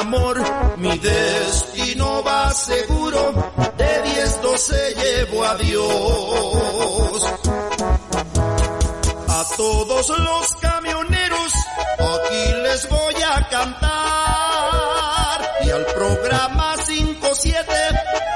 amor, 0.00 0.42
mi 0.78 0.98
destino 0.98 2.22
va 2.22 2.50
seguro, 2.52 3.32
de 3.76 4.02
10, 4.02 4.42
12 4.42 4.94
llevo 4.94 5.44
a 5.44 5.56
Dios. 5.56 7.26
A 9.28 9.44
todos 9.56 10.08
los 10.08 10.52
camioneros, 10.60 11.52
aquí 11.98 12.52
les 12.62 12.88
voy 12.88 13.14
a 13.22 13.48
cantar. 13.48 13.90
Y 15.64 15.70
al 15.70 15.84
programa 15.86 16.76
57, 16.78 17.72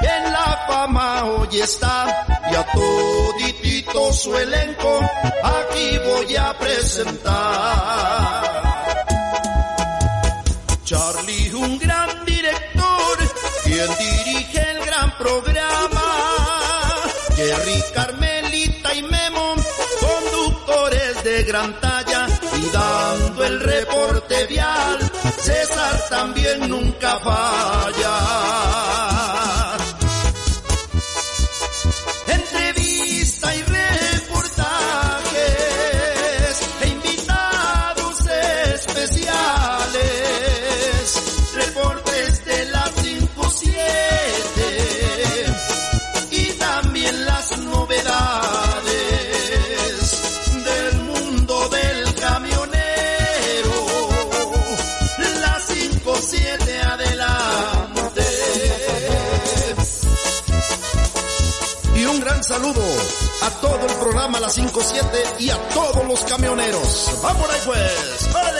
en 0.01 0.31
la 0.31 0.65
fama 0.67 1.25
hoy 1.25 1.59
está. 1.59 2.25
Y 2.51 2.55
a 2.55 2.65
toditito 2.73 4.13
su 4.13 4.37
elenco, 4.37 4.99
aquí 5.43 5.97
voy 6.05 6.35
a 6.35 6.57
presentar. 6.57 8.64
Quien 13.75 13.97
dirige 13.97 14.71
el 14.71 14.85
gran 14.85 15.17
programa. 15.17 16.01
Jerry, 17.35 17.83
Carmelita 17.93 18.93
y 18.93 19.03
Memo, 19.03 19.55
conductores 19.99 21.23
de 21.23 21.43
gran 21.43 21.77
talla. 21.81 22.27
Y 22.57 22.69
dando 22.69 23.43
el 23.43 23.59
reporte 23.59 24.45
vial, 24.47 24.99
César 25.39 26.07
también 26.09 26.69
nunca 26.69 27.19
falla. 27.19 28.84
Un 62.15 62.21
gran 62.21 62.43
saludo 62.43 62.81
a 63.43 63.49
todo 63.61 63.85
el 63.87 63.93
programa 63.95 64.39
La 64.39 64.49
57 64.49 65.07
y 65.39 65.49
a 65.49 65.57
todos 65.69 66.07
los 66.07 66.23
camioneros. 66.25 67.21
¡Va 67.23 67.33
por 67.33 67.49
ahí 67.51 67.59
pues! 67.65 68.29
¡Órale! 68.33 68.59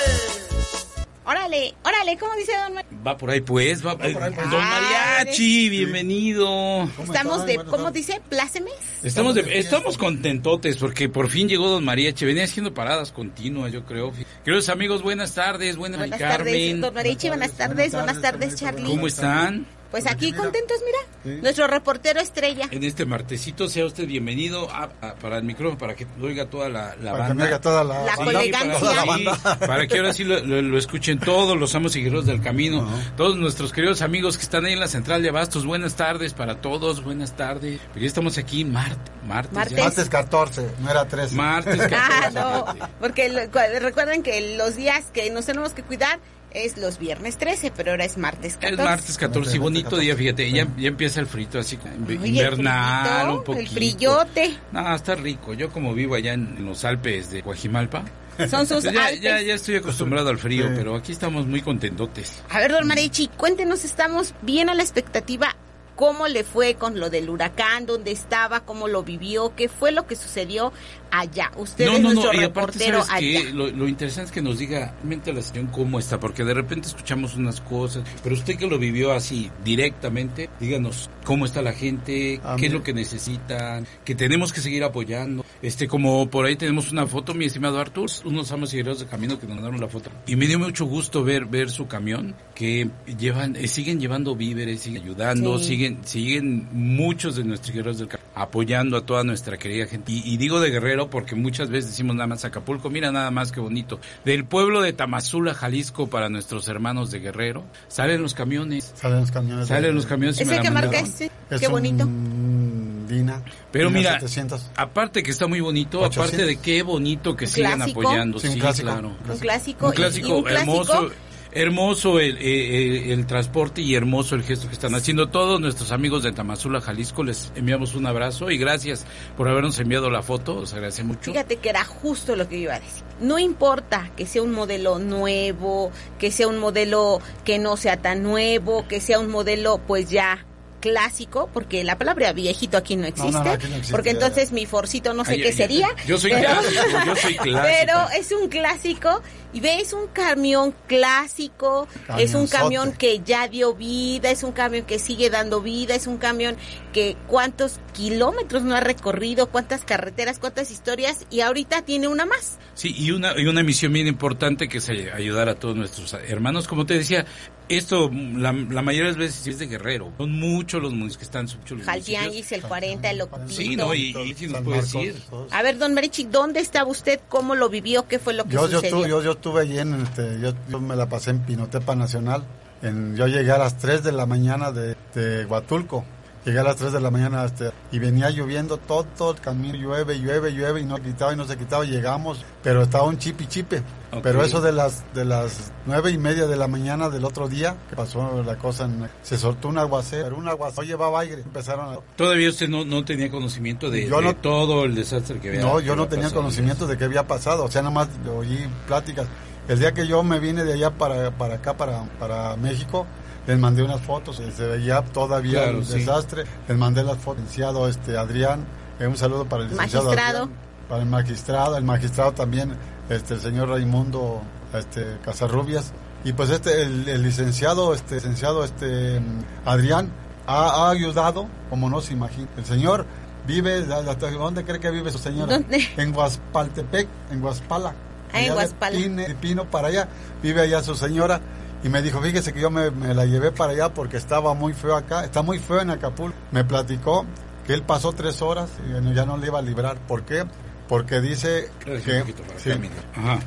Órale, 1.28 1.74
órale, 1.84 2.18
¿cómo 2.20 2.36
dice 2.36 2.52
don 2.56 2.76
Mar- 2.76 2.86
Va 3.06 3.18
por 3.18 3.32
ahí 3.32 3.42
pues, 3.42 3.84
va, 3.84 3.98
por 3.98 4.06
ahí. 4.06 4.14
pues. 4.14 4.36
Don 4.52 4.64
Mariachi, 4.64 5.70
bienvenido. 5.70 6.84
Estamos 7.04 7.48
de, 7.48 7.56
¿cómo 7.66 7.90
dice? 7.90 8.22
Plácemes. 8.30 8.74
Estamos 9.02 9.34
de, 9.34 9.58
estamos 9.58 9.98
contentotes 9.98 10.78
porque 10.78 11.10
por 11.10 11.30
fin 11.32 11.50
llegó 11.50 11.68
Don 11.70 11.84
Mariachi. 11.84 12.26
Venía 12.26 12.44
haciendo 12.44 12.76
paradas 12.76 13.12
continuas, 13.12 13.72
yo 13.72 13.84
creo. 13.86 14.12
Queridos 14.44 14.70
amigos, 14.70 15.02
buenas 15.02 15.34
tardes, 15.34 15.78
buenas, 15.78 15.98
Buenas 16.00 16.20
Carmen. 16.20 16.38
tardes, 16.38 16.82
don 16.82 16.94
Mariachi, 16.94 17.28
buenas 17.30 17.52
tardes, 17.54 17.92
buenas 17.94 18.22
tardes, 18.22 18.56
Charlie. 18.56 18.86
¿Cómo 18.86 19.08
están? 19.08 19.66
Pues 19.96 20.08
aquí 20.12 20.34
contentos, 20.34 20.78
mira. 20.86 21.38
Nuestro 21.42 21.68
reportero 21.68 22.20
estrella. 22.20 22.68
En 22.70 22.84
este 22.84 23.06
martesito 23.06 23.70
sea 23.70 23.86
usted 23.86 24.06
bienvenido 24.06 24.70
a- 24.70 24.90
a- 25.02 25.16
para 25.16 25.38
el 25.38 25.44
micrófono, 25.46 25.78
para 25.78 25.96
que 25.96 26.06
lo 26.20 26.28
oiga 26.28 26.48
toda 26.48 26.68
la, 26.68 26.98
la 26.98 27.12
Para 27.14 27.24
que 27.24 27.30
banda. 27.30 27.34
me 27.36 27.44
haga 27.44 27.62
toda 27.62 27.84
la, 27.86 28.04
La 28.04 28.12
Sí, 28.18 28.24
colegancia. 28.26 28.80
para, 28.80 29.16
sí, 29.16 29.26
para 29.66 29.88
que 29.88 29.98
ahora 29.98 30.14
sí 30.14 30.26
lo, 30.26 30.38
lo- 30.42 30.62
lo 30.62 30.78
escuchen 30.78 31.18
todos 31.18 31.58
los 31.58 31.74
amos 31.76 31.96
y 31.96 32.02
guerreros 32.04 32.26
del 32.26 32.42
camino, 32.42 32.86
todos 33.16 33.38
nuestros 33.38 33.72
queridos 33.72 34.02
amigos 34.02 34.36
que 34.38 34.44
están 34.44 34.66
ahí 34.66 34.74
en 34.74 34.82
la 34.82 34.90
central 34.90 35.24
de 35.24 35.30
Abastos. 35.30 35.66
Buenas 35.66 35.96
tardes 35.96 36.34
para 36.34 36.60
todos, 36.60 37.02
buenas 37.02 37.38
tardes. 37.38 37.80
Pero 37.94 38.02
ya 38.02 38.08
estamos 38.08 38.38
aquí 38.38 38.66
mart, 38.66 39.00
martes. 39.26 39.54
Martes. 39.54 39.80
Martes 39.80 40.10
14, 40.10 40.70
no 40.82 40.92
era 40.92 41.08
13. 41.08 41.36
Martes, 41.36 41.80
Ah, 41.94 42.30
14. 42.34 42.40
no, 42.40 42.66
porque 43.00 43.30
lo- 43.30 43.50
cu- 43.50 43.60
recuerden 43.80 44.24
que 44.24 44.58
los 44.58 44.76
días 44.76 45.06
que 45.14 45.30
nos 45.32 45.46
tenemos 45.46 45.72
que 45.72 45.84
cuidar 45.84 46.20
es 46.52 46.78
los 46.78 47.00
viernes 47.00 47.38
13, 47.38 47.72
pero 47.76 47.92
ahora 47.92 48.06
es 48.06 48.18
martes 48.18 48.54
14. 48.54 48.74
Es 48.74 48.80
martes 48.80 49.18
14 49.18 49.56
y 49.56 49.60
bonito 49.60 49.98
día, 49.98 50.16
fíjate, 50.16 50.50
ya, 50.52 50.68
ya 50.78 50.88
empieza 50.88 51.20
el 51.20 51.28
frito 51.28 51.60
así, 51.60 51.78
Ay, 51.84 52.16
el 52.16 52.26
invernal, 52.26 53.30
un 53.30 53.44
poquito. 53.44 53.60
El 53.60 53.68
frillote. 53.70 54.58
No, 54.72 54.96
está 54.96 55.16
rico. 55.16 55.54
Yo 55.54 55.70
como 55.70 55.94
vivo 55.94 56.16
allá 56.16 56.34
en, 56.34 56.66
los 56.66 56.86
Alpes 56.86 57.30
de 57.32 57.42
Guajimalpa, 57.42 58.04
Son 58.50 58.66
sus 58.66 58.84
ya, 58.92 59.06
Alpes. 59.08 59.22
ya, 59.22 59.42
ya 59.42 59.54
estoy 59.56 59.76
acostumbrado 59.76 60.30
al 60.30 60.38
frío, 60.38 60.68
Sí. 60.70 60.74
pero 60.76 60.96
aquí 60.96 61.12
estamos 61.12 61.46
muy 61.46 61.62
contentotes. 61.62 62.42
A 62.50 62.60
ver, 62.60 62.72
don 62.72 62.88
Mariachi, 62.88 63.28
cuéntenos, 63.28 63.84
estamos 63.84 64.34
bien 64.42 64.70
a 64.70 64.74
la 64.76 64.82
expectativa. 64.84 65.56
¿Cómo 65.96 66.28
le 66.28 66.44
fue 66.44 66.76
con 66.76 67.00
lo 67.00 67.10
del 67.10 67.30
huracán? 67.30 67.86
¿Dónde 67.86 68.12
estaba? 68.12 68.60
¿Cómo 68.66 68.90
lo 68.90 69.04
vivió? 69.04 69.56
¿Qué 69.56 69.70
fue 69.70 69.94
lo 69.94 70.06
que 70.08 70.18
sucedió 70.18 70.74
allá? 71.20 71.52
Usted 71.58 71.88
es 71.88 72.02
nuestro 72.02 72.34
y 72.34 72.38
aparte, 72.44 72.80
reportero 72.80 73.04
¿sabes 73.04 73.22
qué? 73.22 73.38
allá. 73.38 73.50
Lo, 73.54 73.68
lo 73.72 73.88
interesante 73.88 74.28
es 74.28 74.32
que 74.34 74.42
nos 74.42 74.60
diga 74.60 74.96
mente 75.04 75.32
la 75.34 75.42
situación 75.42 75.68
cómo 75.72 76.00
está, 76.00 76.20
porque 76.20 76.44
de 76.44 76.54
repente 76.54 76.88
escuchamos 76.88 77.36
unas 77.36 77.62
cosas, 77.62 78.04
pero 78.24 78.36
usted 78.36 78.58
que 78.58 78.68
lo 78.68 78.78
vivió 78.80 79.12
así 79.14 79.52
directamente, 79.64 80.50
díganos 80.60 81.10
cómo 81.24 81.46
está 81.46 81.62
la 81.62 81.74
gente, 81.74 82.40
Ah, 82.44 82.56
qué 82.60 82.68
es 82.68 82.74
lo 82.74 82.84
que 82.84 82.94
necesitan, 82.94 83.88
que 84.04 84.16
tenemos 84.16 84.54
que 84.54 84.62
seguir 84.62 84.84
apoyando. 84.84 85.46
Este, 85.62 85.88
como 85.88 86.30
por 86.30 86.46
ahí 86.46 86.56
tenemos 86.56 86.92
una 86.92 87.08
foto, 87.08 87.34
mi 87.34 87.46
estimado 87.46 87.80
Artur, 87.80 88.10
unos 88.26 88.52
amos 88.52 88.74
y 88.74 88.78
guerreros 88.78 89.00
de 89.00 89.06
camino 89.08 89.40
que 89.40 89.48
nos 89.48 89.56
mandaron 89.56 89.80
la 89.82 89.88
foto. 89.88 90.10
Y 90.28 90.36
me 90.36 90.48
dio 90.48 90.60
mucho 90.60 90.86
gusto 90.86 91.24
ver, 91.24 91.46
ver 91.46 91.70
su 91.72 91.88
camión, 91.88 92.36
que 92.54 92.90
llevan, 93.18 93.56
eh, 93.56 93.68
siguen 93.68 94.00
llevando 94.00 94.36
víveres, 94.36 94.82
siguen 94.82 95.02
ayudando, 95.04 95.58
Sí. 95.60 95.66
siguen, 95.70 96.00
siguen 96.06 96.68
muchos 96.72 97.36
de 97.36 97.44
nuestros 97.44 97.74
guerreros 97.74 97.98
del 98.00 98.08
camino 98.08 98.26
apoyando 98.36 98.98
a 98.98 99.06
toda 99.06 99.24
nuestra 99.24 99.58
querida 99.58 99.86
gente. 99.88 100.12
Y, 100.12 100.22
y 100.26 100.38
digo 100.38 100.60
de 100.60 100.70
Guerrero 100.70 101.05
porque 101.10 101.36
muchas 101.36 101.70
veces 101.70 101.92
decimos 101.92 102.16
nada 102.16 102.28
más 102.28 102.46
Acapulco, 102.46 102.90
mira 102.90 103.12
nada 103.12 103.32
más 103.32 103.52
que 103.52 103.60
bonito. 103.60 104.00
Del 104.24 104.46
pueblo 104.46 104.82
de 104.82 104.94
Tamazula, 104.94 105.54
Jalisco, 105.54 106.08
para 106.08 106.30
nuestros 106.30 106.68
hermanos 106.68 107.12
de 107.12 107.20
Guerrero, 107.20 107.64
salen 107.88 108.22
los 108.22 108.34
camiones. 108.34 108.92
Salen 108.96 109.20
los 109.22 109.32
camiones. 109.32 109.68
de- 109.70 109.76
Salen 109.76 109.96
los 109.96 110.06
camiones 110.06 110.40
y 110.42 110.46
me 110.46 110.54
¿Ese 110.54 110.62
que 110.62 110.70
marca 110.72 110.90
mandaron. 110.92 111.10
ese? 111.10 111.32
Es 111.50 111.60
Qué 111.62 111.68
bonito. 111.68 112.06
un 112.06 113.06
Dina. 113.08 113.42
Pero 113.72 113.90
Dina 113.90 114.00
mira, 114.00 114.12
700. 114.14 114.72
aparte 114.76 115.22
que 115.22 115.30
está 115.32 115.46
muy 115.48 115.60
bonito, 115.62 116.00
800. 116.00 116.18
aparte 116.28 116.46
de 116.46 116.56
qué 116.58 116.82
bonito 116.82 117.36
que 117.36 117.46
sigan 117.46 117.82
apoyando, 117.84 118.40
Sí, 118.40 118.48
un 118.48 118.54
sí, 118.54 118.60
clásico. 118.60 118.88
claro. 118.92 119.12
Un 119.30 119.38
clásico. 119.38 119.88
Un 119.88 119.94
y- 119.94 119.96
clásico, 119.96 120.28
y 120.28 120.32
un 120.32 120.44
clásico 120.44 121.10
hermoso, 121.56 122.20
hermoso 122.20 122.20
el, 122.20 122.38
eh, 122.38 122.42
eh, 122.42 123.14
el 123.14 123.26
transporte 123.26 123.82
y 123.82 123.96
hermoso 123.96 124.36
el 124.36 124.44
gesto 124.44 124.68
que 124.68 124.74
están 124.74 124.94
haciendo 124.94 125.30
todos 125.30 125.60
nuestros 125.60 125.92
amigos 125.92 126.24
de 126.24 126.32
Tamazula, 126.32 126.82
Jalisco. 126.82 127.24
Les 127.24 127.52
enviamos 127.56 127.96
un 127.96 128.06
abrazo 128.06 128.52
y 128.52 128.58
gracias 128.58 129.06
por 129.38 129.48
habernos 129.48 129.80
enviado 129.80 130.10
la 130.10 130.22
foto, 130.22 130.58
os 130.58 130.74
agradece 130.74 131.04
mucho. 131.04 131.32
Fíjate 131.32 131.58
que 131.58 131.70
era 131.70 131.84
justo 131.86 132.36
lo 132.36 132.48
que 132.48 132.58
iba 132.58 132.76
a 132.76 132.80
decir. 132.80 133.04
No 133.22 133.40
importa 133.40 134.12
que 134.18 134.26
sea 134.26 134.44
un 134.44 134.52
modelo 134.52 135.00
nuevo, 135.00 135.92
que 136.20 136.32
sea 136.32 136.48
un 136.48 136.60
modelo 136.60 137.22
que 137.44 137.58
no 137.58 137.78
sea 137.78 137.98
tan 137.98 138.22
nuevo, 138.22 138.88
que 138.88 139.00
sea 139.00 139.20
un 139.20 139.30
modelo 139.30 139.80
pues 139.88 140.10
ya 140.10 140.46
clásico, 140.90 141.50
porque 141.52 141.84
la 141.84 141.98
palabra 141.98 142.32
viejito 142.32 142.78
aquí 142.78 142.96
no 142.96 143.08
existe, 143.08 143.32
no, 143.32 143.44
no, 143.44 143.52
aquí 143.52 143.68
no 143.68 143.76
existe, 143.76 143.92
porque 143.92 144.12
entonces 144.12 144.52
mi 144.52 144.66
forcito 144.68 145.14
no 145.16 145.26
sé 145.26 145.32
Ay, 145.34 145.42
qué 145.42 145.48
ay, 145.48 145.54
sería. 145.54 145.88
yo 146.06 146.18
soy 146.20 146.32
pero- 146.32 146.50
clásico, 146.50 146.84
yo 147.08 147.16
soy 147.16 147.36
clásico. 147.38 147.76
Pero 147.80 148.08
es 148.20 148.32
un 148.32 148.48
clásico 148.50 149.22
y 149.54 149.62
ves 149.62 149.94
un 149.94 150.08
camión 150.08 150.76
clásico, 150.88 151.88
es 152.18 152.34
un 152.36 152.48
camión 152.48 152.92
que 152.92 153.22
ya 153.26 153.48
dio 153.48 153.74
vida, 153.74 154.30
es 154.30 154.44
un 154.44 154.52
camión 154.52 154.86
que 154.86 155.00
sigue 155.00 155.30
dando 155.30 155.62
vida, 155.62 155.96
es 155.96 156.08
un 156.08 156.18
camión 156.18 156.56
que 156.94 157.16
cuántos 157.28 157.80
kilómetros 157.94 158.64
no 158.64 158.76
ha 158.76 158.82
recorrido, 158.82 159.48
cuántas 159.50 159.84
carreteras, 159.86 160.40
cuántas 160.40 160.72
historias 160.72 161.26
y 161.30 161.42
ahorita 161.42 161.82
tiene 161.84 162.08
una 162.08 162.26
más. 162.26 162.58
Sí, 162.74 162.94
y 162.98 163.12
una, 163.12 163.34
y 163.40 163.48
una 163.48 163.64
misión 163.64 163.94
bien 163.94 164.08
importante 164.08 164.68
que 164.68 164.80
es 164.80 164.90
ay- 164.90 165.08
ayudar 165.14 165.48
a 165.50 165.56
todos 165.56 165.76
nuestros 165.76 166.14
hermanos. 166.14 166.68
Como 166.68 166.86
te 166.86 166.96
decía, 166.98 167.26
esto 167.70 168.10
la, 168.12 168.52
la 168.52 168.82
mayoría 168.82 169.12
de 169.12 169.12
las 169.12 169.18
veces 169.18 169.48
es 169.48 169.60
de 169.60 169.68
Guerrero. 169.68 170.12
Son 170.18 170.32
muchos 170.32 170.82
los 170.82 170.92
municipios 170.92 171.18
que 171.18 171.24
están, 171.26 171.48
son 171.48 171.60
muchos 171.62 171.78
los 171.80 171.88
municipios. 171.88 172.20
Jaltianguis, 172.20 172.52
el 172.52 172.62
40, 172.62 173.12
el 173.12 173.18
Locotito. 173.18 173.50
Sí, 173.54 173.76
no, 173.76 173.94
y, 173.94 174.16
y 174.18 174.34
si 174.34 174.48
nos 174.48 174.62
puede 174.62 174.82
decir. 174.82 175.16
todos. 175.30 175.52
A 175.52 175.62
ver, 175.62 175.78
don 175.78 175.94
Marichi, 175.94 176.26
¿dónde 176.26 176.60
estaba 176.60 176.90
usted? 176.90 177.20
¿Cómo 177.30 177.56
lo 177.56 177.70
vivió? 177.70 178.08
¿Qué 178.08 178.20
fue 178.20 178.34
lo 178.34 178.44
que 178.46 178.52
Yo, 178.52 178.68
yo, 178.70 178.80
sucedió? 178.80 178.98
estuve, 178.98 179.10
yo, 179.10 179.22
yo 179.24 179.32
estuve 179.32 179.62
allí 179.62 179.80
en, 179.80 179.94
este, 180.02 180.40
yo, 180.42 180.54
yo 180.70 180.80
me 180.80 180.96
la 180.96 181.08
pasé 181.10 181.32
en 181.32 181.40
Pinotepa 181.40 181.96
Nacional. 181.96 182.44
En, 182.82 183.16
yo 183.16 183.28
llegué 183.28 183.52
a 183.52 183.58
las 183.58 183.78
3 183.78 184.04
de 184.04 184.12
la 184.12 184.26
mañana 184.26 184.72
de, 184.72 184.96
de 185.14 185.46
Huatulco. 185.46 186.06
Llegué 186.46 186.60
a 186.60 186.64
las 186.64 186.76
3 186.76 186.94
de 186.94 187.02
la 187.02 187.10
mañana 187.10 187.44
este, 187.44 187.72
y 187.92 187.98
venía 187.98 188.30
lloviendo 188.30 188.78
todo 188.78 189.32
el 189.32 189.40
camino, 189.40 189.76
llueve, 189.76 190.20
llueve, 190.20 190.54
llueve 190.54 190.82
y 190.82 190.86
no 190.86 190.98
quitaba 191.02 191.34
y 191.34 191.36
no 191.36 191.46
se 191.46 191.58
quitaba. 191.58 191.86
Llegamos, 191.86 192.46
pero 192.62 192.84
estaba 192.84 193.06
un 193.06 193.18
chipi 193.18 193.48
chipe. 193.48 193.82
Ok. 194.16 194.24
Pero 194.24 194.44
eso 194.44 194.62
de 194.62 194.72
las 194.72 195.04
de 195.14 195.26
las 195.26 195.72
nueve 195.86 196.12
y 196.12 196.18
media 196.18 196.48
de 196.48 196.56
la 196.56 196.68
mañana 196.68 197.10
del 197.10 197.26
otro 197.26 197.48
día, 197.50 197.76
que 197.90 197.96
pasó 197.96 198.42
la 198.44 198.58
cosa, 198.58 198.86
en- 198.86 199.10
se 199.22 199.38
soltó 199.38 199.68
un 199.68 199.78
aguacero, 199.78 200.24
pero 200.26 200.38
un 200.38 200.48
aguacero 200.48 200.84
llevaba 200.84 201.20
aire. 201.22 201.42
Empezaron 201.42 201.94
a, 201.94 201.98
Todavía 202.16 202.50
usted 202.50 202.70
no, 202.70 202.86
no 202.86 203.04
tenía 203.04 203.30
conocimiento 203.30 203.90
de, 203.90 204.08
Yo 204.08 204.18
de 204.20 204.24
no- 204.26 204.36
todo 204.36 204.86
el 204.86 204.96
desastre 204.96 205.40
que 205.40 205.50
había. 205.50 205.62
No, 205.62 205.80
yo 205.80 205.96
no 205.96 206.08
tenía 206.08 206.30
conocimiento 206.32 206.88
de 206.88 206.98
qué 206.98 207.04
había 207.06 207.28
pasado, 207.28 207.66
o 207.66 207.72
sea, 207.72 207.82
nada 207.82 207.94
más 207.94 208.08
oí 208.38 208.68
pláticas. 208.88 209.28
El 209.68 209.80
día 209.80 209.94
que 209.94 210.08
yo 210.08 210.22
me 210.24 210.40
vine 210.40 210.64
de 210.64 210.74
allá 210.74 210.92
para, 210.92 211.32
para 211.32 211.56
acá, 211.56 211.76
para, 211.76 212.04
para 212.20 212.56
México, 212.56 213.06
les 213.48 213.58
mandé 213.60 213.82
unas 213.84 214.00
fotos, 214.02 214.40
y 214.40 214.52
se 214.52 214.66
veía 214.66 215.02
todavía 215.04 215.64
Claro, 215.64 215.78
el 215.80 215.86
sí. 215.86 215.94
desastre, 216.00 216.44
les 216.68 216.78
mandé 216.78 217.04
las 217.04 217.18
fotos, 217.18 217.42
licenciado 217.44 217.88
este, 217.88 218.18
Adrián, 218.18 218.66
eh, 219.00 219.08
un 219.08 219.18
saludo 219.18 219.46
para 219.46 219.64
el 219.64 219.70
licenciado 219.70 220.06
Magistrado. 220.06 220.38
Adrián, 220.44 220.60
para 220.88 221.02
el 221.02 221.10
magistrado, 221.10 221.78
el 221.78 221.84
magistrado 221.84 222.32
también, 222.34 222.76
este, 223.10 223.36
el 223.36 223.42
señor 223.42 223.70
Raimundo 223.70 224.42
este, 224.74 225.18
Casarrubias, 225.24 225.92
y 226.24 226.34
pues 226.34 226.50
este, 226.50 226.82
el, 226.84 227.08
el 227.08 227.22
licenciado, 227.22 227.94
este, 227.94 228.16
licenciado 228.16 228.64
este, 228.64 229.22
Adrián, 229.66 230.10
ha, 230.48 230.88
ha 230.88 230.90
ayudado, 230.92 231.48
como 231.70 231.90
no 231.90 232.02
se 232.02 232.14
imagina, 232.14 232.48
el 232.58 232.66
señor 232.66 233.06
vive, 233.48 233.84
¿dónde 233.84 234.64
cree 234.64 234.80
que 234.80 234.90
vive 234.92 235.12
su 235.12 235.20
señora? 235.20 235.54
¿Dónde? 235.60 235.88
En 235.98 236.12
Guaspaltepec, 236.14 237.08
en 237.32 237.42
Guaspala. 237.42 237.94
Ah, 238.34 238.40
en 238.40 238.46
Allá 238.46 238.48
de 238.50 238.54
Guaspala. 238.56 238.98
Pine- 238.98 239.28
de 239.28 239.36
Pino 239.36 239.66
para 239.70 239.88
allá, 239.90 240.08
vive 240.42 240.62
allá 240.62 240.82
su 240.82 240.96
señora. 240.96 241.40
Y 241.84 241.90
me 241.90 242.02
dijo, 242.02 242.20
fíjese 242.20 242.52
que 242.52 242.60
yo 242.60 242.72
me, 242.72 242.90
me 242.90 243.14
la 243.14 243.26
llevé 243.26 243.52
para 243.52 243.74
allá 243.74 243.94
porque 243.94 244.18
estaba 244.18 244.56
muy 244.56 244.74
feo 244.74 244.96
acá, 244.96 245.24
está 245.24 245.44
muy 245.44 245.60
feo 245.60 245.82
en 245.82 245.92
Acapulco. 245.92 246.36
Me 246.52 246.64
platicó 246.64 247.26
que 247.68 247.74
él 247.76 247.84
pasó 247.84 248.12
tres 248.14 248.42
horas 248.42 248.70
y 248.90 249.14
ya 249.14 249.26
no 249.28 249.38
le 249.38 249.48
iba 249.48 249.60
a 249.60 249.62
librar. 249.62 249.98
¿Por 250.08 250.24
qué? 250.24 250.46
Porque 250.88 251.22
dice 251.22 251.70
que, 251.84 251.92
un 251.92 252.20
poquito 252.22 252.44
para 252.44 252.60
sí, 252.60 252.72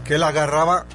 que 0.05 0.15
él 0.17 0.23
agarraba, 0.23 0.87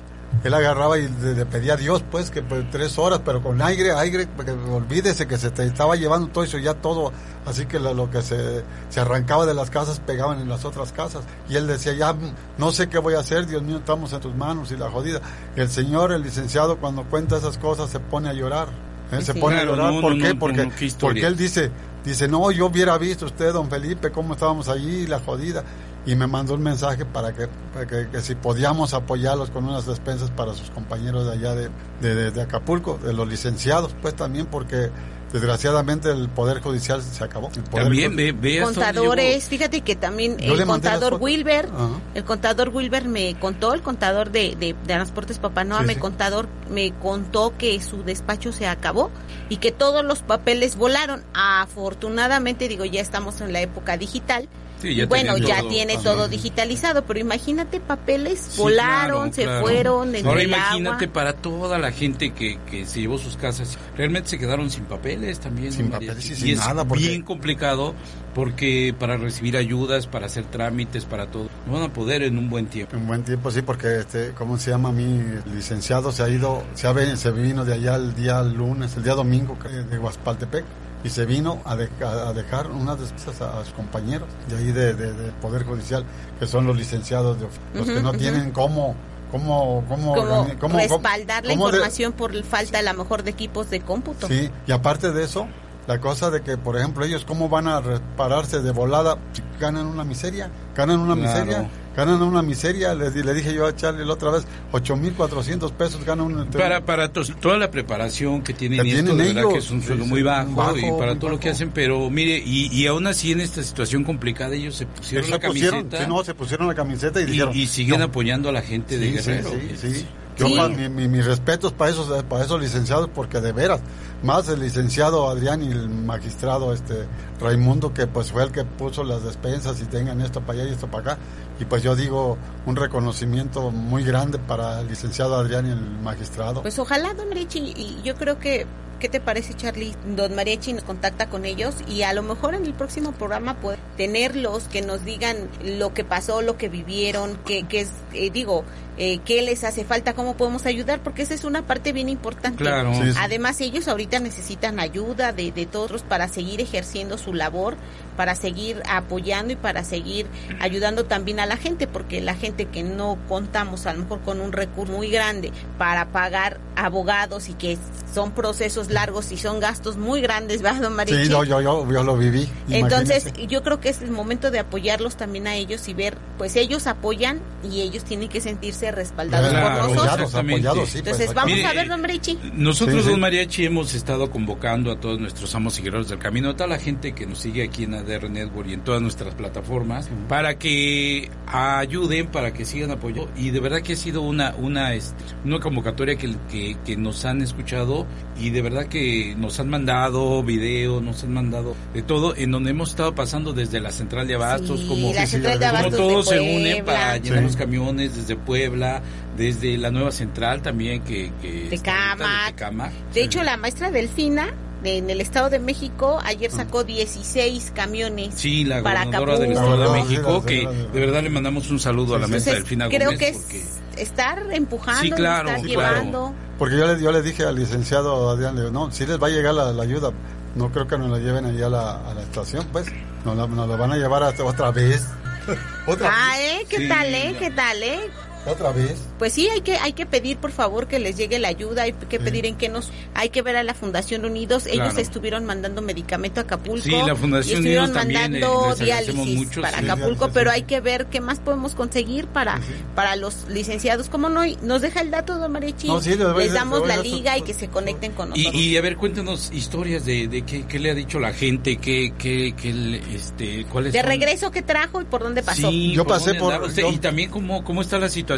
él 0.44 0.54
agarraba 0.54 0.98
y 0.98 1.07
le, 1.07 1.36
le 1.36 1.45
pedía 1.45 1.74
a 1.74 1.78
Dios, 1.78 2.04
pues, 2.12 2.31
que 2.31 2.42
pues, 2.42 2.69
tres 2.69 2.98
horas, 2.98 3.22
pero 3.24 3.42
con 3.42 3.62
aire, 3.62 3.94
aire, 3.94 4.28
porque 4.36 4.51
olvídese 4.51 5.25
que 5.28 5.38
se 5.38 5.51
te 5.51 5.66
estaba 5.66 5.95
llevando 5.95 6.28
todo 6.30 6.44
eso, 6.44 6.57
ya 6.57 6.74
todo, 6.74 7.13
así 7.45 7.66
que 7.66 7.80
lo, 7.80 7.94
lo 7.94 8.10
que 8.10 8.22
se, 8.22 8.63
se 8.90 9.00
arrancaba 9.00 9.45
de 9.45 9.54
las 9.54 9.69
casas 9.69 10.00
pegaban 10.01 10.42
en 10.42 10.50
las 10.50 10.66
otras 10.66 10.92
casas. 10.92 11.24
Y 11.50 11.56
él 11.56 11.66
decía, 11.68 11.94
ya 11.94 12.13
no 12.57 12.72
sé 12.72 12.89
qué 12.89 12.98
voy 12.98 13.13
a 13.13 13.19
hacer, 13.19 13.46
Dios 13.48 13.62
mío, 13.62 13.78
estamos 13.78 14.12
en 14.12 14.19
tus 14.19 14.36
manos 14.36 14.72
y 14.72 14.75
la 14.75 14.89
jodida. 14.89 15.22
Y 15.56 15.62
el 15.62 15.69
señor, 15.69 16.12
el 16.12 16.24
licenciado, 16.24 16.78
cuando 16.78 17.04
cuenta 17.04 17.38
esas 17.38 17.57
cosas, 17.57 17.89
se 17.89 18.00
pone 18.01 18.28
a 18.28 18.34
llorar. 18.34 18.68
¿eh? 19.12 19.22
Se 19.22 19.34
pone 19.34 19.56
Claro, 19.57 19.74
a 19.74 19.75
llorar, 19.78 19.94
no, 19.94 20.01
¿por 20.01 20.16
no, 20.16 20.24
qué? 20.24 20.34
no, 20.34 20.39
porque, 20.39 20.69
porque 21.00 21.25
él 21.25 21.38
dice, 21.38 21.69
dice, 22.04 22.28
no, 22.28 22.50
yo 22.51 22.66
hubiera 22.66 22.98
visto 22.98 23.28
usted, 23.28 23.54
don 23.54 23.69
Felipe, 23.69 24.12
cómo 24.12 24.34
estábamos 24.34 24.68
allí, 24.68 25.06
la 25.07 25.19
jodida. 25.19 25.63
Y 26.05 26.15
me 26.15 26.27
mandó 26.27 26.55
un 26.55 26.63
mensaje 26.63 27.05
para 27.05 27.33
que, 27.33 27.47
para 27.73 27.88
que, 27.88 28.09
que 28.09 28.19
si 28.21 28.35
podíamos 28.35 28.94
apoyarlos 28.94 29.50
con 29.51 29.63
unas 29.65 29.85
despensas 29.85 30.29
para 30.31 30.53
sus 30.53 30.69
compañeros 30.69 31.25
de 31.25 31.31
allá 31.33 31.55
de, 31.55 31.69
de, 32.01 32.31
de- 32.31 32.41
Acapulco, 32.41 32.97
de 33.01 33.13
los 33.13 33.27
licenciados, 33.27 33.95
pues 34.01 34.13
también 34.15 34.45
porque 34.47 34.89
desgraciadamente 35.33 36.09
el 36.12 36.30
Poder 36.30 36.62
Judicial 36.62 37.01
se 37.01 37.24
acabó. 37.24 37.50
El 37.56 37.63
poder 37.63 37.85
También 37.88 38.15
ve, 38.15 38.31
ve 38.31 38.62
contadores, 38.62 39.45
fíjate 39.50 39.81
que 39.81 39.95
también 39.95 40.38
Yo 40.38 40.53
el 40.53 40.65
contador. 40.65 41.18
Wilber, 41.19 41.65
Ajá. 41.74 41.89
el 42.13 42.24
contador 42.24 42.69
Wilber 42.69 43.06
me 43.09 43.35
contó, 43.39 43.74
el 43.74 43.81
contador 43.81 44.31
de, 44.31 44.56
de, 44.57 44.68
de 44.68 44.75
Transportes 44.85 45.39
Papanoa, 45.39 45.81
Sí, 45.81 45.88
me 45.88 45.94
sí. 45.95 46.00
contador 46.00 46.47
me 46.69 46.91
contó 46.94 47.53
que 47.57 47.81
su 47.81 48.03
despacho 48.03 48.53
se 48.53 48.68
acabó 48.68 49.12
y 49.50 49.57
que 49.57 49.71
todos 49.71 50.06
los 50.06 50.19
papeles 50.21 50.75
volaron. 50.77 51.24
Afortunadamente, 51.33 52.68
digo, 52.68 52.86
ya 52.86 53.01
estamos 53.01 53.41
en 53.41 53.51
la 53.51 53.62
época 53.62 53.97
digital. 53.97 54.47
Sí, 54.81 54.95
ya 54.95 55.06
bueno, 55.06 55.38
ya 55.38 55.59
todo. 55.62 55.69
tiene 55.69 55.94
Ajá. 55.94 56.03
todo 56.03 56.27
digitalizado, 56.27 57.06
pero 57.06 57.18
imagínate 57.18 57.79
papeles 57.79 58.50
Sí, 58.51 58.59
volaron, 58.62 59.29
claro, 59.29 59.33
se 59.33 59.44
claro. 59.44 59.62
fueron 59.62 60.13
en 60.15 60.27
Ahora 60.27 60.41
el 60.41 60.47
imagínate 60.50 61.06
agua. 61.06 61.13
para 61.13 61.33
toda 61.33 61.77
la 61.79 61.91
gente 61.94 62.33
que, 62.33 62.59
que 62.69 62.86
se 62.86 63.00
llevó 63.00 63.18
sus 63.18 63.38
casas, 63.38 63.77
realmente 63.95 64.27
se 64.29 64.38
quedaron 64.38 64.69
sin 64.69 64.83
papeles 65.24 65.40
también. 65.40 65.72
Sin 65.72 65.90
María. 65.90 66.10
papeles 66.10 66.30
y 66.30 66.34
y 66.34 66.36
sin 66.36 66.50
es 66.52 66.60
nada, 66.60 66.86
porque- 66.86 67.08
bien 67.08 67.22
complicado 67.24 67.94
porque 68.34 68.96
para 68.98 69.16
recibir 69.18 69.56
ayudas, 69.58 70.08
para 70.08 70.25
hacer 70.25 70.46
trámites, 70.46 71.06
para 71.06 71.28
todo, 71.28 71.50
no 71.68 71.74
van 71.74 71.84
a 71.84 71.94
poder 71.94 72.24
en 72.24 72.38
un 72.38 72.50
buen 72.50 72.66
tiempo. 72.66 72.98
Un 72.98 73.06
buen 73.08 73.24
tiempo, 73.24 73.52
sí, 73.52 73.62
porque, 73.62 74.00
este, 74.00 74.31
¿cómo 74.31 74.58
se 74.58 74.72
llama? 74.72 74.92
Mi 74.92 75.22
licenciado 75.54 76.12
se 76.12 76.24
ha 76.24 76.30
ido, 76.30 76.64
se, 76.74 76.88
ha, 76.88 77.16
se 77.16 77.31
vino 77.31 77.64
de 77.64 77.74
allá 77.75 77.96
el 77.96 78.16
día 78.16 78.42
lunes, 78.42 78.98
el 78.98 79.04
día 79.04 79.14
domingo 79.14 79.56
creo, 79.60 79.84
de 79.84 79.98
Guaspaltepec 79.98 80.66
y 81.04 81.10
se 81.10 81.25
vino 81.28 81.62
a, 81.66 81.75
de- 81.75 81.90
a- 82.04 82.30
a 82.30 82.34
dejar 82.34 82.72
unas 82.72 83.00
despensas 83.00 83.40
a, 83.42 83.60
a 83.60 83.66
sus 83.66 83.74
compañeros 83.75 84.28
de 84.50 84.58
ahí 84.58 84.72
de, 84.72 84.94
de- 84.96 85.14
del 85.14 85.31
Poder 85.34 85.64
Judicial, 85.64 86.04
que 86.40 86.48
son 86.48 86.66
los 86.66 86.75
licenciados, 86.75 87.38
de, 87.40 87.46
los 87.78 87.86
que 87.86 87.94
Ujú, 87.94 88.02
no 88.02 88.10
ujú. 88.10 88.18
tienen 88.18 88.50
cómo, 88.52 88.96
cómo, 89.33 89.83
cómo, 89.89 90.13
como 90.15 90.56
cómo- 90.59 90.77
respaldar 90.77 91.44
la 91.45 91.53
cómo 91.56 91.65
de- 91.68 91.71
información 91.77 92.13
por 92.13 92.41
falta 92.44 92.80
a 92.80 92.81
lo 92.83 92.94
mejor 92.94 93.24
de 93.24 93.31
equipos 93.31 93.69
de 93.69 93.81
cómputo. 93.81 94.27
Sí, 94.27 94.50
y 94.68 94.71
aparte 94.71 95.12
de 95.12 95.24
eso, 95.25 95.47
la 95.88 96.00
cosa 96.00 96.30
de 96.31 96.41
que, 96.44 96.56
por 96.57 96.77
ejemplo, 96.77 97.03
ellos 97.03 97.25
cómo 97.25 97.50
van 97.50 97.68
a 97.68 97.81
repararse 97.81 98.62
de 98.62 98.71
volada 98.71 99.18
si 99.33 99.41
ganan 99.59 99.88
una 99.88 100.06
miseria, 100.06 100.50
ganan 100.75 101.00
una 101.00 101.15
Claro. 101.15 101.30
miseria, 101.45 101.69
ganan 101.95 102.22
una 102.22 102.42
miseria, 102.42 102.94
le, 102.95 103.12
di- 103.12 103.24
le 103.24 103.34
dije 103.34 103.54
yo 103.54 103.66
a 103.68 103.75
Charlie 103.75 104.06
la 104.06 104.13
otra 104.13 104.31
vez, 104.31 104.45
8.400 104.72 105.72
pesos 105.74 106.04
gana 106.04 106.24
un... 106.24 106.45
Para, 106.48 106.84
para 106.86 107.12
to- 107.12 107.24
toda 107.40 107.57
la 107.57 107.69
preparación 107.72 108.42
que 108.42 108.54
tienen, 108.54 108.81
Que 108.84 109.00
esto, 109.00 109.16
verdad 109.16 109.44
que 109.51 109.57
es 109.60 109.72
un 109.72 109.81
sueldo 109.81 110.06
muy 110.06 110.24
bajo, 110.24 110.51
bajo, 110.54 110.78
y 110.78 110.92
para 110.98 111.18
todo 111.18 111.31
lo 111.31 111.40
que 111.40 111.50
hacen, 111.50 111.72
pero 111.72 112.10
mire, 112.10 112.42
y, 112.44 112.68
y 112.75 112.88
aún 112.88 113.07
así 113.07 113.31
en 113.31 113.42
esta 113.42 113.62
situación 113.63 114.04
complicada 114.04 114.56
ellos 114.56 114.75
se 114.75 114.86
pusieron 114.86 115.25
se 115.25 115.31
la 115.31 115.40
pusieron, 115.40 115.80
camiseta. 115.84 116.04
sí, 116.04 116.10
no, 116.10 116.24
se 116.24 116.34
pusieron 116.34 116.68
la 116.68 116.75
camiseta 116.75 117.19
y, 117.19 117.24
y, 117.24 117.28
dijeron... 117.28 117.56
y 117.57 117.68
siguen 117.68 118.00
no, 118.00 118.06
apoyando 118.06 118.50
a 118.50 118.51
la 118.51 118.62
gente 118.62 118.98
de 118.98 119.12
sí, 119.12 119.18
sí, 119.19 119.30
Guerrero. 119.30 119.50
sí, 119.80 119.89
sí. 119.94 120.06
Yo, 120.38 120.47
Sí. 120.47 120.56
mi- 120.75 120.89
mi- 120.89 121.07
mis 121.07 121.25
respetos 121.25 121.71
para 121.74 121.91
esos, 121.91 122.24
para 122.24 122.44
esos 122.44 122.59
licenciados, 122.59 123.09
porque 123.13 123.39
de 123.41 123.51
veras, 123.51 123.81
más 124.24 124.47
el 124.50 124.62
licenciado 124.62 125.30
Adrián 125.30 125.62
y 125.63 125.71
el 125.71 125.89
magistrado 125.89 126.74
este 126.74 127.06
Raimundo, 127.39 127.94
que 127.94 128.07
pues 128.07 128.31
fue 128.31 128.44
el 128.44 128.51
que 128.51 128.63
puso 128.63 129.03
las 129.03 129.24
despensas 129.24 129.80
y 129.81 129.85
tengan 129.85 130.21
esto 130.21 130.41
para 130.41 130.59
allá 130.62 130.69
y 130.69 130.74
esto 130.74 130.88
para 130.88 131.13
acá. 131.13 131.21
Y 131.59 131.65
pues 131.65 131.83
yo 131.83 131.95
digo 131.95 132.38
un 132.65 132.75
reconocimiento 132.75 133.69
muy 133.69 134.03
grande 134.03 134.39
para 134.39 134.81
el 134.81 134.88
licenciado 134.88 135.35
Adrián 135.35 135.68
y 135.68 135.71
el 135.71 135.80
magistrado. 136.01 136.62
Pues 136.62 136.79
ojalá, 136.79 137.13
don 137.13 137.27
Mariachi, 137.29 137.59
y 137.59 138.01
yo 138.03 138.15
creo 138.15 138.39
que, 138.39 138.65
¿qué 139.00 139.09
te 139.09 139.19
parece, 139.19 139.53
Charlie? 139.53 139.94
Don 140.15 140.33
Mariachi 140.36 140.74
nos 140.74 140.83
contacta 140.83 141.29
con 141.29 141.45
ellos 141.45 141.75
y 141.88 142.01
a 142.03 142.13
lo 142.13 142.24
mejor 142.24 142.56
en 142.56 142.65
el 142.65 142.74
próximo 142.74 143.12
programa 143.12 143.56
puede 143.59 143.77
tenerlos 143.97 144.63
que 144.63 144.81
nos 144.81 145.03
digan 145.06 145.36
lo 145.63 145.94
que 145.94 146.03
pasó, 146.03 146.41
lo 146.41 146.57
que 146.57 146.69
vivieron, 146.69 147.36
que, 147.45 147.63
que 147.68 147.81
es, 147.81 147.89
eh, 148.13 148.29
digo, 148.31 148.63
eh, 148.98 149.19
qué 149.25 149.42
les 149.42 149.63
hace 149.63 149.86
falta, 149.86 150.13
cómo 150.13 150.36
podemos 150.38 150.66
ayudar, 150.66 151.01
porque 151.01 151.24
esa 151.24 151.34
es 151.34 151.44
una 151.44 151.65
parte 151.65 151.94
bien 151.94 152.10
importante. 152.10 152.58
Claro. 152.58 152.94
Sí, 152.94 153.12
sí. 153.12 153.17
Además, 153.20 153.60
ellos 153.62 153.88
ahorita 153.88 154.20
necesitan 154.20 154.79
ayuda 154.79 155.32
de, 155.32 155.51
de 155.51 155.65
todos 155.65 156.03
para 156.03 156.27
seguir 156.27 156.62
ejerciendo 156.62 157.17
su 157.17 157.34
labor, 157.34 157.75
para 158.15 158.36
seguir 158.36 158.82
apoyando 158.89 159.53
y 159.53 159.55
para 159.55 159.84
seguir 159.84 160.27
ayudando 160.60 161.05
también 161.05 161.39
a 161.39 161.46
la 161.46 161.58
gente, 161.58 161.88
porque 161.88 162.22
la 162.22 162.36
gente 162.36 162.65
que 162.65 162.84
no 162.84 163.17
contamos 163.27 163.86
a 163.86 163.93
lo 163.93 164.03
mejor 164.03 164.22
con 164.22 164.41
un 164.41 164.51
recurso 164.51 164.93
muy 164.93 165.10
grande 165.10 165.51
para 165.77 166.08
pagar 166.12 166.60
abogados 166.75 167.50
y 167.50 167.53
que 167.53 167.77
son 168.13 168.32
procesos 168.32 168.89
largos 168.89 169.32
y 169.32 169.38
son 169.38 169.60
gastos 169.60 169.98
muy 169.98 170.22
grandes, 170.22 170.62
¿verdad, 170.62 170.82
don 170.82 170.96
Marichi? 170.96 171.24
Sí, 171.25 171.29
yo, 171.29 171.43
yo, 171.43 171.62
yo, 171.62 171.91
yo 171.91 172.03
lo 172.03 172.15
viví. 172.17 172.48
Entonces, 172.70 173.25
yo 173.48 173.63
creo 173.63 173.79
que 173.79 173.89
es 173.89 174.01
el 174.01 174.12
momento 174.12 174.51
de 174.51 174.60
apoyarlos 174.60 175.15
también 175.15 175.48
a 175.48 175.55
ellos 175.55 175.88
y 175.88 175.93
ver, 175.93 176.17
pues 176.38 176.55
ellos 176.55 176.86
apoyan 176.88 177.39
y 177.70 177.82
ellos 177.82 178.03
tienen 178.03 178.29
que 178.29 178.41
sentirse 178.41 178.91
respaldados 178.91 179.50
Claro, 179.50 179.88
por 179.88 179.96
nosotros. 179.96 180.36
apoyados, 180.36 180.89
sí. 180.89 180.91
pues, 180.91 180.96
Entonces, 180.96 181.34
vamos 181.34 181.53
Mire, 181.53 181.65
a 181.67 181.74
ver, 181.74 181.88
don 181.88 182.01
Marichi. 182.01 182.39
Nosotros, 182.53 182.98
Sí, 182.98 183.03
sí. 183.03 183.10
Don 183.12 183.20
Mariachi, 183.20 183.65
hemos 183.65 183.93
estado 183.93 184.29
convocando 184.29 184.91
a 184.91 185.00
todos 185.00 185.20
nuestros 185.20 185.53
amos 185.55 185.79
y 185.79 185.82
guerreros 185.84 186.10
del 186.10 186.20
camino, 186.20 186.50
a 186.51 186.53
toda 186.55 186.67
la 186.67 186.79
gente 186.79 187.13
que 187.13 187.25
nos 187.25 187.39
sigue 187.39 187.63
aquí 187.63 187.84
en 187.86 187.93
ADR 188.03 188.29
Network 188.29 188.69
y 188.69 188.74
en 188.74 188.81
todas 188.83 189.01
nuestras 189.01 189.33
plataformas, 189.36 190.10
para 190.29 190.57
que 190.57 191.29
ayuden, 191.48 192.27
para 192.27 192.53
que 192.53 192.65
sigan 192.65 192.91
apoyando. 192.91 193.29
Y 193.36 193.50
de 193.51 193.60
verdad 193.60 193.81
que 193.81 193.93
ha 193.93 193.95
sido 193.95 194.22
una 194.22 194.53
una 194.57 194.93
este, 194.93 195.24
una 195.45 195.60
convocatoria 195.60 196.15
que, 196.15 196.36
que, 196.50 196.77
que 196.86 196.98
nos 196.98 197.24
han 197.25 197.41
escuchado 197.41 198.05
y 198.39 198.50
de 198.50 198.62
verdad 198.62 198.86
que 198.88 199.36
nos 199.38 199.60
han 199.60 199.69
mandado 199.69 200.43
videos, 200.43 201.01
nos 201.01 201.24
han 201.24 201.33
mandado 201.33 201.75
de 201.93 202.01
todo, 202.01 202.36
en 202.36 202.51
donde 202.51 202.72
hemos 202.72 202.89
estado 202.89 203.15
pasando 203.15 203.53
desde 203.53 203.79
la 203.79 203.91
central 203.91 204.27
de 204.27 204.36
Abastos, 204.36 204.79
Sí, 204.81 204.88
como, 204.88 205.13
sí, 205.13 205.27
central 205.27 205.60
de 205.60 205.67
como 205.69 205.89
todos 205.91 206.29
de 206.29 206.36
se 206.38 206.41
unen 206.41 206.86
para 206.86 207.17
llenar 207.17 207.39
Sí. 207.39 207.45
los 207.45 207.55
camiones 207.55 208.15
desde 208.15 208.36
Puebla, 208.36 209.01
desde 209.38 209.77
la 209.77 209.91
nueva 209.91 210.12
central 210.12 210.62
también 210.62 211.01
que... 211.03 211.31
que 211.41 211.48
ahorita 211.65 211.69
Tecámac. 211.69 212.45
de 212.48 212.51
Tecámac. 212.53 212.91
De 213.13 213.24
hecho, 213.24 213.43
la 213.43 213.57
maestra 213.57 213.91
Delfina 213.91 214.48
de- 214.48 214.73
en 214.84 215.10
el 215.10 215.22
Estado 215.22 215.50
de 215.50 215.60
México 215.60 216.20
ayer 216.24 216.52
sacó 216.52 216.84
16 216.84 217.72
camiones. 217.75 218.30
Ah. 218.34 218.38
Sí, 218.38 218.63
la 218.66 218.82
para 218.84 219.06
gobernadora 219.06 219.40
del 219.40 219.52
Acapulco. 219.52 219.74
Estado 219.74 219.94
de 219.94 220.00
Ah, 220.00 220.04
sí, 220.04 220.10
México, 220.10 220.46
que 220.46 220.68
de- 220.94 221.00
verdad 221.06 221.24
le 221.24 221.30
mandamos 221.30 221.70
un 221.72 221.80
saludo 221.80 222.16
a 222.16 222.20
la 222.20 222.28
mesa 222.28 222.52
Entonces, 222.52 222.56
Delfina 222.56 222.88
creo 222.90 223.06
Gómez. 223.12 223.20
que 223.20 223.28
es 223.30 223.38
porque- 223.38 224.02
estar 224.02 224.44
empujando, 224.52 225.02
Sí, 225.02 225.12
claro, 225.12 225.50
estar 225.50 225.66
sí, 225.66 225.74
claro. 225.74 225.96
llevando. 225.96 226.34
Porque 226.58 226.78
yo 226.78 226.88
le, 226.94 227.02
yo 227.02 227.12
le 227.12 227.22
dije 227.22 227.44
al 227.46 227.56
licenciado 227.56 228.30
Adrián, 228.30 228.56
le 228.56 228.62
digo, 228.62 228.72
no, 228.74 228.92
si 228.92 229.06
les 229.06 229.22
va 229.22 229.28
a 229.28 229.30
llegar 229.30 229.54
la, 229.54 229.72
la 229.72 229.84
ayuda, 229.84 230.12
no 230.56 230.72
creo 230.72 230.88
que 230.88 230.98
nos 230.98 231.10
la 231.10 231.18
lleven 231.20 231.46
allá 231.46 231.66
a 231.66 231.70
la, 231.70 231.92
a 232.10 232.13
la 232.13 232.22
estación, 232.22 232.68
pues, 232.72 232.86
nos 233.25 233.36
la, 233.38 233.48
nos 233.48 233.68
la 233.68 233.75
van 233.75 233.92
a 233.92 233.98
llevar 233.98 234.24
hasta 234.24 234.44
otra 234.44 234.72
vez. 234.72 235.06
otra 235.88 236.10
Ah, 236.13 236.40
¿eh? 236.40 236.66
¿Qué 236.70 236.78
Sí, 236.78 236.88
tal, 236.88 237.08
eh? 237.13 237.32
ya. 237.34 237.40
¿Qué 237.40 237.52
tal, 237.52 237.84
eh? 237.84 238.00
Otra 238.45 238.71
vez. 238.71 238.95
pues 239.19 239.33
sí, 239.33 239.47
hay 239.50 239.62
que 239.62 239.77
hay 239.77 239.93
que 239.93 240.05
pedir 240.05 240.38
por 240.38 240.51
favor 240.51 240.88
que 240.88 241.00
les 241.00 241.15
llegue 241.17 241.39
la 241.39 241.47
ayuda, 241.47 241.83
hay 241.83 241.93
que 241.93 242.19
pedir 242.19 242.45
en 242.45 242.55
que 242.55 242.69
nos 242.69 242.91
hay 243.13 243.29
que 243.29 243.41
ver 243.41 243.55
a 243.55 243.63
la 243.63 243.73
Fundación 243.73 244.25
Unidos, 244.25 244.65
ellos 244.65 244.88
Claro. 244.89 245.00
estuvieron 245.00 245.45
mandando 245.45 245.81
medicamento 245.81 246.39
a 246.39 246.43
Acapulco. 246.43 246.83
Sí, 246.83 246.91
la 246.91 247.15
Fundación 247.15 247.53
y 247.53 247.59
estuvieron 247.59 247.85
Unidos 247.85 248.00
también, 248.01 248.35
eh, 248.35 248.39
mandando 248.41 248.75
diálisis 248.75 249.15
mucho, 249.38 249.62
para 249.62 249.79
sí. 249.79 249.85
Acapulco, 249.85 250.29
pero 250.33 250.51
hay 250.51 250.63
que 250.63 250.81
ver 250.81 251.05
qué 251.07 251.21
más 251.21 251.39
podemos 251.39 251.73
conseguir 251.75 252.27
para 252.27 252.59
para 252.95 253.15
los 253.15 253.47
licenciados. 253.50 254.09
¿Cómo 254.09 254.29
no? 254.29 254.41
Nos 254.62 254.81
deja 254.81 255.01
el 255.01 255.12
dato, 255.12 255.38
don 255.38 255.51
Mariachi. 255.51 255.88
No, 255.88 256.01
sí, 256.01 256.15
les 256.38 256.53
damos 256.53 256.88
la 256.88 256.97
liga 256.97 257.38
y 257.38 257.41
que 257.43 257.53
se 257.53 257.67
conecten 257.69 258.12
con 258.13 258.29
nosotros. 258.29 258.53
Y, 258.55 258.71
y 258.71 258.77
a 258.77 258.81
ver, 258.81 258.97
cuéntanos 258.97 259.51
historias 259.53 260.05
de, 260.05 260.27
de 260.27 260.41
qué, 260.43 260.65
qué 260.67 260.79
le 260.79 260.91
ha 260.91 260.93
dicho 260.93 261.19
la 261.19 261.33
gente, 261.33 261.77
qué, 261.77 262.13
qué, 262.17 262.53
qué 262.62 263.01
este, 263.13 263.65
cuáles 263.71 263.93
de 263.93 264.00
son- 264.01 264.07
regreso 264.09 264.51
qué 264.51 264.62
trajo 264.62 265.01
y 265.01 265.05
por 265.05 265.21
dónde 265.23 265.43
pasó. 265.43 265.69
Sí, 265.69 265.93
Yo 265.93 266.05
pasé 266.05 266.33
por- 266.35 266.62
usted? 266.63 266.81
yo- 266.83 266.91
Y 266.91 266.97
también 266.97 267.29
cómo, 267.29 267.63
cómo 267.63 267.81
está 267.81 267.97
la 268.00 268.09
situación 268.09 268.33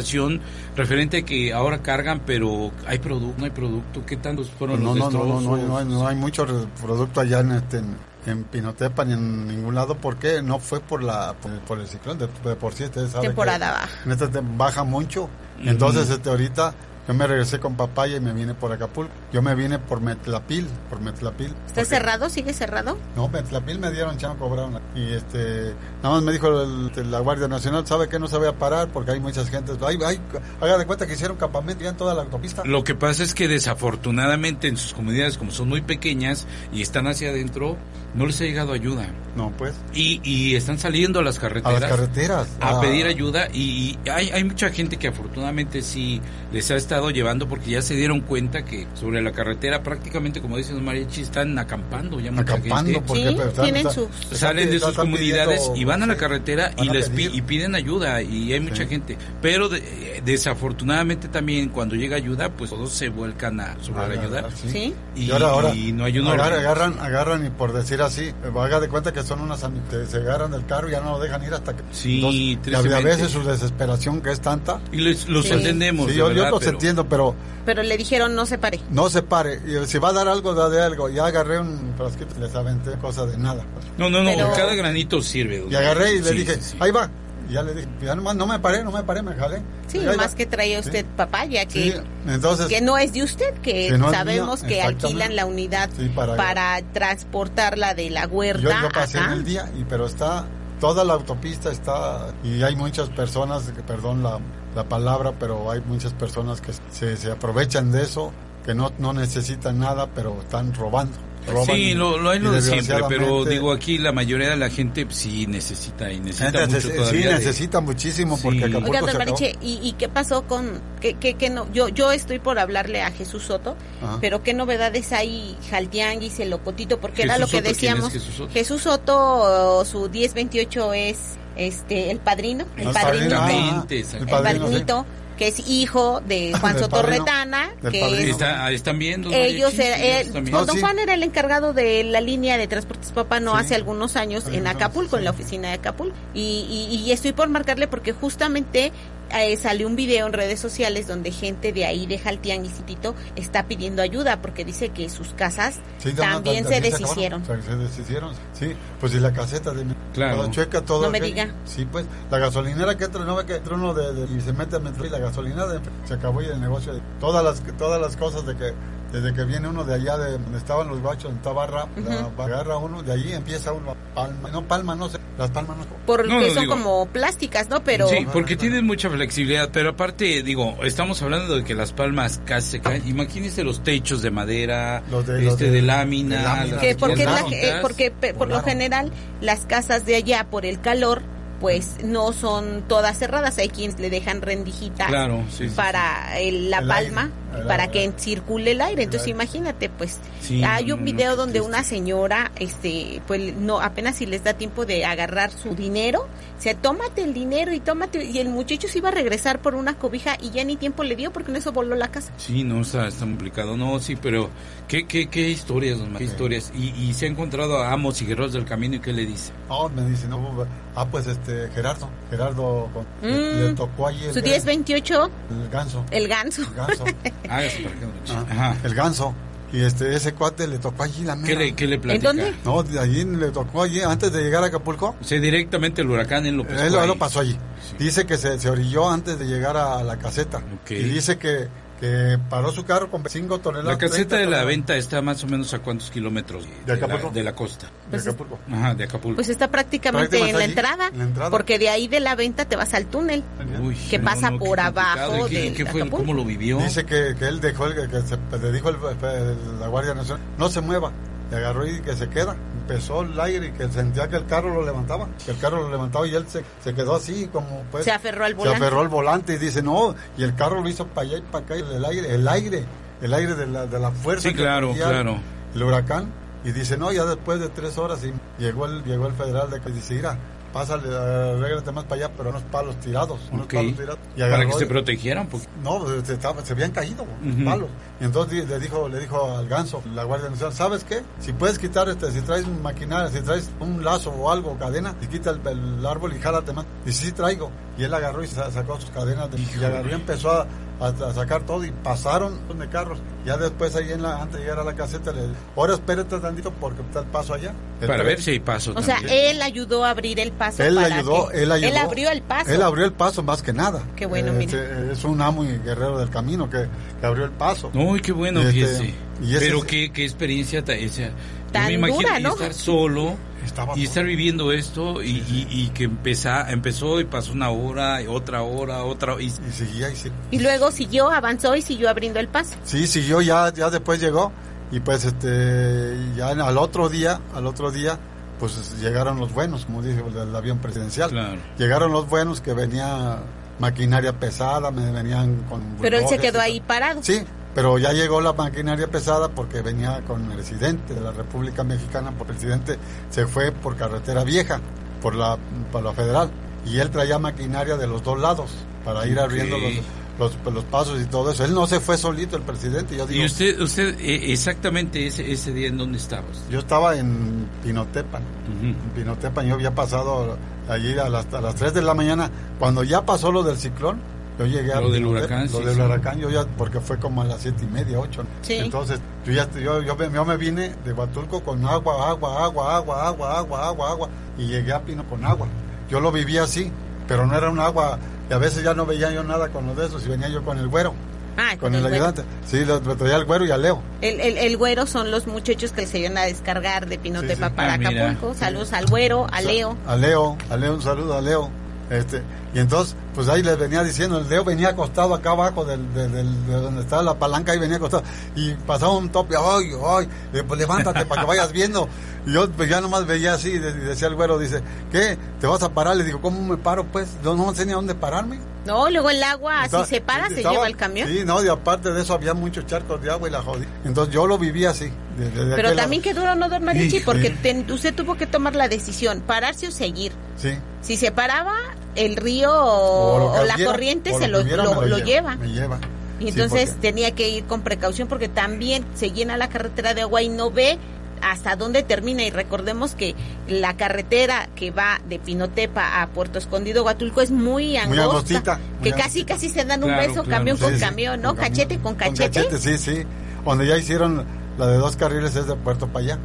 referente 0.76 1.18
a 1.18 1.22
que 1.22 1.52
ahora 1.52 1.82
cargan, 1.82 2.20
pero 2.26 2.70
hay 2.86 2.98
producto, 2.98 3.34
no 3.38 3.44
hay 3.44 3.50
producto. 3.50 4.04
¿Qué 4.06 4.16
tantos 4.16 4.50
fueron 4.50 4.82
no, 4.82 4.94
los 4.94 5.12
no, 5.12 5.18
no, 5.18 5.24
no, 5.26 5.40
no, 5.40 5.56
no, 5.56 5.78
hay, 5.78 5.84
no 5.84 6.06
hay 6.06 6.16
mucho 6.16 6.46
producto 6.80 7.20
allá 7.20 7.40
en, 7.40 7.52
este, 7.52 7.82
en, 8.26 8.44
Pinotepa 8.44 9.04
ni 9.04 9.12
en 9.14 9.46
ningún 9.46 9.74
lado. 9.74 9.94
¿Por 9.96 10.16
qué? 10.16 10.42
No 10.42 10.58
fue 10.58 10.80
por 10.80 11.02
la 11.02 11.34
por, 11.34 11.52
por 11.60 11.78
el 11.78 11.86
ciclón, 11.86 12.18
de, 12.18 12.28
de 12.44 12.56
por 12.56 12.72
sí 12.74 12.84
ustedes 12.84 13.10
saben 13.12 13.28
Temporada 13.30 13.70
baja. 13.72 13.88
En 14.04 14.12
esta 14.12 14.30
tem- 14.30 14.56
baja 14.56 14.84
mucho. 14.84 15.28
Entonces, 15.64 16.10
este, 16.10 16.28
ahorita 16.28 16.74
yo 17.06 17.14
me 17.14 17.26
regresé 17.26 17.60
con 17.60 17.76
papaya 17.76 18.16
y 18.16 18.20
me 18.20 18.32
vine 18.32 18.54
por 18.54 18.72
Acapulco. 18.72 19.12
Yo 19.32 19.42
me 19.42 19.54
vine 19.54 19.78
por 19.78 20.00
Metlapil, 20.00 20.66
por 20.90 21.00
Metlapil. 21.00 21.46
¿Está 21.46 21.64
porque- 21.66 21.84
cerrado? 21.84 22.28
¿Sigue 22.30 22.52
cerrado? 22.52 22.98
No, 23.14 23.28
Metlapil 23.28 23.78
me 23.78 23.90
dieron, 23.92 24.18
ya 24.18 24.30
me 24.30 24.36
cobraron. 24.36 24.80
Y 24.94 25.12
este, 25.12 25.74
nada 26.02 26.16
más 26.16 26.22
me 26.22 26.32
dijo 26.32 26.48
el- 26.62 26.90
el- 26.96 27.10
la 27.10 27.20
Guardia 27.20 27.48
Nacional, 27.48 27.86
¿sabe 27.86 28.08
que 28.08 28.18
no 28.18 28.26
se 28.28 28.36
voy 28.38 28.48
a 28.48 28.58
parar? 28.58 28.88
Porque 28.88 29.12
hay 29.12 29.20
muchas 29.20 29.48
gentes. 29.50 29.76
Hay, 29.82 29.98
hay, 30.04 30.20
haga 30.60 30.78
de 30.78 30.86
cuenta 30.86 31.06
que 31.06 31.12
hicieron 31.14 31.36
campamento 31.36 31.84
ya 31.84 31.90
en 31.90 31.96
toda 31.96 32.14
la 32.14 32.22
autopista. 32.22 32.62
Lo 32.64 32.82
que 32.84 32.94
pasa 32.94 33.22
es 33.22 33.34
que 33.34 33.46
desafortunadamente 33.48 34.68
en 34.68 34.76
sus 34.76 34.92
comunidades, 34.92 35.38
como 35.38 35.50
son 35.52 35.68
muy 35.68 35.80
pequeñas 35.82 36.46
y 36.72 36.82
están 36.82 37.06
hacia 37.06 37.30
adentro, 37.30 37.76
no 38.16 38.26
les 38.26 38.40
ha 38.40 38.44
llegado 38.44 38.72
ayuda. 38.72 39.08
No, 39.36 39.52
pues, 39.58 39.74
Y, 39.92 40.18
y 40.24 40.54
están 40.54 40.78
saliendo 40.78 41.20
a 41.20 41.22
las 41.22 41.36
a 41.36 41.42
carreteras. 41.42 41.80
las 41.82 41.90
carreteras. 41.90 42.48
a 42.58 42.70
Ah, 42.70 42.80
pedir 42.80 43.04
ayuda 43.06 43.48
y, 43.52 43.98
y 44.04 44.08
hay, 44.08 44.30
hay 44.30 44.44
mucha 44.44 44.70
gente 44.70 44.96
que 44.96 45.08
afortunadamente 45.08 45.82
sí 45.82 46.22
les 46.52 46.70
ha 46.70 46.76
estado 46.76 47.10
llevando 47.10 47.46
porque 47.46 47.72
ya 47.72 47.82
se 47.82 47.94
dieron 47.94 48.22
cuenta 48.22 48.64
que 48.64 48.86
sobre 48.94 49.20
la 49.20 49.32
carretera 49.32 49.82
prácticamente 49.82 50.40
como 50.40 50.56
dicen 50.56 50.76
los 50.76 50.82
mariachis 50.82 51.24
están 51.24 51.58
acampando 51.58 52.18
ya 52.18 52.30
mucha 52.32 52.54
Acampando, 52.54 52.92
gente 52.92 53.06
porque 53.06 53.28
Sí, 53.28 53.34
pero 53.36 53.48
están- 53.50 53.64
tienen 53.64 53.90
sus- 53.92 54.08
salen 54.38 54.70
de 54.70 54.80
sus 54.80 54.94
comunidades 54.94 55.60
pidiendo- 55.60 55.76
y 55.80 55.84
van 55.84 56.02
a 56.02 56.06
la 56.06 56.14
sí, 56.14 56.20
carretera 56.20 56.72
y 56.78 56.88
a 56.88 56.92
les 56.94 57.10
pi- 57.10 57.30
y 57.30 57.42
piden 57.42 57.74
ayuda 57.74 58.22
y 58.22 58.54
hay 58.54 58.60
mucha 58.60 58.84
Sí. 58.84 58.88
gente 58.88 59.18
pero 59.42 59.68
de- 59.68 60.22
desafortunadamente 60.24 61.28
también 61.28 61.68
cuando 61.68 61.94
llega 61.94 62.16
ayuda 62.16 62.48
pues 62.50 62.70
todos 62.70 62.90
se 62.92 63.08
vuelcan 63.10 63.60
a 63.60 63.76
sobre 63.82 64.14
la 64.16 64.22
ayuda 64.22 64.48
sí. 64.54 64.68
¿Sí? 64.70 64.94
y, 65.14 65.24
Y 65.24 65.30
ahora, 65.30 65.48
ahora, 65.48 65.74
y 65.74 65.92
no 65.92 66.04
hay 66.04 66.18
uno 66.18 66.30
agarran, 66.30 66.98
agarran 67.00 67.46
y 67.46 67.50
por 67.50 67.72
decir 67.74 68.00
así, 68.06 68.24
eh, 68.24 68.34
haga 68.58 68.80
de 68.80 68.88
cuenta 68.88 69.12
que 69.12 69.22
son 69.22 69.40
unas 69.40 69.60
se 70.08 70.16
agarran 70.16 70.50
del 70.50 70.64
carro 70.66 70.88
y 70.88 70.92
ya 70.92 71.00
no 71.00 71.12
lo 71.12 71.18
dejan 71.18 71.42
ir 71.44 71.52
hasta 71.54 71.76
que... 71.76 71.82
Sí, 71.92 72.22
Entonces, 72.52 72.90
y 72.90 72.94
a- 72.94 73.00
veces 73.00 73.30
su 73.30 73.42
desesperación 73.44 74.20
que 74.20 74.32
es 74.32 74.40
tanta. 74.40 74.80
y 74.92 74.96
les- 74.98 75.28
los 75.28 75.46
Sí. 75.46 75.52
entendemos 75.52 76.10
Sí, 76.10 76.16
yo, 76.16 76.30
los 76.30 76.60
pero- 76.60 76.72
entiendo, 76.72 77.08
pero 77.08 77.34
Pero 77.64 77.82
le 77.82 77.96
dijeron 77.96 78.34
no 78.34 78.46
se 78.46 78.58
pare. 78.58 78.80
no 78.90 79.10
se 79.10 79.22
pare. 79.22 79.60
Y 79.66 79.86
si 79.86 79.98
va 79.98 80.10
a 80.10 80.12
dar 80.12 80.28
algo, 80.28 80.54
da 80.54 80.68
de 80.68 80.80
algo. 80.80 81.08
Ya 81.08 81.26
agarré 81.26 81.58
un 81.60 81.94
frasquito 81.96 82.34
y 82.38 82.40
les 82.40 82.54
aventé 82.54 82.92
cosa 82.98 83.26
de 83.26 83.36
nada. 83.36 83.64
pues. 83.74 83.86
no 83.98 84.08
no 84.10 84.22
no 84.22 84.30
Pero- 84.30 84.52
cada 84.54 84.74
granito 84.74 85.20
sirve 85.22 85.64
Y 85.68 85.74
agarré 85.74 86.14
y 86.14 86.18
le 86.22 86.30
Sí, 86.30 86.34
dije, 86.38 86.54
sí, 86.54 86.60
sí. 86.72 86.76
ahí 86.80 86.90
va. 86.90 87.10
Ya 87.50 87.62
le 87.62 87.74
dije, 87.74 87.88
ya 88.02 88.14
nomás 88.14 88.36
no 88.36 88.46
me 88.46 88.58
paré, 88.58 88.82
no 88.84 88.90
me 88.92 89.02
paré, 89.04 89.22
me 89.22 89.34
jalé. 89.34 89.62
Sí, 89.86 89.98
Y 89.98 90.06
ahí 90.06 90.16
más 90.16 90.32
va. 90.32 90.36
que 90.36 90.46
traía 90.46 90.80
usted 90.80 91.04
Sí. 91.04 91.10
papaya, 91.16 91.64
que, 91.66 91.72
Sí, 91.82 91.94
entonces... 92.26 92.66
que 92.66 92.80
no 92.80 92.98
es 92.98 93.12
de 93.12 93.22
usted, 93.22 93.54
que 93.62 93.88
Que 93.88 93.98
no 93.98 94.06
es 94.10 94.16
sabemos 94.16 94.62
que 94.62 94.82
alquilan 94.82 95.36
la 95.36 95.46
unidad 95.46 95.88
Sí, 95.96 96.08
para- 96.08 96.36
para, 96.36 96.80
transportarla 96.92 97.94
de 97.94 98.10
la 98.10 98.26
huerta 98.26 98.60
Yo, 98.62 98.70
yo 98.82 98.88
pasé 98.90 99.18
acá. 99.18 99.26
en 99.28 99.32
el 99.34 99.44
día, 99.44 99.70
y 99.78 99.84
pero 99.84 100.06
está, 100.06 100.44
toda 100.80 101.04
la 101.04 101.14
autopista 101.14 101.70
está, 101.70 102.28
y 102.44 102.62
hay 102.62 102.74
muchas 102.76 103.08
personas, 103.10 103.62
que 103.64 103.82
perdón 103.82 104.22
la, 104.22 104.38
la 104.74 104.84
palabra, 104.84 105.32
pero 105.38 105.70
hay 105.70 105.80
muchas 105.86 106.12
personas 106.12 106.60
que 106.60 106.72
se, 106.90 107.16
se 107.16 107.30
aprovechan 107.30 107.92
de 107.92 108.02
eso, 108.02 108.32
que 108.64 108.74
no, 108.74 108.92
no 108.98 109.12
necesitan 109.12 109.78
nada, 109.78 110.08
pero 110.14 110.36
están 110.42 110.74
robando. 110.74 111.16
Roban 111.46 111.76
Sí, 111.76 111.94
lo, 111.94 112.18
lo 112.18 112.30
hay 112.30 112.38
lo 112.38 112.52
de 112.52 112.62
siempre, 112.62 112.96
pero 113.08 113.44
digo 113.44 113.72
aquí 113.72 113.98
la 113.98 114.12
mayoría 114.12 114.50
de 114.50 114.56
la 114.56 114.68
gente 114.70 115.06
sí 115.10 115.46
necesita 115.46 116.10
y 116.12 116.20
necesita 116.20 116.60
Gente 116.60 116.74
mucho 116.76 116.88
todavía. 116.94 117.20
sí, 117.22 117.26
de- 117.28 117.34
necesita 117.34 117.80
muchísimo 117.80 118.36
Sí. 118.36 118.42
porque 118.44 118.64
Oiga, 118.64 118.78
Acapulco 118.78 118.90
Oiga, 118.90 119.00
se 119.00 119.12
don 119.12 119.22
acabó. 119.22 119.38
Mariche, 119.38 119.58
¿y, 119.62 119.80
y 119.88 119.92
qué 119.92 120.08
pasó 120.08 120.42
con 120.46 120.80
qué, 121.00 121.14
qué, 121.14 121.34
qué 121.34 121.50
no? 121.50 121.70
Yo 121.72 121.88
yo 121.88 122.12
estoy 122.12 122.38
por 122.38 122.58
hablarle 122.58 123.02
a 123.02 123.10
Jesús 123.10 123.44
Soto, 123.44 123.76
Ajá. 124.02 124.18
pero 124.20 124.42
qué 124.42 124.54
novedades 124.54 125.12
hay 125.12 125.56
Jaltianguis, 125.70 126.38
el 126.40 126.50
Locotito, 126.50 126.98
porque 127.00 127.22
era 127.22 127.38
lo 127.38 127.46
que 127.46 127.52
Soto, 127.58 127.62
¿quién 127.62 127.70
es 127.72 127.76
decíamos. 127.76 128.12
Jesús 128.12 128.34
Soto? 128.34 128.52
Jesús 128.52 128.82
Soto, 128.82 129.84
su 129.84 130.08
1028 130.10 130.92
es 130.94 131.16
este 131.56 132.10
el 132.10 132.18
padrino, 132.18 132.66
el 132.76 132.88
El 132.88 132.92
padrino, 132.92 133.36
ah, 133.40 133.84
el 133.88 134.04
sí. 134.04 134.18
padrinito, 134.28 135.06
que 135.36 135.48
es 135.48 135.68
hijo 135.68 136.20
de 136.26 136.52
Juan 136.58 136.72
Del 136.74 136.82
Soto 136.82 136.96
padrino, 136.96 137.24
Retana, 137.24 137.70
del 137.82 137.92
que 137.92 138.22
es 138.22 138.28
Está- 138.30 138.64
ahí 138.64 138.74
están 138.74 138.98
viendo. 138.98 139.32
ellos, 139.32 139.74
mariachis, 139.74 140.28
era-. 140.34 140.40
No, 140.40 140.64
don 140.66 140.74
sí. 140.76 140.80
Juan 140.80 140.98
era 140.98 141.14
el 141.14 141.22
encargado 141.22 141.72
de 141.72 142.04
la 142.04 142.20
línea 142.20 142.56
de 142.58 142.66
transportes 142.66 143.12
papá 143.12 143.38
no 143.40 143.52
Sí. 143.52 143.58
hace 143.60 143.74
algunos 143.74 144.16
años 144.16 144.46
en 144.48 144.66
Acapulco, 144.66 145.16
en 145.16 145.20
sí. 145.20 145.24
la 145.24 145.30
oficina 145.30 145.68
de 145.68 145.74
Acapulco. 145.74 146.16
Y, 146.34 146.88
y- 146.90 146.96
y 147.06 147.12
estoy 147.12 147.32
por 147.32 147.48
marcarle 147.48 147.86
porque 147.88 148.12
justamente 148.12 148.92
eh, 149.30 149.56
salió 149.56 149.86
un 149.86 149.96
video 149.96 150.26
en 150.26 150.32
redes 150.32 150.60
sociales 150.60 151.06
donde 151.06 151.30
gente 151.32 151.72
de 151.72 151.84
ahí 151.84 152.06
de 152.06 152.18
Jaltianguisitito 152.18 153.14
está 153.34 153.64
pidiendo 153.66 154.02
ayuda 154.02 154.40
porque 154.40 154.64
dice 154.64 154.90
que 154.90 155.08
sus 155.08 155.28
casas 155.34 155.80
Sí, 155.98 156.10
no, 156.10 156.22
también 156.22 156.64
no, 156.64 156.70
se 156.70 156.80
deshicieron. 156.80 157.44
Se 157.44 157.76
deshicieron. 157.76 158.34
Sí, 158.52 158.72
pues 159.00 159.14
y 159.14 159.20
la 159.20 159.32
caseta 159.32 159.72
de 159.72 159.84
mi- 159.84 159.94
Claro. 160.14 160.36
toda 160.36 160.50
chueca, 160.50 160.82
todo. 160.82 161.02
No 161.02 161.10
me 161.10 161.20
diga. 161.20 161.48
Sí, 161.64 161.84
pues 161.90 162.06
la 162.30 162.38
gasolinera 162.38 162.96
que 162.96 163.04
entra, 163.04 163.24
no 163.24 163.36
ve 163.36 163.44
que 163.44 163.56
entra 163.56 163.74
uno 163.74 163.92
de, 163.92 164.12
de- 164.14 164.34
y 164.36 164.40
se 164.40 164.52
mete 164.52 164.76
a 164.76 164.78
metro 164.78 165.04
y 165.04 165.10
la 165.10 165.18
gasolinera 165.18 165.66
de- 165.66 165.80
se 166.04 166.14
acabó 166.14 166.40
y 166.42 166.46
el 166.46 166.60
negocio. 166.60 166.94
de- 166.94 167.02
todas 167.20 167.44
las 167.44 167.62
todas 167.76 168.00
las 168.00 168.16
cosas 168.16 168.46
de 168.46 168.56
que 168.56 168.72
desde 169.20 169.34
que 169.34 169.44
viene 169.44 169.68
uno 169.68 169.84
de 169.84 169.94
allá 169.94 170.18
de 170.18 170.32
donde 170.32 170.58
estaban 170.58 170.88
los 170.88 171.00
guachos 171.00 171.30
en 171.30 171.38
Tabarra, 171.42 171.86
la 171.96 172.44
agarra 172.44 172.76
uno 172.76 173.02
de 173.02 173.12
allí 173.12 173.32
empieza 173.32 173.72
uno 173.72 173.92
a 173.92 174.14
palma, 174.14 174.50
no 174.50 174.62
palma, 174.66 174.94
no 174.94 175.08
sé, 175.08 175.18
las 175.38 175.50
palmas 175.50 175.76
no. 175.78 175.84
Porque 176.06 176.28
No, 176.28 176.40
no, 176.40 176.46
son 176.48 176.60
digo- 176.62 176.72
como 176.74 177.06
plásticas, 177.06 177.68
¿no? 177.68 177.82
Pero 177.82 178.08
Sí, 178.08 178.26
porque 178.32 178.56
tienen 178.56 178.86
mucha 178.86 179.08
flexibilidad, 179.10 179.70
pero 179.72 179.90
aparte, 179.90 180.42
digo, 180.42 180.76
estamos 180.82 181.20
hablando 181.22 181.56
de 181.56 181.64
que 181.64 181.74
las 181.74 181.92
palmas 181.92 182.40
casi 182.44 182.72
se 182.72 182.80
caen. 182.80 183.06
Imagínense 183.08 183.64
los 183.64 183.82
techos 183.82 184.22
de 184.22 184.30
madera, 184.30 185.02
Los 185.10 185.26
de- 185.26 185.34
este 185.34 185.44
los 185.46 185.58
de, 185.58 185.70
de- 185.70 185.82
lámina. 185.82 186.36
de 186.38 186.42
lámina. 186.42 186.76
las 186.76 186.84
que 186.84 186.94
porque, 186.96 187.24
la- 187.24 187.40
eh, 187.50 187.78
porque 187.82 188.10
pe- 188.10 188.34
por 188.34 188.48
lo 188.48 188.62
general 188.62 189.12
las 189.40 189.60
casas 189.66 190.04
de 190.06 190.16
allá 190.16 190.46
por 190.50 190.64
el 190.66 190.80
calor 190.80 191.22
pues 191.60 191.96
no 192.04 192.32
son 192.32 192.84
todas 192.88 193.18
cerradas 193.18 193.58
hay 193.58 193.68
quienes 193.68 193.98
le 193.98 194.10
dejan 194.10 194.42
rendijitas 194.42 195.08
Claro, 195.08 195.42
sí, 195.50 195.68
sí, 195.68 195.74
para 195.74 196.38
el- 196.40 196.70
la 196.70 196.78
El 196.78 196.88
palma 196.88 197.30
aire, 197.54 197.66
para 197.68 197.82
aire. 197.84 197.92
que 198.12 198.12
circule 198.18 198.72
el 198.72 198.80
aire 198.80 199.04
entonces 199.04 199.26
aire. 199.28 199.36
imagínate 199.36 199.88
pues 199.88 200.18
Sí, 200.40 200.62
hay 200.62 200.92
un 200.92 201.04
video 201.04 201.34
donde 201.34 201.60
una 201.60 201.82
señora 201.82 202.52
este 202.60 203.20
pues 203.26 203.56
no 203.56 203.80
apenas 203.80 204.16
si 204.16 204.26
les 204.26 204.44
da 204.44 204.54
tiempo 204.54 204.86
de 204.86 205.04
agarrar 205.04 205.50
su 205.50 205.74
dinero 205.74 206.28
se 206.58 206.74
tómate 206.74 207.22
el 207.22 207.34
dinero 207.34 207.72
y 207.74 207.80
tómate 207.80 208.24
y 208.24 208.38
el 208.38 208.48
muchacho 208.48 208.86
se 208.88 208.98
iba 208.98 209.08
a 209.08 209.12
regresar 209.12 209.60
por 209.60 209.74
una 209.74 209.94
cobija 209.98 210.36
y 210.40 210.50
ya 210.50 210.64
ni 210.64 210.76
tiempo 210.76 211.02
le 211.04 211.16
dio 211.16 211.32
porque 211.32 211.50
en 211.50 211.56
eso 211.56 211.72
voló 211.72 211.94
la 211.96 212.08
casa 212.08 212.32
Sí, 212.36 212.64
no, 212.64 212.80
está, 212.82 213.08
está 213.08 213.20
complicado. 213.26 213.76
No, 213.76 213.98
sí, 213.98 214.16
pero 214.16 214.48
¿qué, 214.88 215.06
qué, 215.06 215.28
qué 215.28 215.48
historias, 215.50 215.98
don? 215.98 216.14
¿Qué 216.14 216.24
historias? 216.24 216.72
Y, 216.76 216.88
y 216.90 217.12
se 217.14 217.26
ha 217.26 217.28
encontrado 217.28 217.78
a 217.82 217.92
amos 217.92 218.22
y 218.22 218.26
guerreros 218.26 218.52
del 218.52 218.64
camino 218.64 218.96
y 218.96 219.00
qué 219.00 219.12
le 219.12 219.26
dice. 219.26 219.52
No, 219.68 219.88
me 219.90 220.04
dice, 220.08 220.26
no, 220.28 220.66
ah, 220.94 221.06
pues 221.10 221.26
este, 221.26 221.45
Gerardo, 221.74 222.08
Gerardo, 222.30 222.88
con- 222.92 223.06
le, 223.22 223.36
Mm. 223.36 223.66
le 223.68 223.72
tocó 223.74 224.06
allí 224.08 224.24
el, 224.24 224.34
su 224.34 224.40
1028 224.42 225.30
el 225.62 225.68
ganso, 225.70 226.04
el 226.10 226.28
ganso 226.28 226.62
el 226.62 226.74
ganso, 226.74 227.04
que 227.22 227.30
no- 227.30 228.38
ah, 228.38 228.44
Ajá. 228.50 228.76
el 228.84 228.94
ganso, 228.94 229.34
y 229.72 229.80
este, 229.82 230.14
ese 230.14 230.32
cuate 230.32 230.66
le 230.68 230.78
tocó 230.78 231.02
allí 231.02 231.24
la 231.24 231.34
¿Qué 231.34 231.40
mera. 231.42 231.58
le, 231.60 231.74
qué 231.74 231.86
le 231.86 231.98
platica? 231.98 232.28
dónde? 232.28 232.54
No, 232.64 232.82
de 232.82 232.98
allí 233.00 233.24
le 233.24 233.50
tocó 233.50 233.82
allí, 233.82 234.00
antes 234.00 234.32
de 234.32 234.42
llegar 234.42 234.62
a 234.62 234.66
Acapulco, 234.68 235.16
sea, 235.22 235.40
directamente 235.40 236.02
el 236.02 236.10
huracán 236.10 236.46
él 236.46 236.56
lo 236.56 236.64
pescó 236.66 236.82
él 237.02 237.08
lo, 237.08 237.16
pasó 237.16 237.40
allí. 237.40 237.52
Sí. 237.90 237.96
Dice 237.98 238.26
que 238.26 238.36
se, 238.38 238.58
se 238.60 238.70
orilló 238.70 239.10
antes 239.10 239.38
de 239.38 239.44
llegar 239.46 239.76
a 239.76 240.02
la 240.02 240.16
caseta, 240.18 240.58
Ok. 240.58 240.90
y 240.92 241.02
dice 241.04 241.36
que, 241.38 241.68
que 242.00 242.38
paró 242.50 242.70
su 242.72 242.84
carro 242.84 243.10
con 243.10 243.22
5 243.26 243.58
toneladas. 243.60 243.92
La 243.94 243.98
caseta 243.98 244.36
30 244.36 244.36
de 244.36 244.46
la 244.46 244.64
venta 244.64 244.96
está 244.96 245.22
más 245.22 245.42
o 245.44 245.46
menos 245.46 245.72
a 245.74 245.78
cuántos 245.78 246.10
kilómetros 246.10 246.66
¿De 246.84 246.92
Acapulco? 246.92 247.28
la, 247.28 247.32
de 247.32 247.42
la 247.42 247.54
costa. 247.54 247.86
De 247.86 247.92
Pues, 248.10 248.26
Acapulco. 248.26 248.58
Ajá, 248.70 248.94
de 248.94 249.04
Acapulco. 249.04 249.36
Pues 249.36 249.48
está 249.48 249.68
prácticamente 249.70 250.28
Prácticamente 250.38 250.50
en 250.52 250.58
la 250.58 250.64
entrada, 250.64 251.08
en 251.12 251.18
la 251.18 251.24
entrada. 251.24 251.50
porque 251.50 251.78
de 251.78 251.88
ahí 251.88 252.06
de 252.08 252.20
la 252.20 252.34
venta 252.34 252.64
te 252.66 252.76
vas 252.76 252.92
al 252.94 253.06
túnel. 253.06 253.42
Uy, 253.82 253.94
que 254.10 254.18
pasa 254.20 254.50
por 254.58 254.78
abajo 254.80 255.46
¿Y 255.46 255.50
qué, 255.50 255.60
del 255.62 255.74
qué 255.74 255.86
fue, 255.86 256.00
Acapulco. 256.02 256.16
¿Cómo 256.18 256.34
lo 256.34 256.44
vivió? 256.44 256.78
Dice 256.78 257.04
que, 257.06 257.34
que 257.38 257.46
él 257.48 257.60
dejó, 257.60 257.86
el, 257.86 257.94
que 257.94 258.20
se, 258.22 258.36
le 258.58 258.72
dijo 258.72 258.90
el- 258.90 258.96
el- 259.26 259.80
la 259.80 259.88
Guardia 259.88 260.14
Nacional, 260.14 260.42
no 260.58 260.68
se 260.68 260.80
mueva, 260.80 261.12
y 261.50 261.54
agarró 261.54 261.86
y 261.86 262.00
que 262.02 262.14
se 262.14 262.28
queda. 262.28 262.56
Empezó 262.88 263.22
el 263.22 263.38
aire 263.40 263.66
y 263.66 263.72
que 263.72 263.88
sentía 263.88 264.28
que 264.28 264.36
el 264.36 264.46
carro 264.46 264.72
lo 264.72 264.84
levantaba, 264.84 265.26
que 265.44 265.50
el 265.50 265.58
carro 265.58 265.82
lo 265.82 265.90
levantaba 265.90 266.24
y 266.26 266.34
él 266.36 266.46
se, 266.48 266.62
se 266.84 266.94
quedó 266.94 267.16
así 267.16 267.48
como 267.52 267.82
pues... 267.90 268.04
Se 268.04 268.12
aferró 268.12 268.44
al 268.44 268.52
Se 268.52 268.58
volante. 268.58 268.76
aferró 268.84 269.00
al 269.00 269.08
volante 269.08 269.54
y 269.54 269.58
dice, 269.58 269.82
no, 269.82 270.14
y 270.38 270.44
el 270.44 270.54
carro 270.54 270.80
lo 270.80 270.88
hizo 270.88 271.06
para 271.08 271.26
allá 271.26 271.38
y 271.38 271.42
para 271.42 271.64
acá, 271.64 271.76
y 271.76 271.80
el 271.80 272.04
aire, 272.04 272.34
el 272.34 272.46
aire, 272.46 272.84
el 273.22 273.34
aire 273.34 273.54
de 273.56 273.66
la, 273.66 273.86
de 273.86 273.98
la 273.98 274.12
fuerza 274.12 274.48
Sí, 274.48 274.54
que 274.54 274.62
claro, 274.62 274.92
claro. 274.94 275.36
el 275.74 275.82
huracán. 275.82 276.32
Y 276.64 276.72
dice, 276.72 276.96
no, 276.96 277.10
ya 277.12 277.24
después 277.24 277.58
de 277.60 277.68
tres 277.70 277.96
horas 277.98 278.20
y 278.24 278.32
llegó 278.62 278.86
el, 278.86 279.02
llegó 279.04 279.26
el 279.26 279.32
federal 279.34 279.68
de 279.70 279.80
que 279.80 279.90
dice, 279.90 280.14
mira, 280.14 280.36
pásale, 280.76 281.08
arréglate 281.16 281.90
más 281.92 282.04
para 282.04 282.24
allá, 282.26 282.34
pero 282.36 282.50
unos 282.50 282.62
palos 282.64 282.96
tirados, 283.00 283.40
unos 283.50 283.66
palos 283.66 283.96
tirados. 283.96 284.18
Y 284.36 284.40
Para 284.40 284.66
que 284.66 284.72
se 284.74 284.86
protegieran. 284.86 285.46
Porque... 285.46 285.66
no, 285.82 286.04
se, 286.22 286.34
estaba- 286.34 286.62
se 286.64 286.72
habían 286.74 286.90
caído 286.90 287.24
los 287.42 287.54
Ujú. 287.54 287.64
palos. 287.64 287.88
Y 288.20 288.24
entonces 288.24 288.68
le 288.68 288.78
dijo, 288.78 289.08
le 289.08 289.18
dijo 289.20 289.56
al 289.56 289.66
ganso, 289.68 290.02
la 290.14 290.24
Guardia 290.24 290.50
Nacional, 290.50 290.74
¿sabes 290.74 291.04
qué? 291.04 291.22
Si 291.40 291.52
puedes 291.54 291.78
quitar 291.78 292.08
este, 292.10 292.30
si 292.30 292.40
traes 292.42 292.66
maquinaria, 292.68 293.28
si 293.30 293.40
traes 293.42 293.70
un 293.80 294.04
lazo 294.04 294.30
o 294.30 294.50
algo, 294.50 294.76
cadena, 294.78 295.14
y 295.22 295.26
quita 295.28 295.50
el, 295.50 295.60
el 295.66 296.04
árbol 296.06 296.34
y 296.34 296.38
jálate 296.40 296.72
más. 296.74 296.84
Y 297.06 297.12
sí 297.12 297.32
traigo. 297.32 297.70
Y 297.96 298.04
él 298.04 298.12
agarró 298.12 298.44
y 298.44 298.46
sa- 298.46 298.70
sacó 298.70 299.00
sus 299.00 299.10
cadenas 299.10 299.50
de, 299.50 299.58
y 299.58 299.84
agarró 299.84 300.10
y 300.10 300.12
empezó 300.12 300.50
a, 300.50 300.66
a- 301.00 301.08
a 301.28 301.34
sacar 301.34 301.62
todo 301.64 301.84
y 301.84 301.90
pasaron 301.90 302.58
de 302.78 302.88
carros. 302.88 303.18
Ya 303.44 303.56
después 303.56 303.94
ahí 303.96 304.10
en 304.12 304.22
la, 304.22 304.40
antes 304.42 304.56
de 304.58 304.62
llegar 304.64 304.78
a 304.80 304.84
la 304.84 304.94
caseta, 304.94 305.32
le 305.32 305.42
ahora 305.76 305.94
espérate 305.94 306.38
tantito 306.40 306.70
porque 306.72 307.00
está 307.02 307.20
el 307.20 307.26
paso 307.26 307.54
allá. 307.54 307.72
Para 308.00 308.12
Espérate. 308.14 308.24
ver 308.24 308.42
si 308.42 308.50
hay 308.52 308.60
paso 308.60 308.92
O 308.96 309.02
sea, 309.02 309.16
también. 309.16 309.56
él 309.56 309.62
ayudó 309.62 310.04
a 310.04 310.10
abrir 310.10 310.40
el 310.40 310.52
paso. 310.52 310.82
Él 310.82 310.94
para 310.96 311.14
ayudó, 311.16 311.48
que- 311.48 311.62
él 311.62 311.72
ayudó. 311.72 311.88
Él 311.88 311.96
abrió 311.96 312.30
el 312.30 312.42
paso. 312.42 312.70
Él 312.70 312.82
abrió 312.82 313.04
el 313.04 313.12
paso 313.12 313.42
más 313.42 313.62
que 313.62 313.72
nada. 313.72 314.02
Qué 314.16 314.26
bueno, 314.26 314.52
Eh, 314.58 314.68
se- 314.68 315.12
Es 315.12 315.24
un 315.24 315.40
amo 315.42 315.64
y 315.64 315.68
guerrero 315.78 316.18
del 316.18 316.30
camino 316.30 316.68
que, 316.68 316.86
que 317.20 317.26
abrió 317.26 317.44
el 317.44 317.52
paso. 317.52 317.90
Uy, 317.94 318.20
qué 318.20 318.32
bueno, 318.32 318.60
Este, 318.62 319.14
y 319.42 319.54
ese 319.54 319.66
Pero 319.66 319.82
qué, 319.82 320.10
qué 320.12 320.24
experiencia 320.24 320.84
ta- 320.84 320.94
esa. 320.94 321.22
Yo 321.22 321.30
Tan 321.72 321.86
me 321.88 321.92
imagino 321.94 322.16
dura, 322.20 322.40
¿no? 322.40 322.52
estar 322.54 322.72
solo 322.74 323.34
Estaba 323.66 323.96
y 323.98 324.04
estar 324.04 324.24
viviendo 324.24 324.72
esto 324.72 325.22
y, 325.22 325.30
y- 325.30 325.66
y 325.70 325.88
que 325.90 326.04
empezá, 326.04 326.70
empezó 326.70 327.20
y 327.20 327.24
pasó 327.24 327.52
una 327.52 327.68
hora, 327.70 328.22
y 328.22 328.26
otra 328.26 328.62
hora, 328.62 329.04
otra 329.04 329.34
y 329.40 329.46
Y 329.46 329.50
seguía 329.72 330.08
y 330.10 330.16
sí. 330.16 330.30
Y 330.50 330.60
luego 330.60 330.90
siguió, 330.90 331.30
avanzó 331.30 331.76
y 331.76 331.82
siguió 331.82 332.08
abriendo 332.08 332.40
el 332.40 332.48
paso. 332.48 332.76
Sí, 332.84 333.06
siguió, 333.06 333.42
ya, 333.42 333.72
ya 333.74 333.90
después 333.90 334.20
llegó. 334.20 334.52
Y 334.92 335.00
pues 335.00 335.24
este, 335.24 336.16
ya 336.36 336.50
al 336.50 336.78
otro 336.78 337.08
día, 337.08 337.40
al 337.54 337.66
otro 337.66 337.90
día, 337.90 338.18
pues 338.60 338.98
llegaron 339.00 339.38
los 339.40 339.52
buenos, 339.52 339.84
como 339.84 340.00
dije, 340.00 340.22
del 340.22 340.54
avión 340.54 340.78
presidencial. 340.78 341.30
Claro. 341.30 341.58
Llegaron 341.76 342.12
los 342.12 342.28
buenos 342.28 342.60
que 342.60 342.72
venía 342.72 343.38
maquinaria 343.80 344.32
pesada, 344.38 344.90
me 344.90 345.10
venían 345.10 345.56
con... 345.68 345.82
Pero 346.00 346.18
él 346.18 346.24
se 346.28 346.38
quedó 346.38 346.60
ahí 346.60 346.80
parado. 346.80 347.20
Sí, 347.22 347.42
pero 347.76 347.98
ya 347.98 348.14
llegó 348.14 348.40
la 348.40 348.54
maquinaria 348.54 349.06
pesada 349.06 349.50
porque 349.50 349.82
venía 349.82 350.22
con 350.26 350.42
el 350.46 350.56
presidente 350.56 351.12
de 351.12 351.20
la 351.20 351.30
República 351.30 351.84
Mexicana, 351.84 352.32
porque 352.36 352.54
el 352.54 352.58
presidente 352.58 352.98
se 353.28 353.46
fue 353.46 353.70
por 353.70 353.96
carretera 353.96 354.44
vieja, 354.44 354.80
por 355.20 355.34
la, 355.34 355.58
por 355.92 356.02
la 356.02 356.14
federal, 356.14 356.50
y 356.86 356.98
él 357.00 357.10
traía 357.10 357.38
maquinaria 357.38 357.98
de 357.98 358.06
los 358.06 358.22
dos 358.22 358.40
lados 358.40 358.70
para 359.04 359.26
ir 359.26 359.38
abriendo 359.38 359.76
los, 359.76 360.56
los, 360.64 360.72
los 360.74 360.84
pasos 360.84 361.20
y 361.20 361.26
todo 361.26 361.50
eso. 361.50 361.66
Él 361.66 361.74
no 361.74 361.86
se 361.86 362.00
fue 362.00 362.16
solito, 362.16 362.56
el 362.56 362.62
presidente, 362.62 363.14
yo 363.14 363.26
digo, 363.26 363.42
¿Y 363.42 363.44
usted, 363.44 363.78
usted 363.78 364.18
eh, 364.20 364.52
exactamente 364.52 365.26
ese, 365.26 365.52
ese 365.52 365.74
día 365.74 365.88
en 365.88 365.98
dónde 365.98 366.16
estabas? 366.16 366.64
yo 366.70 366.78
estaba 366.78 367.14
en 367.16 367.68
Pinotepan, 367.84 368.42
Ujú. 368.74 368.86
en 368.86 369.10
Pinotepan, 369.14 369.66
yo 369.66 369.74
había 369.74 369.94
pasado 369.94 370.56
allí 370.88 371.18
a 371.18 371.28
las, 371.28 371.52
a 371.52 371.60
las 371.60 371.74
3 371.74 371.92
de 371.92 372.00
la 372.00 372.14
mañana, 372.14 372.50
cuando 372.78 373.04
ya 373.04 373.26
pasó 373.26 373.52
lo 373.52 373.62
del 373.62 373.76
ciclón, 373.76 374.18
yo 374.58 374.66
llegué 374.66 374.92
a 374.92 375.00
Lo 375.00 375.10
del 375.10 375.26
huracán, 375.26 375.64
lo 375.70 375.78
sí, 375.78 375.84
del 375.84 375.94
sí. 375.96 376.00
huracán, 376.00 376.38
yo 376.38 376.50
ya, 376.50 376.64
porque 376.78 377.00
fue 377.00 377.18
como 377.18 377.42
a 377.42 377.44
las 377.44 377.60
siete 377.60 377.84
y 377.84 377.86
media, 377.88 378.18
ocho. 378.18 378.42
Sí. 378.62 378.74
Entonces, 378.74 379.20
yo 379.44 379.52
ya, 379.52 379.68
yo, 379.72 380.02
yo, 380.02 380.16
me- 380.16 380.30
yo 380.32 380.44
me 380.44 380.56
vine 380.56 380.94
de 381.04 381.12
Huatulco 381.12 381.62
con 381.62 381.84
agua, 381.84 382.30
agua, 382.30 382.64
agua, 382.64 382.96
agua, 382.96 383.26
agua, 383.26 383.58
agua, 383.58 383.86
agua, 383.88 384.10
agua, 384.10 384.28
y 384.58 384.66
llegué 384.66 384.92
a 384.92 385.00
Pino 385.02 385.24
con 385.28 385.44
agua. 385.44 385.66
Yo 386.08 386.20
lo 386.20 386.32
vivía 386.32 386.62
así, 386.62 386.90
pero 387.28 387.46
no 387.46 387.56
era 387.56 387.68
un 387.70 387.80
agua, 387.80 388.18
y 388.48 388.52
a 388.52 388.58
veces 388.58 388.82
ya 388.82 388.94
no 388.94 389.04
veía 389.06 389.30
yo 389.30 389.42
nada 389.44 389.68
con 389.68 389.86
los 389.86 389.96
de 389.96 390.06
esos, 390.06 390.24
y 390.24 390.28
venía 390.28 390.48
yo 390.48 390.64
con 390.64 390.78
el 390.78 390.88
güero, 390.88 391.12
Ah, 391.58 391.74
con 391.80 391.94
el, 391.94 392.02
güero. 392.02 392.16
ayudante. 392.16 392.42
Sí, 392.66 392.84
lo, 392.84 393.00
lo 393.00 393.16
traía 393.16 393.36
el 393.36 393.44
güero 393.46 393.64
y 393.64 393.70
a 393.70 393.78
Leo. 393.78 394.02
El, 394.20 394.40
el, 394.40 394.58
el 394.58 394.76
güero 394.76 395.06
son 395.06 395.30
los 395.30 395.46
muchachos 395.46 395.90
que 395.92 396.06
se 396.06 396.18
iban 396.18 396.36
a 396.36 396.42
descargar 396.42 397.06
de 397.06 397.18
Pinotepa 397.18 397.54
Sí, 397.68 397.70
sí. 397.70 397.76
para 397.76 397.94
Ah, 397.94 397.98
mira. 397.98 398.30
Acapulco. 398.30 398.54
Saludos 398.54 398.92
al 398.92 399.06
güero, 399.06 399.46
a 399.50 399.62
Leo. 399.62 399.96
A 400.06 400.16
Leo, 400.16 400.56
a 400.70 400.76
Leo, 400.76 400.94
un 400.94 401.02
saludo 401.02 401.34
a 401.34 401.40
Leo. 401.40 401.70
Este, 402.08 402.40
y 402.72 402.78
entonces, 402.78 403.16
pues 403.34 403.48
ahí 403.48 403.62
les 403.62 403.76
venía 403.78 404.04
diciendo, 404.04 404.38
el 404.38 404.48
Leo 404.48 404.62
venía 404.64 404.90
acostado 404.90 405.34
acá 405.34 405.50
abajo 405.50 405.84
del, 405.84 406.12
del- 406.14 406.30
del- 406.32 406.66
de 406.66 406.72
donde 406.74 407.00
estaba 407.02 407.22
la 407.22 407.34
palanca, 407.34 407.74
y 407.74 407.78
venía 407.78 407.96
acostado. 407.96 408.22
Y 408.54 408.74
pasaba 408.74 409.12
un 409.16 409.28
tope, 409.30 409.56
ay, 409.58 409.90
ay, 410.06 410.28
pues 410.66 410.78
levántate 410.78 411.26
para 411.26 411.42
que 411.42 411.46
vayas 411.48 411.72
viendo. 411.72 412.08
Y 412.46 412.52
yo 412.52 412.70
pues, 412.70 412.88
ya 412.88 413.00
nomás 413.00 413.26
veía 413.26 413.54
así, 413.54 413.70
y 413.70 413.78
decía 413.78 414.28
el 414.28 414.36
güero, 414.36 414.56
dice, 414.58 414.82
¿qué? 415.10 415.36
¿Te 415.60 415.66
vas 415.66 415.82
a 415.82 415.88
parar? 415.92 416.16
Le 416.16 416.22
digo, 416.24 416.40
¿cómo 416.40 416.62
me 416.62 416.76
paro 416.76 417.04
pues? 417.04 417.28
Yo 417.42 417.56
no 417.56 417.74
sé 417.74 417.84
ni 417.86 417.92
a 417.92 417.96
dónde 417.96 418.14
pararme. 418.14 418.60
No, 418.86 419.10
luego 419.10 419.30
el 419.30 419.42
agua, 419.42 419.84
Estaba- 419.84 420.04
así 420.04 420.14
se 420.14 420.20
para, 420.20 420.48
se 420.48 420.62
lleva 420.62 420.86
el 420.86 420.96
camión. 420.96 421.28
Sí, 421.28 421.42
no, 421.44 421.64
y 421.64 421.66
aparte 421.66 422.12
de 422.12 422.22
eso 422.22 422.34
había 422.34 422.54
muchos 422.54 422.86
charcos 422.86 423.20
de 423.20 423.32
agua 423.32 423.48
y 423.48 423.50
la 423.50 423.60
jodí. 423.62 423.84
Entonces 424.04 424.32
yo 424.32 424.46
lo 424.46 424.58
vivía 424.58 424.90
así. 424.90 425.10
de- 425.36 425.50
de- 425.50 425.64
de 425.66 425.76
Pero 425.76 425.94
también 425.96 426.22
lado. 426.22 426.34
qué 426.34 426.40
duro, 426.40 426.54
¿no? 426.54 426.66
Sí, 427.10 427.20
Porque 427.22 427.54
sí. 427.62 427.92
usted 427.92 428.14
tuvo 428.14 428.36
que 428.36 428.46
tomar 428.46 428.74
la 428.76 428.88
decisión, 428.88 429.42
pararse 429.46 429.88
o 429.88 429.90
seguir. 429.90 430.32
Sí. 430.56 430.78
Si 431.06 431.16
se 431.16 431.30
paraba, 431.30 431.74
el 432.16 432.34
río 432.36 432.72
O 432.74 433.60
o, 433.60 433.64
la 433.64 433.76
corriente 433.84 434.32
o 434.32 434.38
se 434.38 434.48
lo, 434.48 434.62
lo- 434.62 435.02
lo 435.06 435.18
lleva. 435.18 435.56
Me 435.56 435.68
lleva. 435.68 435.98
Y 436.40 436.48
entonces 436.48 436.96
tenía 437.00 437.30
que 437.34 437.48
ir 437.48 437.64
con 437.64 437.82
precaución 437.82 438.28
porque 438.28 438.48
también 438.48 439.04
se 439.14 439.30
llena 439.30 439.56
la 439.56 439.68
carretera 439.68 440.12
de 440.14 440.22
agua 440.22 440.42
y 440.42 440.48
no 440.48 440.70
ve 440.70 440.98
hasta 441.40 441.76
dónde 441.76 442.02
termina. 442.02 442.42
Y 442.42 442.50
recordemos 442.50 443.14
que 443.14 443.34
la 443.68 443.96
carretera 443.96 444.68
que 444.74 444.90
va 444.90 445.20
de 445.28 445.38
Pinotepa 445.38 446.20
a 446.22 446.26
Puerto 446.28 446.58
Escondido, 446.58 447.04
Huatulco, 447.04 447.40
es 447.40 447.50
muy 447.50 447.96
angosta. 447.96 448.78
muy 449.00 449.10
que 449.10 449.12
casi, 449.16 449.44
casi 449.44 449.68
se 449.70 449.84
dan 449.84 450.02
un 450.02 450.10
Claro, 450.10 450.22
beso 450.28 450.42
claro, 450.42 450.50
camión 450.58 450.76
sí, 450.76 450.82
con 450.84 450.98
camión, 450.98 451.40
¿no? 451.40 451.48
con 451.50 451.56
camión. 451.56 451.72
cachete 451.72 451.98
con 452.00 452.14
cachete. 452.16 452.68
Con 452.68 452.78
sí, 452.80 452.98
sí. 452.98 453.22
Donde 453.64 453.86
ya 453.86 453.96
hicieron 453.96 454.44
la 454.76 454.88
de 454.88 454.96
dos 454.98 455.16
carriles 455.16 455.54
es 455.56 455.66
de 455.66 455.74
Puerto 455.76 456.08
para 456.08 456.24
allá. 456.24 456.38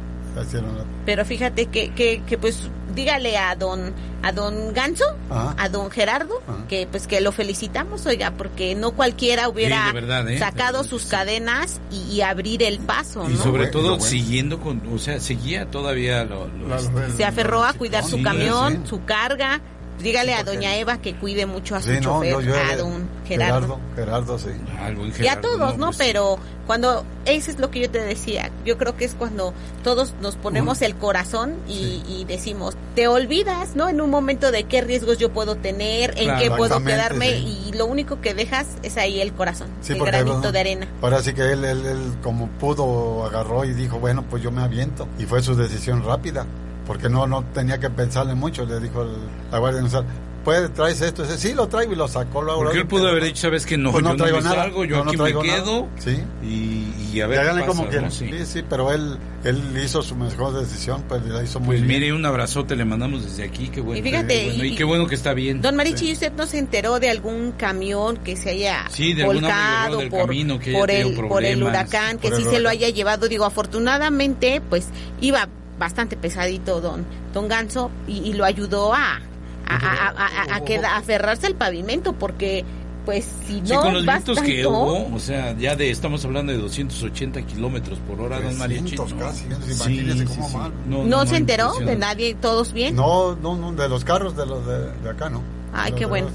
Pero 1.04 1.24
fíjate 1.24 1.66
que, 1.66 1.90
que, 1.92 2.22
que 2.26 2.38
pues 2.38 2.68
dígale 2.94 3.36
a 3.38 3.54
don 3.56 3.92
a 4.24 4.30
don 4.30 4.72
Ganso, 4.72 5.04
Ajá. 5.30 5.54
a 5.58 5.68
don 5.68 5.90
Gerardo, 5.90 6.40
Ajá. 6.46 6.58
que 6.68 6.86
pues 6.88 7.08
que 7.08 7.20
lo 7.20 7.32
felicitamos, 7.32 8.06
oiga, 8.06 8.30
porque 8.36 8.74
no 8.76 8.92
cualquiera 8.92 9.48
hubiera 9.48 9.80
Sí, 9.80 9.86
de 9.88 9.92
verdad, 10.00 10.28
¿eh? 10.30 10.38
sacado 10.38 10.84
sus 10.84 11.06
cadenas 11.06 11.80
y, 11.90 12.02
y 12.14 12.20
abrir 12.22 12.62
el 12.62 12.78
paso, 12.78 13.24
Y 13.28 13.32
¿no? 13.32 13.38
sobre 13.42 13.56
bueno, 13.64 13.70
todo 13.72 13.88
bueno. 13.96 14.04
siguiendo 14.04 14.60
con, 14.60 14.80
o 14.94 14.98
sea, 14.98 15.18
seguía 15.18 15.66
todavía 15.70 16.22
lo, 16.24 16.46
lo- 16.46 16.68
la- 16.68 16.76
este, 16.76 17.10
se 17.16 17.24
aferró 17.24 17.64
a 17.64 17.72
cuidar 17.72 18.04
su 18.04 18.22
camión, 18.22 18.82
sí. 18.84 18.90
su 18.90 19.04
carga. 19.04 19.60
Dígale 20.02 20.32
Sí, 20.34 20.40
a 20.40 20.44
doña 20.44 20.76
Eva 20.76 20.98
que 20.98 21.14
cuide 21.14 21.46
mucho 21.46 21.76
a 21.76 21.80
su 21.82 21.90
Sí, 21.90 21.96
no, 21.96 22.00
chofer, 22.16 22.30
yo, 22.32 22.40
yo 22.40 22.54
a 22.56 22.76
don 22.76 23.08
Gerardo. 23.26 23.78
Gerardo, 23.94 24.36
Gerardo, 24.36 24.38
sí. 24.38 24.48
buen 24.96 25.12
Y 25.18 25.28
a 25.28 25.40
todos, 25.40 25.78
¿no? 25.78 25.86
Pues, 25.86 25.98
Pero 25.98 26.38
cuando, 26.66 27.04
eso 27.24 27.50
es 27.50 27.58
lo 27.58 27.70
que 27.70 27.80
yo 27.80 27.90
te 27.90 28.00
decía, 28.00 28.50
yo 28.64 28.78
creo 28.78 28.96
que 28.96 29.04
es 29.04 29.14
cuando 29.14 29.52
todos 29.82 30.14
nos 30.20 30.36
ponemos 30.36 30.82
el 30.82 30.94
corazón 30.96 31.54
y, 31.68 31.72
Sí. 31.72 32.02
y 32.08 32.24
decimos, 32.24 32.76
te 32.94 33.08
olvidas, 33.08 33.74
¿no? 33.76 33.88
En 33.88 34.00
un 34.00 34.10
momento 34.10 34.50
de 34.50 34.64
qué 34.64 34.80
riesgos 34.80 35.18
yo 35.18 35.32
puedo 35.32 35.56
tener, 35.56 36.14
en 36.16 36.24
Claro, 36.24 36.40
qué 36.40 36.50
puedo 36.50 36.82
quedarme 36.84 37.30
sí. 37.30 37.64
y 37.68 37.72
lo 37.76 37.86
único 37.86 38.20
que 38.20 38.34
dejas 38.34 38.66
es 38.82 38.96
ahí 38.96 39.20
el 39.20 39.32
corazón, 39.32 39.68
Sí, 39.80 39.92
el 39.92 39.98
granito 40.04 40.34
bueno, 40.36 40.52
de 40.52 40.60
arena. 40.60 40.88
Ahora 41.00 41.22
sí 41.22 41.32
que 41.34 41.42
él, 41.52 41.64
él, 41.64 41.84
él, 41.86 42.12
como 42.22 42.48
pudo, 42.48 43.24
agarró 43.26 43.64
y 43.64 43.72
dijo, 43.72 43.98
bueno, 43.98 44.24
pues 44.28 44.42
yo 44.42 44.50
me 44.50 44.62
aviento. 44.62 45.06
Y 45.18 45.24
fue 45.26 45.42
su 45.42 45.54
decisión 45.56 46.04
rápida, 46.04 46.46
porque 46.86 47.08
no 47.08 47.26
no 47.26 47.44
tenía 47.54 47.78
que 47.78 47.90
pensarle 47.90 48.34
mucho. 48.34 48.64
Le 48.66 48.80
dijo 48.80 49.02
el- 49.02 49.10
la 49.50 49.58
Guardia 49.58 49.82
Nacional, 49.82 50.06
¿puede, 50.44 50.68
traes 50.70 51.00
esto? 51.00 51.22
Dice, 51.22 51.38
sí, 51.38 51.54
lo 51.54 51.68
traigo 51.68 51.92
y 51.92 51.96
lo 51.96 52.08
sacó 52.08 52.42
luego. 52.42 52.62
Porque 52.64 52.78
él 52.78 52.86
pudo 52.86 53.08
haber 53.08 53.24
dicho, 53.24 53.42
sabes 53.42 53.64
que 53.66 53.76
no, 53.78 53.92
Pues 53.92 54.02
yo 54.04 54.10
no 54.10 54.16
traigo 54.16 54.38
me 54.38 54.42
nada, 54.44 54.56
salgo, 54.56 54.84
yo 54.84 54.96
no, 54.98 55.04
no 55.04 55.10
aquí 55.10 55.16
me 55.18 55.22
traigo 55.24 55.44
nada". 55.44 55.58
quedo 55.62 55.88
Sí. 55.98 56.18
y, 56.42 56.92
y 57.12 57.20
a 57.20 57.26
Y 57.26 57.28
ver 57.28 57.38
háganle 57.40 57.62
qué 57.62 57.68
como 57.68 57.80
pasa, 57.82 57.90
quieran. 57.90 58.08
¿no? 58.08 58.14
Sí. 58.14 58.28
Sí, 58.30 58.46
sí, 58.46 58.64
pero 58.68 58.90
él, 58.92 59.18
él 59.44 59.62
hizo 59.84 60.02
su 60.02 60.16
mejor 60.16 60.54
decisión, 60.58 61.04
pues 61.08 61.24
la 61.26 61.42
hizo 61.42 61.60
muy 61.60 61.76
Pues 61.76 61.86
bien. 61.86 62.00
mire, 62.00 62.12
un 62.12 62.24
abrazote 62.26 62.74
le 62.74 62.84
mandamos 62.84 63.22
desde 63.24 63.44
aquí, 63.44 63.68
qué 63.68 63.80
bueno. 63.80 64.00
Y 64.00 64.02
fíjate, 64.02 64.34
qué 64.34 64.44
bueno, 64.48 64.64
y, 64.64 64.68
y- 64.68 64.74
qué 64.76 64.84
bueno 64.84 65.06
que 65.06 65.14
está 65.14 65.32
bien. 65.34 65.60
Don 65.60 65.76
Marichi, 65.76 66.08
¿y 66.08 66.12
¿usted 66.14 66.32
no 66.32 66.46
se 66.46 66.58
enteró 66.58 66.98
de 66.98 67.10
algún 67.10 67.52
camión 67.52 68.16
que 68.16 68.34
se 68.36 68.50
haya 68.50 68.86
Sí, 68.90 69.12
de 69.14 69.22
algún 69.24 69.42
volcado 69.42 69.98
del 69.98 70.08
por, 70.10 70.20
camino 70.22 70.58
que 70.58 70.70
haya 70.70 70.78
por, 70.80 70.90
el, 70.90 71.14
por 71.28 71.44
el 71.44 71.62
huracán, 71.62 72.18
que 72.18 72.28
por 72.30 72.38
sí 72.38 72.44
el 72.46 72.50
se 72.50 72.60
lo 72.60 72.68
haya 72.68 72.88
llevado? 72.88 73.28
Digo, 73.28 73.44
afortunadamente, 73.44 74.60
pues 74.68 74.88
iba 75.20 75.48
bastante 75.82 76.16
pesadito 76.16 76.80
don, 76.80 77.04
don 77.34 77.48
Ganso 77.48 77.90
y, 78.06 78.18
y 78.18 78.32
lo 78.34 78.44
ayudó 78.44 78.94
a, 78.94 79.16
a, 79.66 79.74
a, 79.74 80.08
a- 80.08 80.52
a- 80.52 80.56
a 80.56 80.60
queda- 80.64 80.92
a 80.94 80.98
aferrarse 80.98 81.46
al 81.48 81.54
pavimento 81.56 82.12
porque 82.12 82.64
pues 83.04 83.26
si 83.48 83.60
no 83.62 83.66
Sí, 83.66 83.74
con 83.74 83.94
los 83.94 84.06
vientos 84.06 84.40
que 84.42 84.62
tanto- 84.62 84.70
hubo, 84.70 85.16
o 85.16 85.18
sea, 85.18 85.56
ya 85.58 85.74
de 85.74 85.90
estamos 85.90 86.24
hablando 86.24 86.52
de 86.52 86.58
280 86.58 87.42
kilómetros 87.42 87.98
por 88.06 88.20
hora, 88.20 88.40
don 88.40 88.56
Mariachi. 88.56 88.94
300 88.96 89.12
¿no? 89.14 89.18
casi, 89.18 89.44
imagínese 89.46 90.24
cómo 90.24 90.48
mal. 90.50 90.72
¿No, 90.86 91.26
se 91.26 91.36
enteró 91.36 91.72
de 91.80 91.96
nadie? 91.96 92.36
¿Todos 92.36 92.72
bien? 92.72 92.94
No, 92.94 93.34
no, 93.34 93.56
no, 93.56 93.72
de 93.72 93.88
los 93.88 94.04
carros 94.04 94.36
de 94.36 94.46
los 94.46 94.64
de, 94.64 94.92
de 95.02 95.10
acá, 95.10 95.28
¿no. 95.28 95.42
Ay, 95.74 95.90
Los 95.90 95.98
qué 95.98 96.06
bueno. 96.06 96.28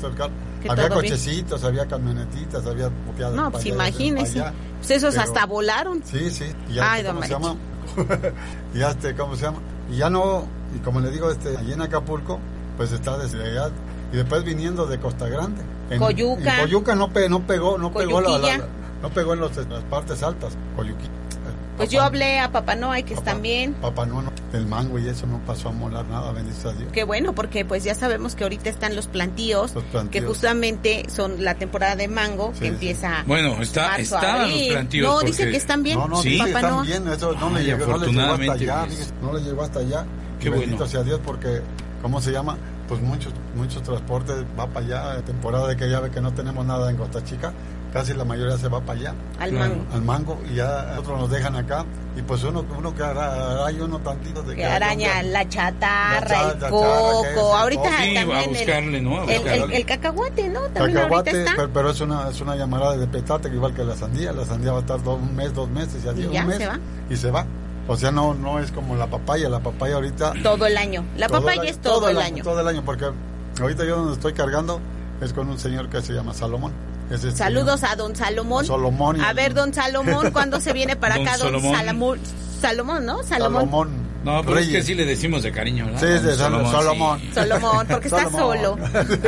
Que 0.62 0.70
Había 0.70 0.88
bien. 0.90 0.94
cochecitos, 0.96 1.64
había 1.64 1.86
camionetitas, 1.86 2.66
había... 2.66 2.90
No, 3.34 3.52
pues 3.52 3.66
imagínese. 3.68 4.44
Pues 4.80 4.92
esos 4.92 5.12
Pero- 5.16 5.24
hasta 5.24 5.46
volaron. 5.46 6.02
Sí, 6.04 6.30
sí. 6.32 6.46
ya, 6.74 6.92
Ay, 6.92 7.04
don 7.04 7.16
¿cómo 7.30 7.58
ya 8.74 8.90
este, 8.92 9.16
¿cómo 9.16 9.36
se 9.36 9.44
llama? 9.44 9.60
Y 9.92 9.98
ya 9.98 10.10
no, 10.10 10.46
y 10.76 10.80
como 10.80 11.00
le 11.00 11.12
digo, 11.12 11.30
este, 11.32 11.58
allí 11.58 11.74
en 11.74 11.82
Acapulco, 11.82 12.40
pues 12.78 12.92
está 12.92 13.18
desde 13.18 13.44
allá, 13.44 13.70
y 14.12 14.18
después 14.18 14.44
viniendo 14.44 14.86
de 14.86 15.00
Costa 15.00 15.28
Grande. 15.28 15.62
En, 15.90 16.00
Coyuca. 16.00 16.56
En 16.56 16.62
Coyuca 16.62 16.96
no, 16.96 17.12
pe- 17.14 17.30
no 17.30 17.42
pegó, 17.48 17.78
no 17.78 17.92
pegó 17.94 18.22
la, 18.22 18.38
no 19.02 19.10
pegó 19.10 19.34
en, 19.34 19.40
los- 19.40 19.56
las 19.56 19.84
partes 19.86 20.22
altas, 20.24 20.54
Coyuquilla. 20.76 21.10
Pues 21.78 21.90
yo 21.92 22.02
hablé 22.02 22.40
a 22.40 22.52
Papá 22.52 22.76
Noé, 22.76 23.04
que 23.04 23.14
Papá- 23.16 23.30
están 23.30 23.42
bien. 23.44 23.74
Papá 23.76 24.06
no, 24.06 24.22
no, 24.24 24.32
el 24.54 24.66
mango 24.66 24.98
y 25.00 25.08
eso 25.08 25.28
no 25.28 25.40
pasó 25.46 25.70
a 25.70 25.72
molar 25.72 26.06
nada, 26.08 26.32
bendito 26.32 26.70
a 26.70 26.74
Dios. 26.74 26.90
Qué 26.92 27.04
bueno, 27.04 27.34
porque 27.34 27.64
pues 27.66 27.84
ya 27.84 27.94
sabemos 27.96 28.36
que 28.36 28.44
ahorita 28.44 28.70
están 28.70 28.96
los 28.96 29.08
plantíos, 29.08 29.76
Los 29.76 29.84
plantíos. 29.86 30.24
que 30.24 30.28
justamente 30.28 31.06
son 31.10 31.44
la 31.44 31.54
temporada 31.56 31.96
de 31.96 32.08
mango, 32.08 32.52
Sí, 32.54 32.60
que 32.62 32.66
sí. 32.66 32.72
empieza 32.74 33.24
Bueno, 33.28 33.62
está, 33.62 33.90
marzo, 33.90 34.16
estaban 34.16 34.50
los 34.52 34.62
plantíos. 34.70 35.08
No, 35.08 35.20
dice 35.22 35.38
porque- 35.44 35.52
que 35.52 35.58
están 35.58 35.84
bien. 35.84 36.00
No, 36.00 36.08
no, 36.08 36.22
Sí. 36.22 36.38
Papá 36.38 36.50
están 36.50 36.82
bien, 36.86 37.08
eso 37.08 37.34
no 37.34 37.50
le, 37.52 37.60
Ay, 37.60 37.66
llegó, 37.68 37.86
no 37.86 37.98
le 37.98 38.08
llegó 38.12 38.34
hasta 38.34 38.54
allá, 38.54 38.86
pues. 38.88 39.14
no 39.22 39.34
le 39.34 39.44
llegó 39.44 39.62
hasta 39.64 39.80
allá. 39.80 40.06
Qué 40.40 40.48
Y 40.48 40.52
bendito 40.52 40.76
bueno. 40.78 40.92
sea 40.92 41.04
Dios 41.04 41.20
porque, 41.24 41.62
¿cómo 42.02 42.22
se 42.22 42.32
llama? 42.32 42.58
Pues 42.88 43.02
muchos, 43.02 43.34
muchos 43.56 43.84
transportes 43.84 44.38
va 44.58 44.68
para 44.68 44.86
allá, 44.86 45.22
temporada 45.26 45.68
de 45.68 45.76
que 45.76 45.90
ya 45.90 46.00
ve 46.00 46.10
que 46.10 46.22
no 46.22 46.34
tenemos 46.34 46.66
nada 46.66 46.90
en 46.90 46.96
Costa 46.96 47.22
Chica, 47.24 47.52
casi 47.92 48.14
la 48.14 48.24
mayoría 48.24 48.58
se 48.58 48.70
va 48.70 48.80
para 48.80 49.00
allá, 49.00 49.14
al 49.40 49.52
mango. 49.52 49.84
al 49.94 50.02
mango, 50.04 50.42
y 50.50 50.56
ya 50.56 50.96
otros 50.98 51.20
nos 51.20 51.30
dejan 51.30 51.56
acá, 51.58 51.84
y 52.16 52.22
pues 52.22 52.44
uno, 52.46 52.64
uno 52.78 52.96
que 52.96 53.04
hará, 53.04 53.66
hay 53.66 53.80
uno 53.82 54.00
tantito 54.00 54.42
de 54.42 54.56
Que 54.56 54.66
araña 54.66 55.22
la 55.24 55.48
chatarra, 55.50 56.20
La 56.22 56.28
cha- 56.28 56.52
el 56.68 56.72
coco. 56.72 57.26
es 57.26 57.38
ahorita. 57.38 57.90
Sí, 58.02 58.14
también 58.16 58.50
buscarle, 58.50 58.98
el, 59.00 59.04
¿no? 59.04 59.24
El, 59.30 59.72
el- 59.74 59.86
cacahuate, 59.86 60.48
¿no? 60.48 60.62
También 60.62 60.98
ahorita 60.98 61.00
Cacahuate, 61.02 61.40
está. 61.42 61.54
pero, 61.58 61.74
pero 61.74 61.90
es 61.92 62.00
una 62.02 62.30
es 62.30 62.40
una 62.42 62.56
llamada 62.56 62.96
de 62.96 63.06
petate 63.08 63.50
igual 63.50 63.74
que 63.74 63.84
la 63.84 63.96
sandía. 63.96 64.32
La 64.32 64.46
sandía 64.46 64.72
va 64.72 64.78
a 64.78 64.82
estar 64.82 65.04
dos, 65.04 65.20
un 65.22 65.36
mes, 65.36 65.54
dos 65.54 65.70
meses, 65.70 66.04
Y 66.06 66.14
digo, 66.14 66.32
ya 66.32 66.42
un 66.44 66.48
mes 66.48 66.58
se 66.58 66.68
va. 66.68 66.80
y 67.10 67.16
se 67.18 67.32
va. 67.32 67.46
O 67.88 67.96
sea, 67.96 68.12
no 68.12 68.34
no 68.34 68.60
es 68.60 68.72
como 68.72 68.96
la 68.96 69.08
papaya. 69.08 69.50
La 69.50 69.60
papaya 69.60 69.96
ahorita 69.96 70.34
Todo 70.44 70.66
el 70.66 70.78
año. 70.78 71.06
La 71.18 71.28
todo 71.28 71.38
el 71.38 71.44
papaya 71.44 71.62
año- 71.62 71.70
es 71.72 71.78
todo, 71.80 72.10
el 72.10 72.18
año. 72.18 72.44
Todo 72.44 72.60
el 72.62 72.68
año, 72.68 72.84
porque 72.86 73.06
ahorita 73.62 73.86
yo 73.86 73.96
donde 73.98 74.14
estoy 74.14 74.34
cargando 74.34 74.80
es 75.22 75.34
con 75.34 75.50
un 75.50 75.58
señor 75.58 75.90
que 75.90 76.02
se 76.02 76.14
llama 76.14 76.34
Salomón. 76.34 76.72
Es 77.10 77.24
este 77.24 77.38
Saludos 77.38 77.84
a 77.86 77.96
don 77.96 78.16
Salomón. 78.16 78.66
Salomón 78.66 79.18
y- 79.18 79.22
A 79.22 79.32
ver, 79.34 79.54
don 79.54 79.74
Salomón, 79.74 80.30
¿cuándo 80.34 80.60
se 80.60 80.74
viene 80.74 80.96
para 80.98 81.16
Don 81.16 81.28
acá? 81.28 81.38
Don 81.38 81.48
Salomón. 81.48 81.76
Salomón. 82.62 83.06
¿no? 83.06 83.24
Salomón. 83.24 83.62
Salomón. 83.62 84.08
No, 84.26 84.44
pero 84.44 84.60
es 84.60 84.68
que 84.68 84.82
sí 84.82 84.94
le 84.94 85.06
decimos 85.06 85.42
de 85.44 85.54
cariño, 85.54 85.86
¿verdad? 85.86 86.00
Sí, 86.02 86.06
de 86.08 86.20
Don 86.20 86.36
Salomón. 86.38 86.72
Salomón. 86.72 87.20
sí. 87.22 87.30
Salomón, 87.34 87.88
porque 87.90 88.08
está 88.10 88.30
solo. 88.30 88.78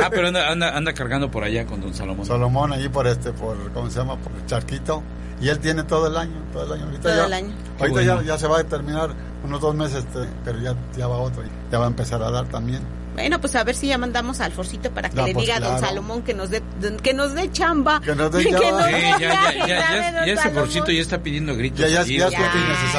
Ah, 0.02 0.08
pero 0.10 0.26
anda, 0.28 0.50
anda, 0.50 0.76
anda 0.76 0.92
cargando 0.92 1.30
por 1.30 1.42
allá 1.44 1.64
con 1.64 1.80
don 1.80 1.94
Salomón. 1.94 2.26
Salomón 2.26 2.72
allí 2.74 2.90
por 2.90 3.06
este, 3.06 3.32
por, 3.32 3.72
¿cómo 3.72 3.88
se 3.88 3.98
llama? 3.98 4.16
Por 4.16 4.32
el 4.32 4.44
charquito. 4.44 5.02
Y 5.40 5.48
él 5.48 5.58
tiene 5.58 5.82
todo 5.84 6.06
el 6.06 6.16
año, 6.16 6.34
todo 6.52 6.64
el 6.66 6.72
año. 6.72 6.84
Ahorita 6.86 7.02
Todo 7.02 7.16
ya, 7.16 7.26
el 7.26 7.32
año. 7.32 7.54
Ahorita 7.78 7.88
bueno. 7.90 8.20
ya, 8.22 8.26
ya 8.26 8.38
se 8.38 8.46
va 8.46 8.58
a 8.58 8.64
terminar 8.64 9.14
unos 9.42 9.60
dos 9.60 9.74
meses, 9.74 10.04
este, 10.04 10.28
pero 10.44 10.58
ya, 10.60 10.74
ya 10.96 11.06
va 11.06 11.16
otro. 11.16 11.42
Ya 11.72 11.78
va 11.78 11.86
a 11.86 11.88
empezar 11.88 12.22
a 12.22 12.30
dar 12.30 12.46
también. 12.48 12.80
Bueno, 13.14 13.40
pues 13.40 13.54
a 13.56 13.64
ver 13.64 13.74
si 13.74 13.88
ya 13.88 13.98
mandamos 13.98 14.40
al 14.40 14.52
Forcito 14.52 14.90
para 14.92 15.10
que 15.10 15.16
No, 15.16 15.26
le 15.26 15.32
pues 15.34 15.44
diga 15.44 15.56
a 15.56 15.60
don 15.60 15.70
claro. 15.72 15.86
Salomón 15.86 16.22
que 16.22 16.32
nos 16.32 16.48
dé 16.48 16.62
que 17.02 17.12
nos 17.12 17.34
dé 17.34 17.50
chamba. 17.50 18.00
Que 18.00 18.14
nos 18.14 18.30
dé 18.30 18.38
Que 18.44 18.50
chamba. 18.52 18.70
nos 18.70 18.84
Sí, 18.86 18.92
ya, 18.92 19.18
ya, 19.18 19.66
ya, 19.66 19.66
ya, 19.66 20.26
ya 20.26 20.32
ese 20.32 20.48
porcito 20.50 20.92
ya 20.92 21.00
está 21.00 21.20
pidiendo 21.22 21.54
gritos. 21.56 21.80
Ya, 21.90 22.04
Sí, 22.04 22.16
es 22.16 22.30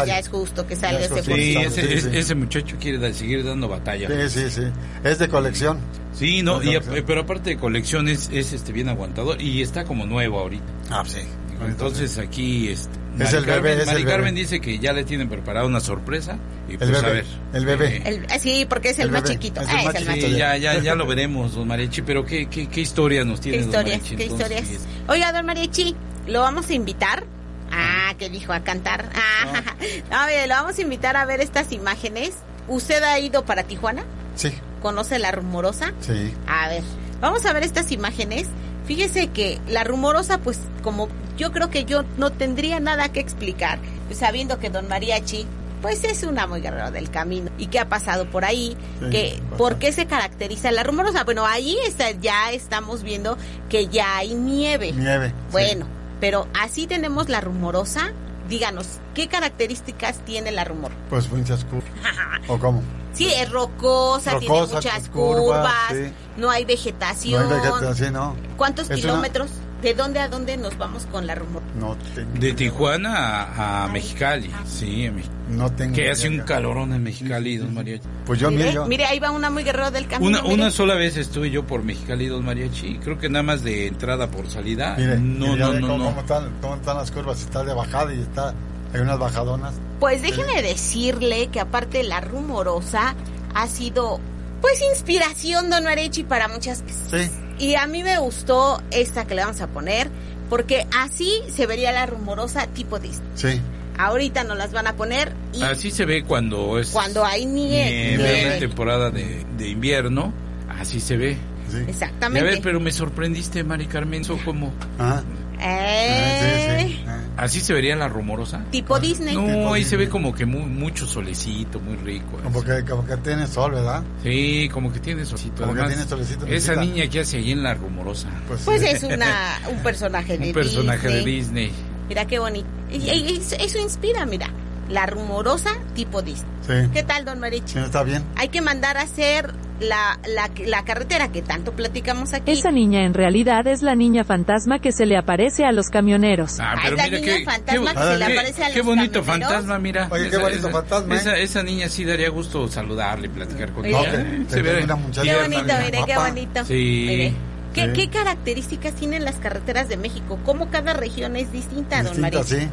ya 0.06 0.20
es 0.20 0.28
justo 0.30 0.68
que 0.68 0.76
salga 0.76 1.00
es 1.00 1.06
ese 1.12 1.24
Forcito. 1.24 1.60
ese, 1.62 1.70
Sí, 1.82 1.94
ese- 1.94 2.12
sí. 2.12 2.18
ese 2.18 2.36
muchacho 2.36 2.76
quiere 2.80 2.98
da- 2.98 3.14
seguir 3.14 3.46
dando 3.46 3.70
batalla. 3.70 4.10
Sí, 4.30 4.42
sí, 4.42 4.50
sí. 4.50 4.64
Es 5.04 5.18
de 5.18 5.30
colección. 5.30 5.80
Sí, 6.14 6.44
no, 6.44 6.62
Es 6.62 6.68
y 6.68 7.02
pero 7.02 7.22
aparte 7.22 7.52
de 7.52 7.58
colección 7.58 8.08
es, 8.10 8.30
es, 8.34 8.52
este 8.52 8.74
bien 8.74 8.90
aguantador 8.90 9.42
y 9.42 9.62
está 9.62 9.86
como 9.86 10.06
nuevo 10.06 10.40
ahorita. 10.40 10.66
Ah, 10.90 11.04
sí. 11.08 11.22
Entonces 11.66 12.18
aquí 12.18 12.70
este, 12.70 12.90
Es 13.20 13.34
el 13.34 13.42
Mari 13.42 13.46
Carmen, 13.46 13.64
bebé, 13.64 13.82
es 13.82 13.86
Mari 13.88 14.02
el 14.02 14.08
Carmen 14.08 14.34
bebé. 14.34 14.40
dice 14.42 14.62
que 14.62 14.80
ya 14.80 14.94
le 14.94 15.04
tienen 15.04 15.30
preparada 15.30 15.66
una 15.66 15.80
sorpresa 15.80 16.38
y 16.68 16.74
El 16.74 16.78
pues 16.78 16.90
a 16.90 16.94
bebé, 17.02 17.12
ver. 17.14 17.26
el 17.54 17.66
bebé. 17.66 17.98
Eh, 17.98 18.02
El- 18.06 18.26
ah, 18.32 18.40
sí, 18.40 18.66
porque 18.68 18.90
es 18.90 19.00
el, 19.00 19.06
El 19.08 19.12
más 19.12 19.24
bebé, 19.24 19.36
chiquito. 19.36 19.62
es 19.62 19.68
Ah, 19.68 19.72
el 19.74 19.80
es 19.80 19.86
más 19.86 19.96
el 19.96 20.06
más 20.06 20.14
Sí, 20.16 20.22
chiquito. 20.22 20.38
ya, 20.38 20.58
ya, 20.58 20.80
ya 20.80 20.96
lo 20.96 21.06
veremos, 21.08 21.54
don 21.56 21.68
Mariachi, 21.68 22.02
pero 22.02 22.26
¿qué, 22.26 22.48
qué, 22.48 22.68
qué 22.68 22.82
historia 22.82 23.24
nos 23.26 23.40
¿Qué 23.40 23.52
tiene 23.52 23.58
don 23.60 23.68
historias? 23.68 23.98
Mariachi? 24.02 24.16
¿Qué 24.16 24.24
entonces? 24.24 24.62
historias? 24.62 24.82
Oiga, 25.08 25.32
don 25.34 25.46
Mariachi, 25.46 25.96
¿lo 26.28 26.42
vamos 26.42 26.70
a 26.70 26.74
invitar? 26.74 27.24
Ah, 27.72 28.14
que 28.18 28.30
dijo 28.30 28.52
a 28.54 28.62
cantar. 28.64 29.10
Ah, 29.16 29.64
no, 30.10 30.26
mire, 30.28 30.48
lo 30.48 30.56
vamos 30.56 30.78
a 30.78 30.82
invitar 30.82 31.16
a 31.18 31.26
ver 31.26 31.42
estas 31.42 31.72
imágenes. 31.72 32.34
¿Usted 32.68 33.02
ha 33.04 33.20
ido 33.20 33.46
para 33.46 33.64
Tijuana? 33.64 34.04
Sí, 34.36 34.52
¿Conoce 34.82 35.20
la 35.20 35.32
rumorosa? 35.32 35.94
sí. 36.02 36.34
A 36.48 36.68
ver, 36.70 36.84
vamos 37.20 37.46
a 37.46 37.54
ver 37.54 37.64
estas 37.64 37.92
imágenes. 37.92 38.48
Fíjese 38.86 39.28
que 39.28 39.60
la 39.68 39.84
rumorosa, 39.84 40.40
pues 40.40 40.60
como 40.84 41.08
yo 41.38 41.52
creo 41.52 41.70
que 41.70 41.86
yo 41.86 42.04
no 42.18 42.32
tendría 42.32 42.80
nada 42.80 43.10
que 43.10 43.20
explicar, 43.20 43.80
pues, 44.08 44.20
sabiendo 44.20 44.60
que 44.60 44.70
don 44.70 44.88
Mariachi, 44.88 45.46
pues 45.82 46.04
es 46.04 46.24
una 46.24 46.46
muy 46.46 46.62
guerrero 46.62 46.92
del 46.92 47.10
camino 47.10 47.50
y 47.58 47.68
que 47.68 47.80
ha 47.80 47.90
pasado 47.90 48.30
por 48.30 48.46
ahí, 48.46 48.78
Sí, 49.00 49.10
que 49.10 49.24
bastante. 49.32 49.56
por 49.58 49.80
qué 49.80 49.92
se 49.92 50.06
caracteriza 50.06 50.72
la 50.72 50.84
rumorosa. 50.84 51.24
Bueno, 51.24 51.46
ahí 51.46 51.76
está, 51.88 52.12
ya 52.12 52.52
estamos 52.52 53.02
viendo 53.02 53.38
que 53.70 53.88
ya 53.88 54.18
hay 54.18 54.36
nieve. 54.36 54.92
Nieve. 54.92 55.30
sí. 55.30 55.34
Bueno, 55.52 55.88
pero 56.20 56.48
así 56.60 56.86
tenemos 56.86 57.30
la 57.30 57.42
rumorosa. 57.42 58.12
Díganos, 58.52 58.86
¿qué 59.16 59.30
características 59.30 60.20
tiene 60.26 60.52
la 60.52 60.66
rumor? 60.66 60.92
Pues 61.10 61.32
muchas 61.32 61.64
curvas. 61.64 61.90
¿O 62.50 62.60
cómo? 62.60 62.84
Sí, 63.14 63.32
es 63.34 63.50
rocosa, 63.50 64.40
tiene 64.40 64.62
muchas 64.62 65.08
curvas, 65.08 65.40
curvas, 65.40 65.74
sí. 65.92 66.14
no 66.36 66.50
hay 66.52 66.64
No 66.64 66.68
vegetación. 66.68 67.44
hay 67.52 67.60
vegetación, 67.62 68.14
no. 68.14 68.36
¿Cuántos 68.58 68.86
Es 68.86 68.90
una- 68.92 68.96
kilómetros? 68.98 69.50
¿De 69.82 69.94
dónde 69.96 70.20
a 70.20 70.28
dónde 70.28 70.58
nos 70.58 70.78
vamos 70.78 71.06
con 71.08 71.26
la 71.26 71.34
rumor? 71.36 71.62
No 71.80 71.98
tengo. 72.14 72.30
De 72.40 72.54
Tijuana 72.54 73.44
a, 73.44 73.84
a 73.86 73.88
Mexicali, 73.88 74.52
sí, 74.66 75.08
a 75.08 75.12
Mex- 75.12 75.30
No 75.50 75.72
tengo. 75.72 75.96
que 75.96 76.10
hace 76.12 76.30
un 76.30 76.40
calorón 76.42 76.94
en 76.94 77.02
Mexicali, 77.04 77.58
don 77.58 77.74
Mariachi. 77.74 78.08
Pues 78.26 78.40
yo, 78.40 78.52
mire, 78.52 78.64
mire, 78.66 78.74
yo. 78.76 78.86
mire, 78.86 79.06
ahí 79.06 79.18
va 79.20 79.32
una 79.32 79.50
muy 79.50 79.64
guerrero 79.64 79.90
del 79.90 80.08
camino. 80.08 80.40
Una, 80.40 80.44
una 80.54 80.72
sola 80.72 80.94
vez 80.96 81.18
estuve 81.18 81.50
yo 81.50 81.66
por 81.66 81.84
Mexicali, 81.84 82.28
don 82.28 82.46
Mariachi, 82.46 83.00
creo 83.00 83.18
que 83.18 83.28
nada 83.30 83.42
más 83.44 83.64
de 83.64 83.88
entrada 83.88 84.30
por 84.30 84.48
salida. 84.50 84.96
Mire, 84.98 85.18
no, 85.20 85.56
no, 85.56 85.74
no, 85.74 85.88
cómo, 85.88 85.98
no. 85.98 86.06
cómo 86.06 86.20
están, 86.22 86.52
cómo 86.62 86.76
están 86.76 86.98
las 86.98 87.10
curvas. 87.12 87.42
Está 87.42 87.64
de 87.64 87.74
bajada 87.74 88.14
y 88.14 88.22
está. 88.22 88.54
Hay 88.94 89.00
unas 89.02 89.18
bajadonas. 89.18 89.74
Pues 90.00 90.22
déjeme 90.22 90.62
decirle 90.62 91.48
que 91.48 91.60
aparte 91.60 92.04
la 92.04 92.22
rumorosa 92.22 93.16
ha 93.56 93.68
sido, 93.68 94.20
pues, 94.62 94.82
inspiración, 94.92 95.70
don 95.70 95.88
Arechi, 95.88 96.24
para 96.24 96.48
muchas 96.48 96.84
Sí. 97.10 97.30
Y 97.62 97.76
a 97.76 97.86
mí 97.88 98.02
me 98.04 98.18
gustó 98.20 98.82
esta 98.92 99.26
que 99.26 99.36
le 99.36 99.42
vamos 99.44 99.62
a 99.62 99.68
poner, 99.68 100.10
porque 100.50 100.88
así 100.98 101.32
se 101.54 101.68
vería 101.68 101.92
la 101.92 102.06
rumorosa 102.08 102.66
tipo 102.68 102.98
Disney. 103.00 103.28
Sí. 103.36 103.62
Ahorita 103.98 104.44
nos 104.44 104.58
las 104.58 104.72
van 104.74 104.88
a 104.88 104.96
poner 104.96 105.32
y 105.54 105.62
Así 105.62 105.92
se 105.92 106.06
ve 106.06 106.24
cuando 106.24 106.80
es 106.80 106.90
cuando 106.90 107.24
hay 107.24 107.46
nieve. 107.46 108.18
nieve, 108.18 108.58
temporada 108.60 109.12
de, 109.12 109.46
de 109.58 109.70
invierno, 109.70 110.34
así 110.80 111.00
se 111.00 111.18
ve. 111.18 111.38
Sí. 111.70 111.78
Y 111.78 111.82
a 111.82 111.90
Exactamente. 111.90 112.44
ver, 112.50 112.60
pero 112.64 112.80
me 112.80 112.92
sorprendiste, 112.92 113.64
Mari 113.64 113.86
Carmen, 113.86 114.22
¿eso 114.22 114.40
cómo? 114.44 114.74
Ah, 114.98 115.22
Eh, 115.62 116.86
sí, 116.88 116.94
sí. 116.96 117.04
Ah. 117.08 117.18
¿Así 117.38 117.60
se 117.60 117.74
vería 117.74 117.96
la 117.96 118.08
rumorosa? 118.08 118.64
Tipo 118.72 119.00
Disney. 119.00 119.36
No, 119.36 119.74
ahí 119.74 119.84
se 119.84 119.96
ve 119.96 120.04
Disney. 120.06 120.08
como 120.08 120.34
que 120.36 120.46
mu- 120.46 120.68
mucho 120.68 121.08
solecito, 121.08 121.80
muy 121.80 121.96
rico. 121.98 122.38
Como 122.44 122.64
que, 122.64 122.84
como 122.86 123.06
que 123.06 123.18
tiene 123.18 123.48
sol, 123.48 123.72
¿verdad? 123.72 124.04
Sí, 124.24 124.70
como 124.72 124.92
que 124.92 125.00
tiene 125.00 125.26
solecito. 125.26 125.62
Como 125.64 125.74
que 125.74 125.80
Además, 125.82 126.08
tiene 126.08 126.10
solecito, 126.10 126.46
Esa 126.48 126.74
Lupita. 126.74 126.94
niña 126.94 127.10
que 127.10 127.20
hace 127.22 127.38
ahí 127.38 127.52
en 127.52 127.64
la 127.64 127.74
rumorosa. 127.74 128.28
Pues, 128.48 128.62
Pues 128.64 128.82
sí. 128.82 128.88
es 128.88 129.04
una, 129.04 129.60
un 129.72 129.78
personaje 129.84 130.38
de 130.38 130.48
Un 130.48 130.54
personaje 130.54 131.08
de 131.08 131.16
Disney. 131.26 131.36
Disney. 131.36 131.72
Mira 132.10 132.26
qué 132.26 132.40
bonito. 132.40 132.68
Y, 132.92 132.98
y- 132.98 133.38
eso, 133.38 133.56
eso 133.60 133.80
inspira, 133.80 134.26
mira. 134.26 134.50
La 134.92 135.06
rumorosa 135.06 135.72
tipo 135.96 136.22
Disney. 136.22 136.50
Sí. 136.68 136.90
¿Qué 136.94 137.04
tal, 137.04 137.26
don 137.26 137.40
Marichi? 137.40 137.74
Sí, 137.74 137.80
está 137.80 138.04
bien. 138.04 138.24
Hay 138.36 138.50
que 138.50 138.62
mandar 138.62 138.98
a 138.98 139.02
hacer 139.02 139.54
la, 139.80 140.20
la, 140.28 140.50
la 140.66 140.84
carretera 140.86 141.32
que 141.32 141.42
tanto 141.42 141.72
platicamos 141.72 142.34
aquí. 142.34 142.52
Esa 142.52 142.72
niña 142.72 143.04
en 143.04 143.14
realidad 143.14 143.66
es 143.68 143.82
la 143.82 143.96
niña 143.96 144.24
fantasma 144.24 144.80
que 144.80 144.92
se 144.92 145.06
le 145.06 145.18
aparece 145.18 145.66
a 145.66 145.72
los 145.72 145.90
camioneros. 145.90 146.60
Ah, 146.60 146.74
Ah, 146.76 146.80
pero 146.84 146.96
esa 146.98 147.06
mira 147.06 147.20
niña 147.20 147.34
qué, 147.38 147.44
fantasma 147.46 147.92
qué, 147.94 147.98
que 147.98 148.04
se 148.06 148.18
le 148.20 148.26
qué- 148.26 148.34
aparece 148.34 148.64
a 148.64 148.68
qué 148.72 148.78
los 148.78 148.86
bonito 148.86 149.12
camioneros. 149.22 149.48
fantasma, 149.52 149.80
mira. 149.80 150.08
Oye, 150.12 150.30
qué 150.30 150.38
bonito 150.38 150.70
fantasma, 150.70 151.16
¿eh? 151.16 151.18
Esa, 151.18 151.38
esa 151.38 151.64
niña 151.64 151.90
sí 151.90 152.06
daría 152.06 152.30
gusto 152.30 152.68
saludarle, 152.68 153.30
platicar 153.30 153.72
con 153.72 153.86
ella. 153.86 154.00
Ok, 154.02 154.48
te 154.48 154.56
Se 154.56 154.62
ve 154.62 154.84
una 154.84 154.96
muchacha 154.98 155.24
Qué 155.32 155.36
bonito, 155.42 155.64
mira. 155.64 155.80
mire, 155.80 156.00
qué 156.06 156.16
bonito. 156.18 156.66
Sí. 156.66 157.06
Mire. 157.08 157.34
¿Qué, 157.74 157.86
Sí. 157.86 157.94
qué 157.94 158.10
características 158.10 158.94
tienen 158.96 159.24
las 159.24 159.36
carreteras 159.38 159.88
de 159.88 159.96
México? 159.98 160.38
¿Cómo 160.46 160.70
cada 160.70 160.92
región 160.94 161.38
es 161.38 161.52
distinta, 161.54 162.04
don 162.04 162.14
Distinta, 162.18 162.38
Marichi? 162.40 162.56
sí. 162.60 162.68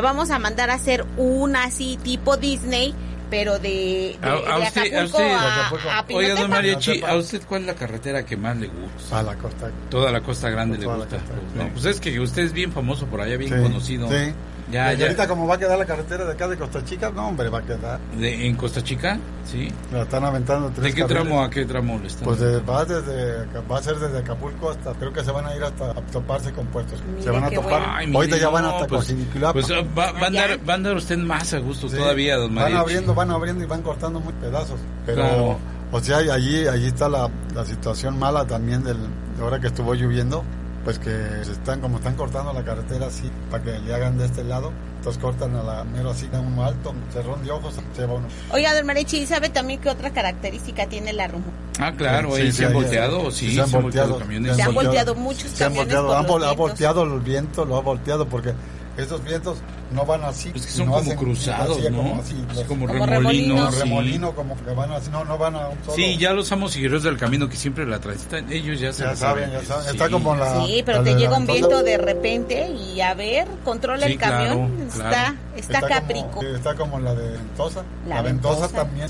Vamos 0.00 0.30
a 0.30 0.38
mandar 0.38 0.70
a 0.70 0.74
hacer 0.74 1.04
una 1.16 1.64
así 1.64 1.98
tipo 2.02 2.36
Disney, 2.36 2.94
pero 3.30 3.58
de, 3.58 4.16
de, 4.20 4.28
A- 4.28 4.32
a 4.54 4.58
usted- 4.58 4.94
a 4.94 5.04
usted- 5.04 5.32
a, 5.32 5.58
Acapulco. 5.66 5.88
a 5.90 6.04
Oiga, 6.16 6.34
don 6.34 6.50
Mariachi. 6.50 7.02
¿a 7.02 7.16
usted 7.16 7.42
cuál 7.48 7.62
es 7.62 7.66
la 7.68 7.74
carretera 7.74 8.24
que 8.24 8.36
más 8.36 8.56
le 8.56 8.66
gusta? 8.68 9.18
A 9.18 9.22
la 9.22 9.34
costa. 9.36 9.70
Toda 9.90 10.10
la 10.12 10.20
Costa 10.20 10.50
Grande 10.50 10.78
le 10.78 10.86
gusta. 10.86 11.16
costa, 11.16 11.32
No, 11.56 11.64
sí. 11.64 11.70
pues 11.72 11.84
es 11.86 12.00
que 12.00 12.20
usted 12.20 12.42
es 12.42 12.52
bien 12.52 12.72
famoso 12.72 13.06
por 13.06 13.20
allá, 13.20 13.36
bien 13.36 13.52
Sí, 13.54 13.62
conocido. 13.62 14.08
sí. 14.08 14.32
Ya, 14.72 14.92
ya. 14.94 15.04
ahorita 15.06 15.28
como 15.28 15.46
va 15.46 15.56
a 15.56 15.58
quedar 15.58 15.78
la 15.78 15.84
carretera 15.84 16.24
de 16.24 16.32
acá 16.32 16.48
de 16.48 16.56
Costa 16.56 16.82
Chica, 16.84 17.10
no 17.14 17.28
hombre, 17.28 17.48
va 17.50 17.58
a 17.58 17.62
quedar. 17.62 17.98
De- 18.18 18.46
¿En 18.46 18.56
Costa 18.56 18.82
Chica? 18.82 19.18
Sí. 19.44 19.70
La 19.92 20.02
están 20.02 20.24
aventando 20.24 20.70
tres 20.70 20.84
¿De 20.84 20.94
qué 20.94 21.00
carriles. 21.02 21.22
tramo 21.24 21.42
a 21.44 21.50
qué 21.50 21.64
tramo 21.66 21.98
le 21.98 22.06
están? 22.06 22.24
Pues 22.24 22.40
de- 22.40 22.60
va, 22.60 22.84
desde, 22.84 23.44
va 23.70 23.78
a 23.78 23.82
ser 23.82 23.96
desde 23.98 24.18
Acapulco 24.18 24.70
hasta, 24.70 24.92
creo 24.94 25.12
que 25.12 25.22
se 25.22 25.30
van 25.30 25.46
a 25.46 25.54
ir 25.54 25.62
hasta 25.62 25.90
a 25.90 25.94
toparse 26.10 26.50
con 26.52 26.66
puestos. 26.68 27.02
Mire 27.10 27.22
se 27.22 27.30
van 27.30 27.44
a 27.44 27.50
topar. 27.50 27.70
bueno. 27.80 27.86
Ay, 27.94 28.14
Ahorita 28.14 28.36
ya 28.38 28.48
van 28.48 28.64
hasta 28.64 28.86
pues. 28.86 29.14
Pues 29.52 29.70
ah, 29.70 29.82
va, 29.96 30.12
va 30.12 30.20
a 30.20 30.26
andar, 30.26 30.58
va 30.68 30.72
a 30.72 30.76
andar 30.76 30.96
usted 30.96 31.18
más 31.18 31.52
a 31.52 31.58
gusto 31.58 31.88
Sí, 31.88 31.96
todavía, 31.96 32.36
don 32.36 32.54
Van 32.54 32.74
abriendo, 32.74 33.14
van 33.14 33.30
abriendo 33.30 33.62
y 33.64 33.66
van 33.66 33.82
cortando 33.82 34.18
muy 34.20 34.32
pedazos. 34.34 34.80
Pero, 35.04 35.22
Claro. 35.22 35.58
o 35.92 36.00
sea, 36.00 36.16
allí, 36.18 36.66
allí 36.66 36.86
está 36.86 37.08
la, 37.08 37.28
la 37.54 37.64
situación 37.66 38.18
mala 38.18 38.46
también 38.46 38.82
del, 38.82 38.96
de 39.36 39.42
ahora 39.42 39.60
que 39.60 39.66
estuvo 39.66 39.94
lloviendo. 39.94 40.42
Pues 40.84 40.98
que 40.98 41.10
se 41.44 41.52
están, 41.52 41.80
como 41.80 41.96
están 41.96 42.14
cortando 42.14 42.52
la 42.52 42.62
carretera 42.62 43.06
así, 43.06 43.30
para 43.50 43.62
que 43.64 43.78
le 43.78 43.94
hagan 43.94 44.18
de 44.18 44.26
este 44.26 44.44
lado, 44.44 44.70
entonces 44.98 45.20
cortan 45.22 45.56
a 45.56 45.62
la 45.62 45.84
mero 45.84 46.10
así, 46.10 46.28
a 46.32 46.40
uno 46.40 46.62
alto, 46.62 46.92
cerrón 47.10 47.42
de 47.42 47.50
ojos, 47.52 47.74
se 47.96 48.04
va 48.04 48.14
uno. 48.14 48.26
Oiga, 48.52 48.74
don 48.74 48.84
Mariachi, 48.86 49.26
¿sabe 49.26 49.48
también 49.48 49.80
qué 49.80 49.88
otra 49.88 50.10
característica 50.10 50.86
tiene 50.86 51.14
la 51.14 51.26
rumbo? 51.28 51.46
Ah, 51.80 51.92
claro, 51.96 52.36
Sí, 52.36 52.42
¿y 52.42 52.52
sí, 52.52 52.58
se 52.58 52.66
han 52.66 52.72
volteado? 52.74 53.30
Sí, 53.30 53.48
sí, 53.48 53.54
se 53.54 53.60
han 53.62 53.70
volteado. 53.82 54.18
camiones. 54.18 54.56
Se 54.56 54.62
han 54.62 54.74
volteado 54.74 55.14
muchos 55.14 55.50
Se 55.52 55.64
han 55.64 55.70
camiones 55.74 55.94
volteado, 55.94 56.06
por 56.08 56.16
han 56.16 56.22
los 56.22 56.30
vol- 56.30 56.34
ha 56.34 56.38
vientos. 56.48 56.58
volteado 56.58 57.02
el 57.04 57.20
viento, 57.20 57.64
lo 57.64 57.76
ha 57.76 57.80
volteado 57.80 58.28
porque 58.28 58.52
estos 58.96 59.24
vientos 59.24 59.58
no 59.92 60.04
van 60.06 60.22
así. 60.24 60.50
Es 60.54 60.66
que 60.66 60.72
y 60.72 60.76
son 60.76 60.86
no 60.86 60.92
como 60.92 61.04
hacen 61.04 61.16
cruzados, 61.18 61.78
así, 61.78 61.90
¿no? 61.90 61.96
Como, 61.98 62.20
así, 62.22 62.46
Es 62.52 62.64
como, 62.66 62.86
Como 62.86 63.06
remolinos. 63.06 63.10
remolinos. 63.10 63.74
sí. 63.74 63.80
remolino, 63.80 64.32
como 64.32 64.56
que 64.64 64.70
van 64.72 64.92
así, 64.92 65.10
no, 65.10 65.24
no 65.24 65.36
van 65.38 65.56
a 65.56 65.68
un 65.68 65.78
solo. 65.84 65.96
Sí, 65.96 66.16
ya 66.16 66.32
los 66.32 66.50
amos 66.52 66.72
seguidores 66.72 67.02
del 67.02 67.16
camino 67.16 67.48
que 67.48 67.56
siempre 67.56 67.86
la 67.86 67.98
transitan, 68.00 68.50
ellos 68.52 68.78
ya 68.80 68.92
se 68.92 69.02
Ya 69.04 69.16
saben, 69.16 69.50
ya 69.50 69.62
saben. 69.62 69.88
Está 69.88 70.08
como 70.08 70.34
la. 70.36 70.64
Sí, 70.64 70.82
pero 70.86 70.98
la 70.98 71.04
te 71.04 71.14
llega 71.16 71.36
un 71.36 71.46
viento 71.46 71.82
de 71.82 71.96
repente 71.98 72.68
y 72.70 73.00
a 73.00 73.14
ver, 73.14 73.46
controla 73.64 74.06
Sí, 74.06 74.12
el 74.12 74.18
camión. 74.18 74.68
claro, 74.68 74.86
está, 74.88 75.08
claro. 75.08 75.34
está, 75.56 75.80
como- 75.80 75.94
caprico. 75.94 76.42
está 76.42 76.74
como 76.74 77.00
la 77.00 77.14
de 77.14 77.30
Ventosa. 77.32 77.82
La 78.08 78.16
La, 78.16 78.22
ventosa, 78.22 78.60
Ventosa. 78.68 78.84
también 78.84 79.08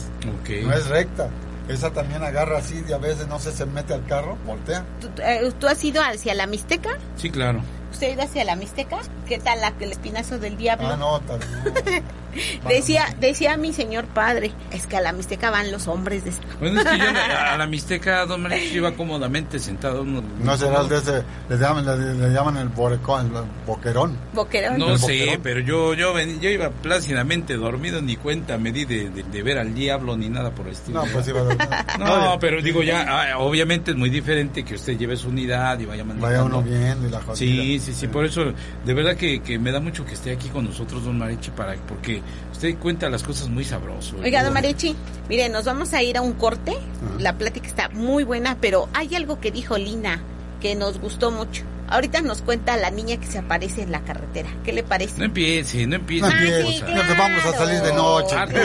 no 0.66 0.72
es 0.72 0.86
recta. 0.88 1.28
Esa 1.68 1.90
también 1.90 2.22
agarra 2.22 2.58
así 2.58 2.82
y 2.86 2.92
a 2.92 2.98
veces 2.98 3.26
no 3.26 3.38
sé, 3.38 3.50
se 3.50 3.64
mete 3.64 3.94
al 3.94 4.04
carro, 4.04 4.36
voltea. 4.46 4.84
¿Tú, 5.00 5.08
eh, 5.22 5.50
tú 5.58 5.66
has 5.66 5.82
ido 5.82 6.02
hacia 6.02 6.34
la 6.34 6.46
Mixteca? 6.46 6.90
Sí, 7.16 7.30
claro. 7.30 7.62
¿Usted 7.94 8.08
ha 8.08 8.10
ido 8.10 8.22
hacia 8.22 8.44
la 8.44 8.56
Mixteca? 8.56 8.98
¿Qué 9.28 9.38
tal 9.38 9.60
la, 9.60 9.72
el 9.80 9.92
espinazo 9.92 10.38
del 10.38 10.56
diablo? 10.56 10.88
Ah, 10.90 10.96
no, 10.96 11.20
tal- 11.20 11.38
no. 11.40 12.00
Decía, 12.68 13.14
decía 13.20 13.56
mi 13.56 13.72
señor 13.72 14.06
padre, 14.06 14.50
es 14.72 14.88
que 14.88 14.96
a 14.96 15.00
la 15.00 15.12
Mixteca 15.12 15.50
van 15.50 15.70
los 15.70 15.86
hombres 15.86 16.24
de... 16.24 16.32
Bueno, 16.58 16.80
es 16.80 16.86
que 16.88 16.98
yo 16.98 17.04
a 17.52 17.56
la 17.56 17.66
Mixteca, 17.68 18.26
don 18.26 18.42
Mariachi, 18.42 18.74
iba 18.74 18.90
cómodamente 18.96 19.60
sentado. 19.60 20.02
uno- 20.02 20.20
No 20.40 20.56
será 20.56 20.80
el 20.80 20.88
de 20.88 20.96
ese, 20.98 21.22
le 21.48 21.56
llaman, 21.58 21.86
le, 21.86 22.14
le 22.28 22.34
llaman 22.34 22.56
el 22.56 22.70
borecón, 22.70 23.26
el 23.26 23.42
boquerón. 23.64 24.18
Boquerón. 24.32 24.78
No 24.78 24.90
¿El 24.94 24.98
sé, 24.98 25.16
boquerón? 25.20 25.42
pero 25.44 25.60
yo 25.60 25.94
yo 25.94 26.12
ven- 26.12 26.40
yo 26.40 26.50
iba 26.50 26.70
plácidamente 26.70 27.54
dormido, 27.56 28.02
ni 28.02 28.16
cuenta 28.16 28.58
me 28.58 28.72
di 28.72 28.84
de, 28.84 29.10
de- 29.10 29.22
de 29.22 29.42
ver 29.44 29.58
al 29.58 29.72
diablo 29.72 30.16
ni 30.16 30.28
nada 30.28 30.50
por 30.50 30.66
el 30.66 30.72
estilo. 30.72 31.04
No, 31.06 31.12
pues 31.12 31.28
iba 31.28 31.40
a. 31.40 31.96
No, 32.00 32.36
pero 32.40 32.60
digo 32.60 32.82
ya, 32.82 33.06
ah, 33.34 33.38
obviamente 33.38 33.92
es 33.92 33.96
muy 33.96 34.10
diferente 34.10 34.64
que 34.64 34.74
usted 34.74 34.98
lleve 34.98 35.16
su 35.16 35.28
unidad 35.28 35.78
y 35.78 35.84
vaya 35.86 36.02
manejando. 36.02 36.26
Vaya 36.26 36.42
uno 36.42 36.62
viendo 36.62 37.06
y 37.06 37.10
la 37.10 37.20
jodida. 37.20 37.36
Sí, 37.36 37.78
sí, 37.84 37.92
sí, 37.92 38.08
por 38.08 38.24
eso 38.24 38.52
de 38.84 38.94
verdad 38.94 39.16
que, 39.16 39.42
que 39.42 39.58
me 39.58 39.70
da 39.70 39.80
mucho 39.80 40.04
que 40.04 40.14
esté 40.14 40.32
aquí 40.32 40.48
con 40.48 40.64
nosotros, 40.64 41.04
don 41.04 41.18
Marichi, 41.18 41.50
para, 41.50 41.74
porque 41.86 42.22
usted 42.52 42.76
cuenta 42.78 43.08
las 43.10 43.22
cosas 43.22 43.48
muy 43.48 43.64
sabroso. 43.64 44.16
Oiga, 44.22 44.42
don 44.42 44.52
Mariachi, 44.52 44.96
mire, 45.28 45.48
nos 45.48 45.64
vamos 45.64 45.92
a 45.92 46.02
ir 46.02 46.16
a 46.16 46.22
un 46.22 46.32
corte. 46.32 46.76
La 47.18 47.36
plática 47.36 47.66
está 47.66 47.88
muy 47.90 48.24
buena, 48.24 48.56
pero 48.60 48.88
hay 48.94 49.14
algo 49.14 49.40
que 49.40 49.50
dijo 49.50 49.76
Lina 49.76 50.20
que 50.60 50.74
nos 50.74 50.98
gustó 50.98 51.30
mucho. 51.30 51.62
Ahorita 51.88 52.20
nos 52.22 52.42
cuenta 52.42 52.76
la 52.76 52.90
niña 52.90 53.18
que 53.18 53.26
se 53.26 53.38
aparece 53.38 53.82
en 53.82 53.92
la 53.92 54.00
carretera. 54.00 54.48
¿Qué 54.64 54.72
le 54.72 54.82
parece? 54.82 55.18
No 55.18 55.24
empiece, 55.26 55.86
no 55.86 55.96
empiece. 55.96 56.26
No 56.26 56.32
Ah, 56.34 56.38
empieces, 56.38 56.66
sí, 56.76 56.82
no 56.94 57.02
te 57.02 57.14
vamos 57.14 57.44
a 57.44 57.52
salir 57.52 57.80
de 57.82 57.92
noche. 57.92 58.34
Artur, 58.36 58.60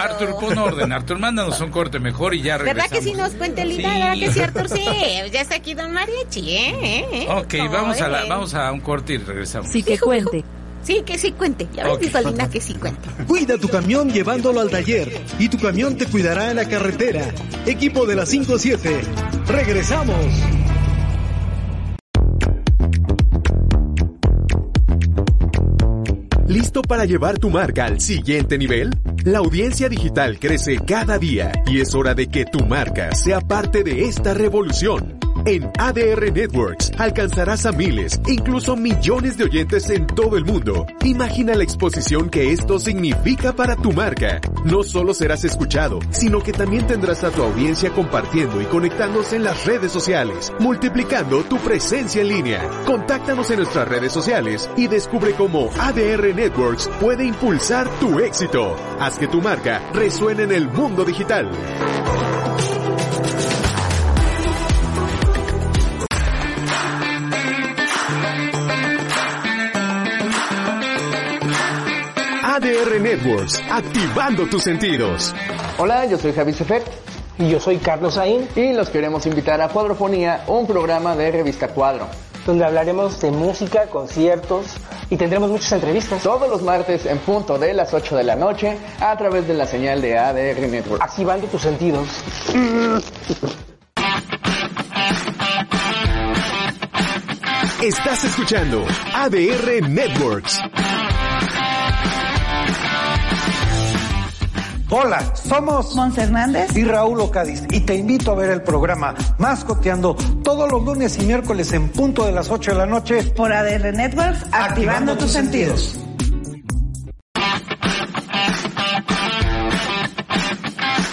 Artur, 0.00 0.36
pon 0.40 0.58
orden. 0.58 0.92
Artur, 0.92 1.18
mándanos 1.18 1.60
un 1.60 1.70
corte 1.70 1.98
mejor 2.00 2.34
y 2.34 2.42
ya 2.42 2.56
¿Verdad 2.58 2.74
regresamos. 2.84 2.98
que 3.04 3.10
sí 3.10 3.16
nos 3.16 3.30
cuenta 3.34 3.64
Lina? 3.64 3.92
Sí. 3.94 3.98
¿Verdad 4.00 4.14
que 4.14 4.32
sí, 4.32 4.40
Artur? 4.40 4.68
Sí, 4.68 4.84
ya 5.32 5.40
está 5.40 5.54
aquí 5.54 5.74
don 5.74 5.92
Mariachi, 5.92 6.50
¿eh? 6.50 6.68
¿Eh? 6.82 7.06
¿Eh? 7.12 7.26
Ok, 7.30 7.54
¿Cómo 7.58 7.70
vamos 7.70 8.00
a, 8.00 8.08
la, 8.08 8.20
ven? 8.20 8.28
vamos 8.28 8.54
a 8.54 8.72
un 8.72 8.80
corte 8.80 9.14
y 9.14 9.18
regresamos. 9.18 9.70
Sí 9.70 9.82
que 9.82 9.98
cuente. 9.98 10.44
Sí, 10.82 11.02
que 11.06 11.16
sí 11.16 11.32
cuente. 11.32 11.66
Ya 11.72 11.84
ves, 11.84 11.92
Ok. 11.94 12.00
dijo 12.02 12.20
Lina 12.20 12.50
que 12.50 12.60
sí 12.60 12.74
cuente. 12.74 13.08
Cuida 13.26 13.56
tu 13.56 13.68
camión 13.68 14.10
llevándolo 14.12 14.60
al 14.60 14.68
taller 14.68 15.22
y 15.38 15.48
tu 15.48 15.58
camión 15.58 15.96
te 15.96 16.04
cuidará 16.06 16.50
en 16.50 16.56
la 16.56 16.68
carretera. 16.68 17.22
Equipo 17.64 18.04
de 18.04 18.16
la 18.16 18.26
57. 18.26 19.00
Regresamos. 19.46 20.16
¿Listo 26.74 26.88
para 26.88 27.04
llevar 27.04 27.38
tu 27.38 27.50
marca 27.50 27.84
al 27.84 28.00
siguiente 28.00 28.58
nivel? 28.58 28.90
La 29.22 29.38
audiencia 29.38 29.88
digital 29.88 30.40
crece 30.40 30.76
cada 30.84 31.18
día 31.18 31.52
y 31.68 31.78
es 31.78 31.94
hora 31.94 32.14
de 32.14 32.26
que 32.26 32.46
tu 32.46 32.66
marca 32.66 33.14
sea 33.14 33.40
parte 33.40 33.84
de 33.84 34.06
esta 34.06 34.34
revolución. 34.34 35.23
En 35.46 35.70
ADR 35.78 36.32
Networks 36.32 36.90
alcanzarás 36.98 37.66
a 37.66 37.72
miles, 37.72 38.18
incluso 38.26 38.76
millones 38.76 39.36
de 39.36 39.44
oyentes 39.44 39.90
en 39.90 40.06
todo 40.06 40.38
el 40.38 40.44
mundo. 40.46 40.86
Imagina 41.04 41.54
la 41.54 41.64
exposición 41.64 42.30
que 42.30 42.50
esto 42.50 42.78
significa 42.78 43.52
para 43.52 43.76
tu 43.76 43.92
marca. 43.92 44.40
No 44.64 44.82
solo 44.82 45.12
serás 45.12 45.44
escuchado, 45.44 45.98
sino 46.10 46.42
que 46.42 46.52
también 46.52 46.86
tendrás 46.86 47.24
a 47.24 47.30
tu 47.30 47.42
audiencia 47.42 47.90
compartiendo 47.90 48.62
y 48.62 48.64
conectándose 48.64 49.36
en 49.36 49.44
las 49.44 49.66
redes 49.66 49.92
sociales, 49.92 50.50
multiplicando 50.60 51.42
tu 51.42 51.58
presencia 51.58 52.22
en 52.22 52.28
línea. 52.28 52.66
Contáctanos 52.86 53.50
en 53.50 53.58
nuestras 53.58 53.86
redes 53.86 54.12
sociales 54.12 54.70
y 54.78 54.86
descubre 54.86 55.32
cómo 55.32 55.68
ADR 55.78 56.34
Networks 56.34 56.88
puede 56.98 57.26
impulsar 57.26 57.86
tu 58.00 58.18
éxito. 58.18 58.76
Haz 58.98 59.18
que 59.18 59.28
tu 59.28 59.42
marca 59.42 59.82
resuene 59.92 60.44
en 60.44 60.52
el 60.52 60.68
mundo 60.68 61.04
digital. 61.04 61.50
ADR 72.84 73.00
Networks, 73.00 73.60
activando 73.70 74.46
tus 74.46 74.62
sentidos. 74.62 75.34
Hola, 75.78 76.04
yo 76.04 76.18
soy 76.18 76.32
Javi 76.32 76.52
Sefert 76.52 76.86
Y 77.38 77.48
yo 77.48 77.58
soy 77.58 77.78
Carlos 77.78 78.14
Saín, 78.14 78.46
y 78.54 78.74
los 78.74 78.90
queremos 78.90 79.24
invitar 79.24 79.60
a 79.62 79.68
Cuadrofonía, 79.68 80.44
un 80.48 80.66
programa 80.66 81.16
de 81.16 81.30
revista 81.30 81.68
Cuadro. 81.68 82.06
donde 82.46 82.64
hablaremos 82.64 83.18
de 83.22 83.30
música, 83.30 83.86
conciertos 83.86 84.66
y 85.08 85.16
tendremos 85.16 85.50
muchas 85.50 85.72
entrevistas. 85.72 86.22
Todos 86.22 86.48
los 86.48 86.60
martes 86.62 87.06
en 87.06 87.18
punto 87.18 87.58
de 87.58 87.72
las 87.72 87.94
8 87.94 88.16
de 88.16 88.24
la 88.24 88.36
noche 88.36 88.76
a 89.00 89.16
través 89.16 89.48
de 89.48 89.54
la 89.54 89.66
señal 89.66 90.02
de 90.02 90.18
ADR 90.18 90.68
Network. 90.68 91.02
Activando 91.02 91.46
tus 91.46 91.62
sentidos. 91.62 92.06
Estás 97.80 98.24
escuchando 98.24 98.84
ADR 99.14 99.88
Networks. 99.88 100.60
Hola, 104.96 105.34
somos 105.34 105.96
Mons 105.96 106.16
Hernández. 106.16 106.76
y 106.76 106.84
Raúl 106.84 107.20
Ocadiz 107.20 107.64
y 107.72 107.80
te 107.80 107.96
invito 107.96 108.30
a 108.30 108.36
ver 108.36 108.50
el 108.50 108.62
programa 108.62 109.12
Mascoteando 109.38 110.14
todos 110.44 110.70
los 110.70 110.84
lunes 110.84 111.18
y 111.18 111.26
miércoles 111.26 111.72
en 111.72 111.88
punto 111.88 112.24
de 112.24 112.30
las 112.30 112.48
8 112.48 112.70
de 112.70 112.78
la 112.78 112.86
noche 112.86 113.24
por 113.24 113.52
ADR 113.52 113.92
Networks, 113.92 114.46
activando, 114.52 115.16
tus 115.16 115.32
sentidos. 115.32 115.98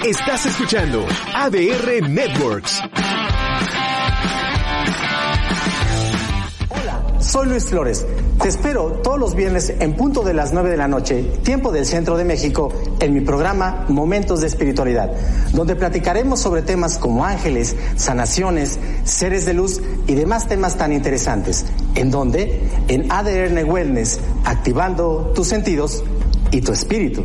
Estás 0.05 0.45
escuchando 0.45 1.03
ADR 1.33 2.07
Networks. 2.07 2.83
Soy 7.19 7.47
Luis 7.47 7.65
Flores. 7.65 8.05
Te 8.41 8.47
espero 8.47 9.01
todos 9.04 9.19
los 9.19 9.36
viernes 9.36 9.71
en 9.80 9.95
punto 9.95 10.23
de 10.23 10.34
las 10.34 10.51
9 10.51 10.71
de 10.71 10.77
la 10.77 10.88
noche, 10.88 11.21
tiempo 11.43 11.71
del 11.71 11.86
centro 11.86 12.17
de 12.17 12.25
México, 12.25 12.73
en 12.99 13.13
mi 13.13 13.21
programa 13.21 13.86
Momentos 13.88 14.41
de 14.41 14.47
Espiritualidad, 14.47 15.12
donde 15.54 15.75
platicaremos 15.75 16.39
sobre 16.39 16.63
temas 16.63 16.97
como 16.97 17.23
ángeles, 17.23 17.75
sanaciones, 17.97 18.80
seres 19.04 19.45
de 19.45 19.54
luz 19.54 19.80
y 20.08 20.15
demás 20.15 20.47
temas 20.47 20.75
tan 20.75 20.91
interesantes. 20.91 21.67
¿En 21.93 22.10
donde 22.10 22.60
En 22.88 23.12
ADN 23.12 23.69
Wellness, 23.69 24.19
activando 24.43 25.34
tus 25.36 25.47
sentidos 25.47 26.04
y 26.49 26.62
tu 26.62 26.71
espíritu. 26.71 27.23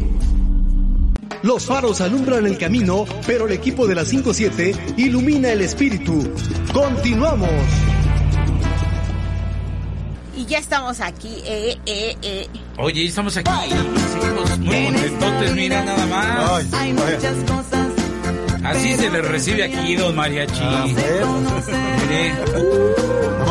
Los 1.43 1.65
faros 1.65 2.03
alumbran 2.03 2.45
el 2.47 2.59
camino, 2.59 3.07
pero 3.27 3.47
el 3.47 3.53
equipo 3.53 3.87
de 3.87 3.95
la 3.95 4.05
57 4.05 4.75
ilumina 4.99 5.51
el 5.51 5.63
espíritu. 5.63 6.31
Continuamos. 6.75 7.96
Y 10.47 10.51
ya 10.51 10.59
estamos 10.59 11.01
aquí, 11.01 11.43
eh, 11.45 11.77
eh, 11.87 12.17
eh. 12.23 12.47
Oye, 12.79 13.05
estamos 13.07 13.37
aquí. 13.37 13.51
Seguimos 14.13 14.59
muy 14.61 14.85
contentotes, 14.87 15.53
mira 15.55 15.85
nada 15.85 16.07
más. 16.07 16.73
Hay 16.73 16.93
muchas 16.93 17.35
cosas. 17.47 17.87
Así 18.63 18.95
se 18.95 19.11
le 19.11 19.23
recibe 19.23 19.65
aquí, 19.65 19.97
don 19.97 20.15
Mariachi. 20.17 20.61
Ah, 20.63 20.85
Mire, 20.87 22.35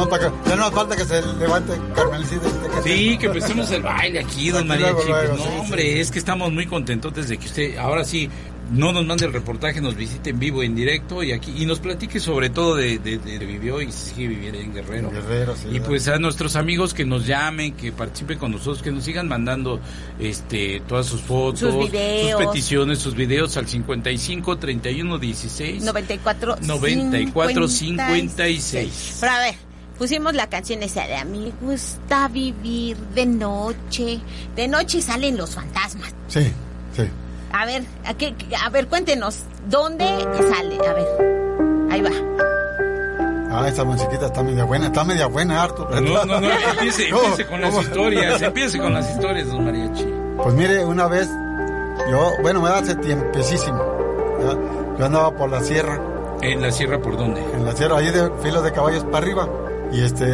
para 0.09 0.31
ya 0.47 0.55
no 0.55 0.71
falta 0.71 0.95
que 0.95 1.05
se 1.05 1.21
levante 1.39 1.73
Carmencita. 1.95 2.47
Sí, 2.83 3.17
que 3.17 3.25
empecemos 3.27 3.71
el 3.71 3.81
baile 3.81 4.19
aquí, 4.19 4.49
don 4.49 4.59
Aquí 4.59 4.67
María 4.67 4.91
luego, 4.91 5.01
Chico. 5.01 5.13
luego, 5.17 5.33
No, 5.37 5.43
sí, 5.43 5.49
sí. 5.49 5.59
hombre, 5.59 6.01
es 6.01 6.11
que 6.11 6.19
estamos 6.19 6.51
muy 6.51 6.65
contentos 6.67 7.13
desde 7.13 7.37
que 7.37 7.45
usted, 7.47 7.77
ahora 7.77 8.03
sí, 8.03 8.29
no 8.71 8.91
nos 8.91 9.05
mande 9.05 9.25
el 9.25 9.33
reportaje, 9.33 9.79
nos 9.81 9.95
visite 9.95 10.31
en 10.31 10.39
vivo, 10.39 10.63
en 10.63 10.75
directo 10.75 11.21
y 11.23 11.31
aquí, 11.31 11.53
y 11.57 11.65
nos 11.65 11.79
platique 11.79 12.19
sobre 12.19 12.49
todo 12.49 12.75
de, 12.75 12.97
de, 12.99 13.17
de- 13.19 13.39
de 13.39 13.45
vivió 13.45 13.81
y 13.81 13.91
sigue 13.91 14.27
viviendo 14.27 14.59
en 14.59 14.73
Guerrero. 14.73 15.11
Guerrero, 15.11 15.55
sí, 15.55 15.67
y 15.71 15.79
pues 15.79 16.07
a 16.07 16.17
nuestros 16.17 16.55
amigos 16.55 16.93
que 16.93 17.05
nos 17.05 17.25
llamen, 17.27 17.73
que 17.73 17.91
participen 17.91 18.37
con 18.39 18.51
nosotros, 18.51 18.81
que 18.81 18.91
nos 18.91 19.03
sigan 19.03 19.27
mandando 19.27 19.79
este 20.19 20.81
todas 20.87 21.05
sus 21.05 21.21
fotos, 21.21 21.59
Sus 21.73 21.91
videos. 21.91 22.43
peticiones, 22.45 22.99
sus 22.99 23.15
videos 23.15 23.55
al 23.57 23.67
55 23.67 24.57
31 24.57 25.17
16 25.19 25.83
94 25.83 26.55
94 26.61 27.67
56. 27.67 29.17
Pero 29.19 29.31
a 29.31 29.39
ver, 29.39 29.55
pusimos 29.97 30.33
la 30.33 30.47
canción 30.49 30.83
esa 30.83 31.05
de 31.07 31.15
A 31.15 31.25
mí 31.25 31.51
me 31.61 31.67
gusta 31.67 32.27
vivir 32.27 32.97
de 33.13 33.25
noche. 33.25 34.19
De 34.55 34.67
noche 34.67 35.01
salen 35.01 35.37
los 35.37 35.55
fantasmas. 35.55 36.13
Sí, 36.27 36.41
sí. 36.95 37.03
A 37.51 37.65
ver, 37.65 37.83
a, 38.05 38.13
qué- 38.13 38.35
a 38.63 38.69
ver, 38.69 38.87
cuéntenos, 38.87 39.43
¿dónde 39.69 40.05
sale? 40.53 40.77
A 40.87 40.93
ver, 40.93 41.07
ahí 41.91 42.01
va. 42.01 42.09
Ah, 43.51 43.67
esa 43.69 43.85
musiquita 43.85 44.25
está 44.25 44.43
media 44.43 44.65
buena, 44.65 44.87
está 44.87 45.03
media 45.05 45.27
buena, 45.27 45.63
Artur. 45.63 45.89
No, 46.01 46.25
no, 46.25 46.41
no, 46.41 46.49
empiece, 46.73 47.07
empiece 47.07 47.45
con 47.45 47.61
las 47.61 47.73
historias, 47.81 48.41
empiece 48.41 48.77
con 48.77 48.93
las 48.93 49.09
historias, 49.09 49.47
don 49.47 49.63
Mariachi. 49.63 50.05
Pues 50.43 50.53
mire, 50.55 50.83
una 50.83 51.07
vez, 51.07 51.29
yo, 52.11 52.31
bueno, 52.41 52.61
me 52.61 52.69
hace 52.69 52.95
tiempecísimo. 52.95 53.77
¿ya? 54.41 54.97
Yo 54.99 55.05
andaba 55.05 55.31
por 55.31 55.49
la 55.49 55.61
sierra, 55.61 55.99
¿En 56.41 56.61
la 56.61 56.69
sierra 56.71 56.99
por 56.99 57.15
dónde? 57.15 57.41
en 57.53 57.63
la 57.63 57.71
sierra, 57.71 57.97
ahí 57.99 58.11
de 58.11 58.29
filos 58.43 58.61
de 58.63 58.71
caballos 58.73 59.03
para 59.05 59.19
arriba. 59.19 59.47
Y 59.93 60.03
este, 60.03 60.25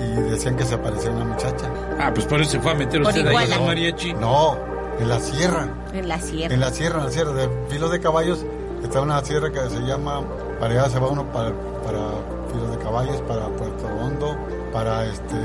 y 0.00 0.20
decían 0.30 0.56
que 0.56 0.64
se 0.64 0.74
aparecía 0.74 1.10
una 1.10 1.24
muchacha. 1.24 1.70
Ah, 1.98 2.10
pues 2.12 2.26
por 2.26 2.40
eso 2.42 2.50
se 2.50 2.60
fue 2.60 2.72
a 2.72 2.74
meter 2.74 3.00
usted 3.00 3.26
ahí, 3.28 3.48
don 3.48 3.64
Mariachi. 3.64 4.12
No, 4.12 4.58
en 5.00 5.08
la 5.08 5.20
sierra. 5.20 5.68
En 5.92 6.08
la 6.08 6.18
sierra. 6.20 6.54
En 6.54 6.60
la 6.60 6.70
sierra, 6.70 6.98
en 6.98 7.04
la 7.06 7.10
sierra 7.10 7.32
de 7.32 7.48
Filos 7.68 7.90
de 7.90 8.00
Caballos 8.00 8.44
está 8.82 9.00
una 9.00 9.22
sierra 9.24 9.50
que 9.50 9.60
se 9.70 9.80
llama, 9.80 10.22
para 10.60 10.74
allá 10.74 10.90
se 10.90 10.98
va 10.98 11.08
uno 11.08 11.24
para, 11.32 11.50
para 11.84 12.00
Filos 12.52 12.70
de 12.70 12.78
Caballos, 12.78 13.16
para 13.22 13.46
Puerto 13.48 13.86
Hondo, 14.00 14.36
para 14.72 15.04
este, 15.06 15.36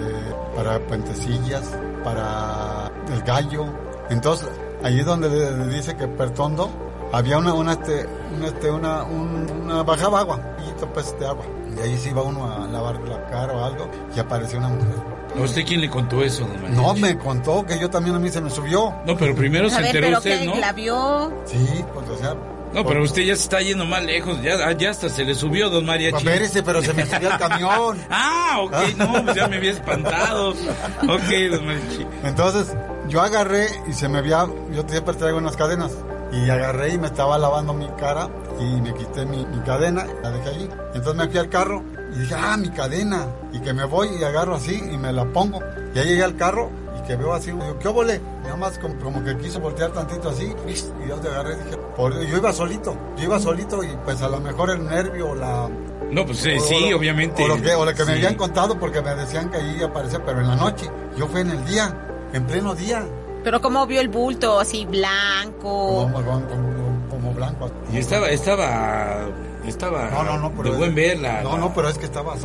para 0.56 0.80
Puentecillas, 0.80 1.70
para 2.04 2.92
El 3.14 3.22
Gallo. 3.24 3.66
Entonces, 4.10 4.50
ahí 4.84 5.00
es 5.00 5.06
donde 5.06 5.68
dice 5.70 5.96
que 5.96 6.08
Pertondo 6.08 6.70
había 7.12 7.38
una, 7.38 7.54
una, 7.54 7.74
este, 7.74 8.08
una, 8.38 8.48
este, 8.48 8.72
una, 8.72 9.04
un- 9.04 9.48
una- 9.64 9.84
bajaba 9.84 10.20
agua, 10.22 10.40
y 10.60 10.86
pues 10.94 11.18
de 11.20 11.28
agua. 11.28 11.46
Y 11.76 11.80
ahí 11.80 11.98
se 11.98 12.10
iba 12.10 12.22
uno 12.22 12.52
a 12.52 12.68
lavar 12.68 13.00
la 13.08 13.26
cara 13.28 13.54
o 13.54 13.64
algo 13.64 13.88
y 14.16 14.20
apareció 14.20 14.60
una 14.60 14.70
mujer. 14.70 14.96
¿A 15.36 15.42
usted 15.42 15.66
quién 15.66 15.82
le 15.82 15.90
contó 15.90 16.24
eso, 16.24 16.46
don? 16.46 16.76
No, 16.76 16.94
me 16.94 17.18
contó 17.18 17.66
que 17.66 17.80
yo 17.80 17.90
también 17.90 18.16
a 18.16 18.20
mí 18.20 18.30
se 18.30 18.40
me 18.42 18.50
subió. 18.50 18.94
No, 19.06 19.18
pero 19.18 19.36
primero 19.36 19.68
a 19.68 19.70
se 19.72 19.78
ver, 19.78 19.86
enteró 19.88 20.06
pero 20.08 20.18
usted, 20.20 20.40
que 20.42 20.46
¿no? 20.46 20.56
la 20.56 20.72
vio. 20.74 21.34
Sí, 21.46 21.86
pues 21.94 22.10
o 22.10 22.18
sea, 22.18 22.36
No, 22.74 22.86
pero 22.86 23.04
usted 23.04 23.24
ya 23.24 23.36
se 23.36 23.44
está 23.44 23.62
yendo 23.62 23.86
más 23.86 24.04
lejos, 24.04 24.42
ya, 24.42 24.72
ya 24.74 24.90
hasta 24.92 25.10
se 25.10 25.24
le 25.24 25.34
subió, 25.36 25.70
don 25.70 25.86
Mariachi. 25.86 26.12
Pues 26.12 26.26
espérese, 26.26 26.64
pero 26.64 26.82
se 26.82 26.94
me 26.94 27.06
subió 27.06 27.32
el 27.32 27.38
camión. 27.38 27.98
Ah, 28.10 28.60
ok, 28.62 28.76
no, 28.98 29.24
pues 29.24 29.36
ya 29.36 29.48
me 29.48 29.58
había 29.58 29.72
espantado. 29.72 30.50
Ok, 30.52 31.52
don 31.52 31.66
Mariachi. 31.66 32.06
Entonces, 32.24 32.76
yo 33.10 33.22
agarré 33.22 33.68
y 33.88 33.94
se 33.94 34.08
me 34.10 34.20
había, 34.20 34.48
yo 34.72 34.84
siempre 34.88 35.14
traigo 35.16 35.40
unas 35.40 35.56
cadenas, 35.58 35.92
y 36.32 36.50
agarré 36.50 36.94
y 36.94 36.98
me 36.98 37.08
estaba 37.08 37.38
lavando 37.38 37.74
mi 37.74 37.88
cara 38.00 38.28
y 38.60 38.82
me 38.82 38.94
quité 38.94 39.26
mi, 39.26 39.46
mi 39.46 39.60
cadena, 39.66 40.06
la 40.22 40.32
dejé 40.32 40.50
allí. 40.50 40.70
Entonces 40.94 41.16
me 41.16 41.28
fui 41.28 41.40
al 41.40 41.50
carro 41.50 41.84
y 42.16 42.20
dije, 42.20 42.36
ah, 42.38 42.58
mi 42.58 42.70
cadena, 42.70 43.28
y 43.52 43.60
que 43.60 43.74
me 43.74 43.86
voy 43.86 44.10
y 44.20 44.24
agarro 44.24 44.56
así 44.56 44.76
y 44.92 44.98
me 44.98 45.12
la 45.12 45.26
pongo. 45.26 45.60
Ya 45.94 46.04
llegué 46.04 46.24
al 46.24 46.36
carro 46.36 46.70
y 47.00 47.08
que 47.08 47.16
veo 47.16 47.34
así, 47.34 47.52
digo, 47.52 47.78
¿qué 47.80 47.88
óvole? 47.88 48.22
Nada 48.44 48.56
más 48.58 48.78
como, 48.80 48.96
como 49.00 49.24
que 49.24 49.36
quiso 49.38 49.60
voltear 49.60 49.92
tantito 49.92 50.30
así, 50.30 50.54
y 50.68 51.08
yo 51.08 51.16
te 51.16 51.28
agarré 51.30 51.54
y 51.56 51.64
dije, 51.64 51.78
por- 51.96 52.14
yo 52.26 52.38
iba 52.38 52.54
solito, 52.54 52.96
yo 53.18 53.24
iba 53.24 53.40
solito 53.40 53.84
y 53.84 53.88
pues 54.06 54.22
a 54.22 54.30
lo 54.30 54.40
mejor 54.40 54.70
el 54.72 54.86
nervio 54.86 55.32
o 55.32 55.36
la... 55.36 55.70
No, 56.12 56.26
pues 56.26 56.46
eh, 56.46 56.58
o- 56.60 56.64
sí, 56.64 56.94
o- 56.94 56.98
obviamente. 56.98 57.44
O 57.44 57.48
lo 57.48 57.62
que, 57.62 57.74
o 57.74 57.86
lo 57.86 57.94
que 57.96 58.06
me 58.06 58.14
habían 58.14 58.36
contado 58.36 58.78
porque 58.80 59.02
me 59.02 59.16
decían 59.16 59.50
que 59.50 59.58
ahí 59.58 59.82
aparecía, 59.82 60.24
pero 60.24 60.42
en 60.42 60.48
la 60.50 60.56
noche. 60.56 60.90
Yo 61.18 61.28
fui 61.28 61.42
en 61.42 61.50
el 61.50 61.66
día, 61.66 61.96
en 62.34 62.46
pleno 62.46 62.76
día. 62.76 63.04
Pero 63.44 63.60
cómo 63.62 63.86
vio 63.88 64.00
el 64.00 64.10
bulto, 64.10 64.60
así 64.60 64.86
blanco. 64.86 66.10
Como, 66.14 66.24
como- 66.24 66.93
como- 67.24 67.30
como 67.30 67.34
blanco. 67.34 67.72
Y 67.92 67.98
estaba, 67.98 68.30
estaba, 68.30 69.26
estaba 69.66 70.10
No, 70.12 70.24
no, 70.24 70.38
no, 70.40 70.52
pero 70.52 70.72
de 70.72 70.78
buen 70.78 70.96
ver 70.96 71.20
la... 71.20 71.42
No, 71.42 71.58
no, 71.58 71.74
pero 71.74 71.90
es 71.90 71.98
que 71.98 72.06
estaba 72.06 72.36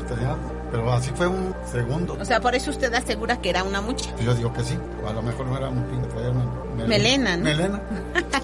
Pero 0.70 0.92
así 0.92 1.10
fue 1.14 1.26
un 1.26 1.54
segundo. 1.70 2.16
O 2.20 2.24
sea, 2.24 2.40
por 2.40 2.54
eso 2.54 2.70
usted 2.70 2.92
asegura 2.94 3.40
que 3.40 3.50
era 3.50 3.64
una 3.64 3.80
muchacha. 3.80 4.14
Yo 4.22 4.34
digo 4.34 4.52
que 4.52 4.62
sí. 4.62 4.78
A 5.08 5.12
lo 5.12 5.22
mejor 5.22 5.46
no 5.46 5.56
era 5.56 5.68
un 5.68 5.82
pingo, 5.84 6.06
traía 6.08 6.30
una 6.30 6.86
Melena, 6.86 7.36
¿no? 7.36 7.44
Melena. 7.44 7.80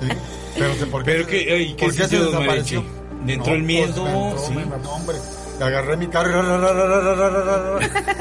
Sí. 0.00 0.08
Pero, 0.58 0.74
sé 0.74 0.86
¿por 0.86 1.04
qué, 1.04 1.10
Pero 1.12 1.26
que, 1.26 1.36
ay, 1.52 1.74
¿qué 1.74 1.84
¿por 1.86 1.94
qué 1.94 2.06
se 2.08 2.18
desapareció? 2.18 2.84
¿Le 3.26 3.34
entró 3.34 3.52
No, 3.52 3.56
el 3.58 3.62
miedo? 3.62 3.92
pues, 4.04 4.04
me 4.04 4.28
entró, 4.28 4.38
Sí. 4.46 4.54
me- 4.54 4.64
no, 4.82 4.90
hombre. 4.92 5.16
Agarré 5.60 5.96
mi 5.96 6.08
carro. 6.08 6.42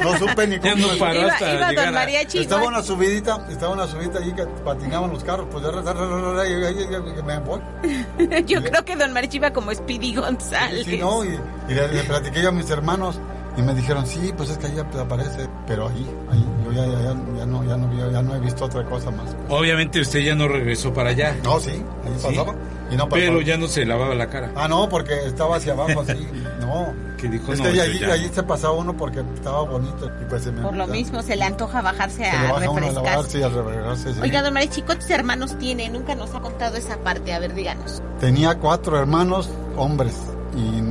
No 0.02 0.18
supe 0.18 0.46
ni 0.46 0.58
cómo. 0.58 0.76
No 0.76 0.98
paró 0.98 1.26
hasta 1.26 1.54
iba, 1.54 1.72
iba 1.72 1.84
don 1.84 1.94
mariachi, 1.94 2.38
Estaba 2.38 2.64
una 2.64 2.82
subidita, 2.82 3.46
estaba 3.50 3.72
una 3.72 3.86
subidita 3.86 4.18
allí 4.18 4.32
que 4.32 4.44
patinaban 4.64 5.10
los 5.10 5.24
carros. 5.24 5.46
Pues 5.50 5.64
me 7.24 7.38
voy. 7.40 7.60
Yo 8.46 8.62
creo 8.62 8.84
que 8.84 8.96
don 8.96 9.12
Mariachi 9.12 9.36
iba 9.38 9.52
como 9.52 9.74
Speedy 9.74 10.14
González. 10.14 10.84
Sí, 10.84 10.98
no, 10.98 11.24
y, 11.24 11.38
y 11.68 11.74
le, 11.74 11.88
le 11.88 12.02
platiqué 12.04 12.42
yo 12.42 12.48
a 12.50 12.52
mis 12.52 12.70
hermanos 12.70 13.18
y 13.56 13.62
me 13.62 13.74
dijeron, 13.74 14.06
sí, 14.06 14.32
pues 14.36 14.50
es 14.50 14.58
que 14.58 14.66
ahí 14.66 14.78
ap- 14.78 14.96
aparece, 14.96 15.48
pero 15.66 15.88
ahí, 15.88 16.10
ahí, 16.30 16.44
yo 16.64 16.72
ya, 16.72 16.86
ya, 16.86 16.98
ya, 16.98 17.14
ya 17.38 17.46
no, 17.46 17.64
ya 17.64 17.76
no, 17.76 18.10
ya 18.10 18.22
no 18.22 18.34
he 18.34 18.40
visto 18.40 18.64
otra 18.64 18.84
cosa 18.84 19.10
más. 19.10 19.34
Obviamente 19.48 20.00
usted 20.00 20.20
ya 20.20 20.34
no 20.34 20.48
regresó 20.48 20.92
para 20.92 21.10
allá. 21.10 21.36
No, 21.44 21.60
sí, 21.60 21.70
ahí 21.70 22.12
Sí. 22.18 22.26
pasaba. 22.26 22.54
Y 22.90 22.96
no. 22.96 23.08
Pero 23.08 23.40
ya 23.40 23.56
no 23.56 23.66
se 23.66 23.86
lavaba 23.86 24.14
la 24.14 24.28
cara. 24.28 24.50
Ah, 24.56 24.68
no, 24.68 24.88
porque 24.88 25.14
estaba 25.26 25.56
hacia 25.56 25.72
abajo 25.72 26.00
así, 26.00 26.28
no. 26.60 26.92
Que 27.16 27.28
dijo, 27.28 27.52
es 27.54 27.60
no, 27.60 27.72
que 27.72 27.80
allí, 27.80 27.98
ya 28.00 28.12
allí 28.12 28.28
se 28.34 28.42
pasaba 28.42 28.74
uno 28.74 28.94
porque 28.96 29.20
estaba 29.34 29.62
bonito 29.62 30.10
y 30.20 30.24
pues 30.26 30.42
se 30.42 30.52
me... 30.52 30.60
Por 30.60 30.74
lo 30.76 30.86
ya- 30.86 30.92
mismo, 30.92 31.22
se 31.22 31.36
le 31.36 31.44
antoja 31.44 31.80
bajarse 31.80 32.16
Se 32.16 32.22
le 32.22 32.28
a 32.48 32.52
baja 32.52 32.70
uno 32.70 32.86
a 32.88 32.92
lavarse 32.92 33.38
y 33.38 33.42
a 33.42 33.48
refrescarse, 33.48 34.12
sí. 34.14 34.20
Oiga, 34.20 34.42
don 34.42 34.52
Mariachi, 34.52 34.82
¿cuántos 34.82 35.08
hermanos 35.10 35.56
tiene? 35.58 35.88
Nunca 35.88 36.14
nos 36.14 36.34
ha 36.34 36.40
contado 36.40 36.76
esa 36.76 36.98
parte. 36.98 37.32
A 37.32 37.38
ver, 37.38 37.54
díganos. 37.54 38.02
Tenía 38.20 38.56
cuatro 38.58 38.98
hermanos 38.98 39.48
hombres 39.76 40.14
y 40.54 40.82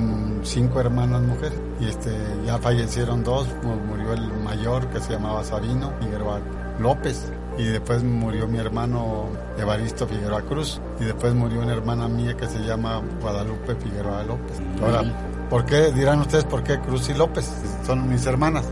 cinco 0.44 0.80
hermanas 0.80 1.22
mujeres. 1.22 1.60
Y 1.80 1.88
este 1.88 2.12
ya 2.46 2.58
fallecieron 2.58 3.24
dos, 3.24 3.48
mu- 3.64 3.76
murió 3.76 4.14
el 4.14 4.32
mayor 4.44 4.88
que 4.88 5.00
se 5.00 5.14
llamaba 5.14 5.44
Sabino 5.44 5.92
Figueroa 6.00 6.40
López. 6.80 7.32
Y 7.58 7.66
después 7.66 8.04
murió 8.04 8.48
mi 8.48 8.58
hermano 8.58 9.26
Evaristo 9.60 10.08
Figueroa 10.08 10.42
Cruz. 10.42 10.82
Y 11.00 11.04
después 11.06 11.34
murió 11.34 11.62
una 11.62 11.74
hermana 11.74 12.08
mía 12.08 12.36
que 12.36 12.48
se 12.48 12.60
llama 12.60 13.02
Guadalupe 13.22 13.76
Figueroa 13.76 14.24
López. 14.24 14.60
Ahora, 14.82 15.04
¿por 15.50 15.66
qué? 15.66 15.92
Dirán 15.92 16.20
ustedes 16.22 16.46
por 16.46 16.64
qué 16.64 16.80
Cruz 16.80 17.10
y 17.10 17.14
López? 17.14 17.52
Son 17.86 18.10
mis 18.10 18.26
hermanas. 18.26 18.66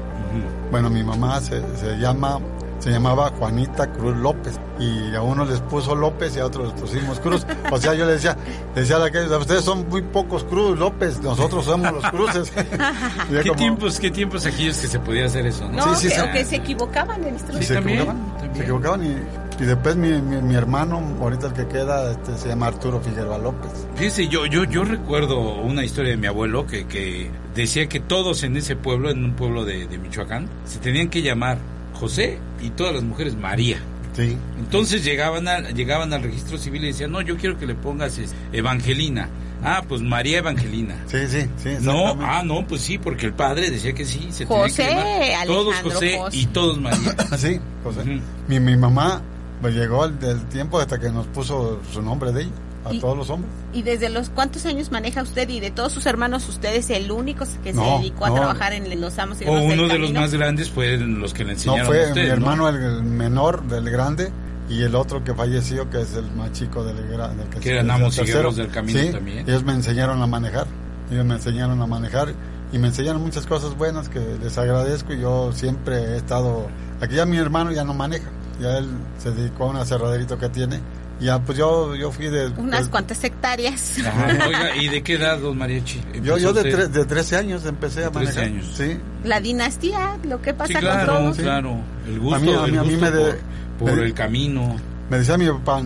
Bueno, 0.71 0.89
mi 0.89 1.03
mamá 1.03 1.39
se, 1.41 1.61
se 1.77 1.97
llama 1.97 2.39
se 2.81 2.89
llamaba 2.89 3.29
Juanita 3.37 3.91
Cruz 3.93 4.17
López 4.17 4.59
y 4.79 5.15
a 5.15 5.21
uno 5.21 5.45
les 5.45 5.59
puso 5.61 5.95
López 5.95 6.35
y 6.35 6.39
a 6.39 6.45
otros 6.47 6.73
les 6.73 6.81
pusimos 6.81 7.19
Cruz. 7.19 7.45
O 7.71 7.77
sea, 7.77 7.93
yo 7.93 8.05
le 8.05 8.13
decía, 8.13 8.35
le 8.75 8.81
decía 8.81 8.97
a 8.97 9.05
aquellos, 9.05 9.31
ustedes 9.39 9.63
son 9.63 9.87
muy 9.87 10.01
pocos 10.01 10.43
Cruz 10.43 10.77
López, 10.77 11.21
nosotros 11.21 11.63
somos 11.65 11.93
los 11.93 12.03
cruces. 12.09 12.51
¿Qué 13.29 13.41
como- 13.43 13.55
tiempos, 13.55 13.99
qué 13.99 14.11
tiempos 14.11 14.45
aquellos 14.45 14.77
que 14.77 14.87
se 14.87 14.99
podía 14.99 15.25
hacer 15.27 15.45
eso, 15.45 15.67
no? 15.69 15.77
No, 15.85 15.95
Sí, 15.95 16.09
sí, 16.09 16.09
que, 16.09 16.15
sí. 16.15 16.21
o 16.21 16.31
que 16.33 16.45
se 16.45 16.55
equivocaban 16.57 17.23
en 17.23 17.29
nuestros 17.31 17.61
y 17.61 17.63
se 17.63 17.73
también, 17.75 17.99
equivocaban, 17.99 18.31
también. 18.37 18.55
se 18.55 18.61
equivocaban 18.63 19.05
y, 19.05 19.63
y 19.63 19.65
después 19.65 19.95
mi, 19.95 20.09
mi, 20.21 20.41
mi 20.41 20.55
hermano, 20.55 21.01
ahorita 21.21 21.47
el 21.47 21.53
que 21.53 21.67
queda, 21.67 22.11
este, 22.11 22.35
se 22.37 22.47
llama 22.49 22.67
Arturo 22.67 22.99
Figueroa 22.99 23.37
López. 23.37 23.71
Fíjese, 23.95 24.27
yo, 24.27 24.47
yo, 24.47 24.63
yo 24.63 24.83
recuerdo 24.83 25.39
una 25.61 25.83
historia 25.85 26.11
de 26.11 26.17
mi 26.17 26.25
abuelo 26.27 26.65
que, 26.65 26.87
que 26.87 27.29
decía 27.53 27.87
que 27.87 27.99
todos 27.99 28.41
en 28.43 28.57
ese 28.57 28.75
pueblo, 28.75 29.11
en 29.11 29.23
un 29.23 29.33
pueblo 29.35 29.65
de, 29.65 29.85
de 29.85 29.97
Michoacán, 29.99 30.49
se 30.65 30.79
tenían 30.79 31.09
que 31.09 31.21
llamar 31.21 31.59
José 32.01 32.39
y 32.63 32.71
todas 32.71 32.95
las 32.95 33.03
mujeres 33.03 33.35
María. 33.35 33.77
Sí. 34.13 34.35
Entonces 34.57 35.03
llegaban, 35.03 35.47
a, 35.47 35.59
llegaban 35.69 36.11
al 36.11 36.23
registro 36.23 36.57
civil 36.57 36.83
y 36.83 36.87
decían, 36.87 37.11
no, 37.11 37.21
yo 37.21 37.37
quiero 37.37 37.59
que 37.59 37.67
le 37.67 37.75
pongas 37.75 38.17
es, 38.17 38.33
Evangelina. 38.51 39.29
Ah, 39.63 39.83
pues 39.87 40.01
María 40.01 40.39
Evangelina. 40.39 40.95
Sí, 41.05 41.27
sí, 41.27 41.47
sí. 41.57 41.69
No, 41.81 42.17
ah, 42.19 42.41
no, 42.43 42.65
pues 42.67 42.81
sí, 42.81 42.97
porque 42.97 43.27
el 43.27 43.33
padre 43.33 43.69
decía 43.69 43.93
que 43.93 44.05
sí. 44.05 44.29
Se 44.31 44.47
José, 44.47 44.83
tenía 44.83 45.19
que 45.19 45.29
llamar 45.29 45.47
todos 45.47 45.75
José 45.75 46.17
José. 46.17 46.37
y 46.37 46.45
todos 46.47 46.81
María. 46.81 47.15
Sí, 47.37 47.59
José. 47.83 48.21
Mi, 48.47 48.59
mi 48.59 48.75
mamá 48.75 49.21
pues, 49.61 49.75
llegó 49.75 50.05
el, 50.05 50.19
del 50.19 50.43
tiempo 50.47 50.79
hasta 50.79 50.99
que 50.99 51.11
nos 51.11 51.27
puso 51.27 51.81
su 51.93 52.01
nombre 52.01 52.31
de 52.31 52.41
ella, 52.41 52.51
a 52.85 52.93
Y- 52.93 52.99
todos 52.99 53.17
los 53.17 53.29
hombres. 53.29 53.51
¿Y 53.73 53.83
desde 53.83 54.09
los 54.09 54.29
cuántos 54.29 54.65
años 54.65 54.91
maneja 54.91 55.21
usted? 55.21 55.47
Y 55.49 55.59
de 55.59 55.71
todos 55.71 55.91
sus 55.91 56.05
hermanos, 56.05 56.47
¿usted 56.49 56.75
es 56.75 56.89
el 56.89 57.11
único 57.11 57.45
que 57.63 57.71
se 57.73 57.77
No, 57.79 57.99
dedicó 57.99 58.25
a 58.25 58.29
no. 58.29 58.35
trabajar 58.35 58.73
en 58.73 58.99
los 58.99 59.17
amos 59.19 59.39
y 59.41 59.45
O 59.47 59.55
del 59.55 59.71
uno 59.79 59.87
de 59.87 59.99
los 59.99 60.11
más 60.13 60.33
grandes 60.33 60.69
fueron 60.69 61.19
los 61.19 61.33
que 61.33 61.43
le 61.43 61.51
No, 61.51 61.53
enseñaron 61.53 61.81
a 61.81 61.85
fue 61.85 62.07
usted, 62.07 62.21
mi 62.21 62.27
¿no? 62.27 62.33
hermano 62.33 62.69
el, 62.69 62.75
el 62.77 63.03
menor 63.03 63.63
del 63.67 63.89
grande 63.89 64.31
y 64.69 64.81
el 64.83 64.95
otro 64.95 65.23
que 65.23 65.33
falleció, 65.33 65.89
que 65.89 66.01
es 66.01 66.13
el 66.15 66.31
más 66.31 66.51
chico 66.53 66.83
del, 66.83 66.95
del 66.97 67.49
Que 67.49 67.61
se- 67.61 67.71
eran 67.71 67.91
amos 67.91 68.17
y 68.17 68.21
guerreros 68.23 68.55
del 68.55 68.69
camino 68.69 68.99
Sí, 68.99 69.09
también. 69.11 69.39
Ellos 69.47 69.63
me 69.63 69.73
enseñaron 69.73 70.21
a 70.21 70.27
manejar, 70.27 70.65
ellos 71.11 71.25
me 71.25 71.35
enseñaron 71.35 71.81
a 71.81 71.87
manejar 71.87 72.33
y 72.71 72.77
me 72.79 72.87
enseñaron 72.87 73.21
muchas 73.21 73.45
cosas 73.45 73.77
buenas 73.77 74.07
que 74.07 74.19
les 74.41 74.57
agradezco 74.57 75.13
y 75.13 75.19
yo 75.19 75.51
siempre 75.53 75.97
he 75.97 76.17
estado, 76.17 76.67
aquí 77.01 77.15
ya 77.15 77.25
mi 77.25 77.35
hermano 77.37 77.71
ya 77.73 77.83
no 77.83 77.93
maneja, 77.93 78.29
ya 78.61 78.77
él 78.77 78.87
se 79.17 79.31
dedicó 79.31 79.65
a 79.65 79.67
un 79.71 79.75
aserraderito 79.75 80.37
que 80.37 80.47
tiene, 80.47 80.79
ya 81.21 81.39
pues 81.39 81.57
yo, 81.57 81.95
yo 81.95 82.11
fui 82.11 82.27
de... 82.27 82.47
Unas 82.57 82.85
de- 82.85 82.89
cuantas 82.91 83.23
hectáreas. 83.23 83.97
Ajá, 84.05 84.27
Oiga, 84.47 84.75
¿y 84.75 84.87
de 84.89 85.03
qué 85.03 85.13
edad, 85.13 85.37
don 85.39 85.57
Mariachi? 85.57 86.01
yo, 86.23 86.37
yo 86.37 86.51
de, 86.53 86.63
tre- 86.63 86.87
de 86.89 87.05
13 87.05 87.37
años 87.37 87.65
empecé 87.65 88.01
a 88.03 88.09
De 88.09 88.11
13 88.19 88.25
manejar. 88.25 88.43
años. 88.43 88.73
Sí, 88.75 88.97
La 89.23 89.39
dinastía, 89.39 90.17
lo 90.23 90.41
que 90.41 90.53
pasa 90.53 90.67
Sí, 90.67 90.73
con 90.73 90.81
claro, 90.83 91.13
todos. 91.17 91.37
claro. 91.37 91.77
El 92.07 92.19
gusto, 92.19 92.35
A 92.35 92.39
mí- 92.39 92.53
a 92.53 92.65
el 92.65 92.71
mí- 92.71 92.77
a 92.77 92.83
mí 92.83 92.89
gusto 92.95 93.11
de- 93.11 93.33
por, 93.79 93.89
por 93.89 93.97
me- 93.99 94.03
el 94.05 94.13
camino. 94.13 94.75
me 95.09 95.17
decía 95.19 95.37
mi 95.37 95.47
papá, 95.47 95.81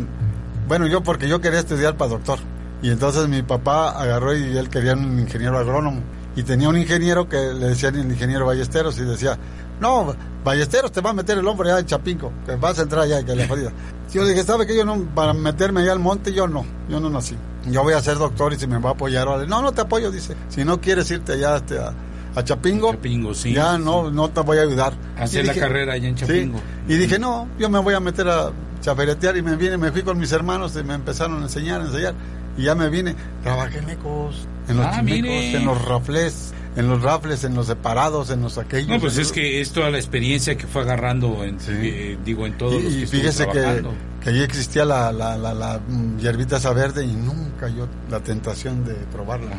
bueno, 0.67 0.87
yo 0.87 1.03
porque 1.03 1.27
yo 1.27 1.39
quería 1.41 1.59
estudiar 1.59 1.95
para 1.97 2.11
doctor. 2.11 2.39
Y 2.81 2.89
entonces 2.91 3.27
mi 3.27 3.41
papá 3.41 3.89
agarró 4.01 4.35
y 4.37 4.57
él 4.57 4.69
quería 4.69 4.93
un 4.93 5.19
ingeniero 5.19 5.57
agrónomo. 5.57 6.01
Y 6.35 6.43
tenía 6.43 6.67
un 6.69 6.77
ingeniero 6.77 7.29
que 7.29 7.37
le 7.37 7.67
decían 7.69 7.95
el 7.95 8.11
ingeniero 8.11 8.45
Ballesteros 8.45 8.97
y 8.99 9.03
decía, 9.03 9.37
no, 9.79 10.15
Ballesteros 10.43 10.91
te 10.91 11.01
va 11.01 11.09
a 11.09 11.13
meter 11.13 11.37
el 11.37 11.47
hombre 11.47 11.71
allá 11.71 11.79
en 11.79 11.85
Chapinco, 11.87 12.31
que 12.45 12.55
vas 12.55 12.77
a 12.79 12.83
entrar 12.83 13.03
allá, 13.03 13.21
la 13.21 13.47
jodida. 13.49 13.71
Yo 14.13 14.23
le 14.23 14.29
dije, 14.29 14.43
¿sabe 14.43 14.67
que 14.67 14.75
yo 14.75 14.85
no, 14.85 15.03
para 15.15 15.33
meterme 15.33 15.81
allá 15.81 15.93
al 15.93 15.99
monte, 15.99 16.31
yo 16.31 16.47
no, 16.47 16.65
yo 16.87 16.99
no 16.99 17.09
nací. 17.09 17.35
Yo 17.67 17.83
voy 17.83 17.93
a 17.93 18.01
ser 18.01 18.17
doctor 18.17 18.53
y 18.53 18.57
si 18.57 18.67
me 18.67 18.77
va 18.77 18.91
a 18.91 18.93
apoyar, 18.93 19.27
órale. 19.27 19.47
no, 19.47 19.61
no 19.61 19.71
te 19.71 19.81
apoyo, 19.81 20.11
dice. 20.11 20.35
Si 20.49 20.63
no 20.63 20.79
quieres 20.79 21.09
irte 21.09 21.33
allá 21.33 21.57
este, 21.57 21.79
a, 21.79 21.93
a 22.35 22.43
Chapingo, 22.43 22.91
Chapingo, 22.91 23.33
sí, 23.33 23.53
ya 23.53 23.75
sí. 23.75 23.81
no, 23.83 24.11
no 24.11 24.29
te 24.29 24.41
voy 24.41 24.59
a 24.59 24.61
ayudar. 24.61 24.93
Hacer 25.17 25.45
la 25.47 25.55
carrera 25.55 25.93
allá 25.93 26.07
en 26.07 26.17
sí, 26.17 26.25
Chapingo. 26.25 26.59
y 26.87 26.93
dije, 26.95 27.17
no, 27.17 27.47
yo 27.57 27.69
me 27.69 27.79
voy 27.79 27.95
a 27.95 27.99
meter 27.99 28.29
a 28.29 28.51
chaferetear 28.81 29.35
y 29.35 29.41
me 29.41 29.55
vine, 29.55 29.77
me 29.77 29.91
fui 29.91 30.03
con 30.03 30.19
mis 30.19 30.31
hermanos 30.31 30.75
y 30.79 30.83
me 30.83 30.93
empezaron 30.93 31.39
a 31.39 31.43
enseñar, 31.43 31.81
a 31.81 31.85
enseñar. 31.85 32.13
Y 32.57 32.63
ya 32.63 32.75
me 32.75 32.89
vine, 32.89 33.15
trabajé 33.43 33.79
en 33.79 33.89
ecos, 33.89 34.47
en 34.67 34.77
los 34.77 34.85
Ah, 34.85 34.93
chimecos, 34.97 35.21
mire. 35.23 35.55
en 35.57 35.65
los 35.65 35.81
rafles, 35.85 36.53
en 36.77 36.87
los 36.89 37.01
rafles, 37.01 37.43
en 37.43 37.53
los 37.55 37.67
separados, 37.67 38.29
en 38.29 38.41
los 38.41 38.57
aquellos. 38.57 38.87
No, 38.89 38.99
pues 38.99 39.13
es 39.13 39.19
los- 39.19 39.31
que 39.33 39.61
es 39.61 39.71
toda 39.71 39.89
la 39.89 39.97
experiencia 39.97 40.55
que 40.57 40.65
fue 40.67 40.81
agarrando, 40.83 41.43
en, 41.43 41.57
eh, 41.69 42.17
digo, 42.23 42.45
en 42.45 42.57
todos 42.57 42.81
los 42.81 42.93
y, 42.93 42.95
que 42.97 43.01
y 43.03 43.07
fíjese 43.07 43.47
que, 43.47 43.83
que 44.23 44.29
ahí 44.29 44.41
existía 44.41 44.85
la, 44.85 45.11
la, 45.11 45.37
la, 45.37 45.53
la, 45.53 45.79
mm, 45.85 46.17
hierbita 46.19 46.57
esa 46.57 46.71
verde 46.73 47.03
y 47.05 47.11
nunca 47.13 47.67
yo 47.69 47.87
la 48.09 48.19
tentación 48.21 48.85
de 48.85 48.93
probarla. 48.93 49.51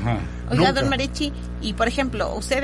Oiga, 0.51 0.69
Nunca. 0.69 0.73
don 0.73 0.89
Marichi, 0.89 1.33
y 1.61 1.75
por 1.75 1.89
ejemplo, 1.89 2.35
usted 2.35 2.63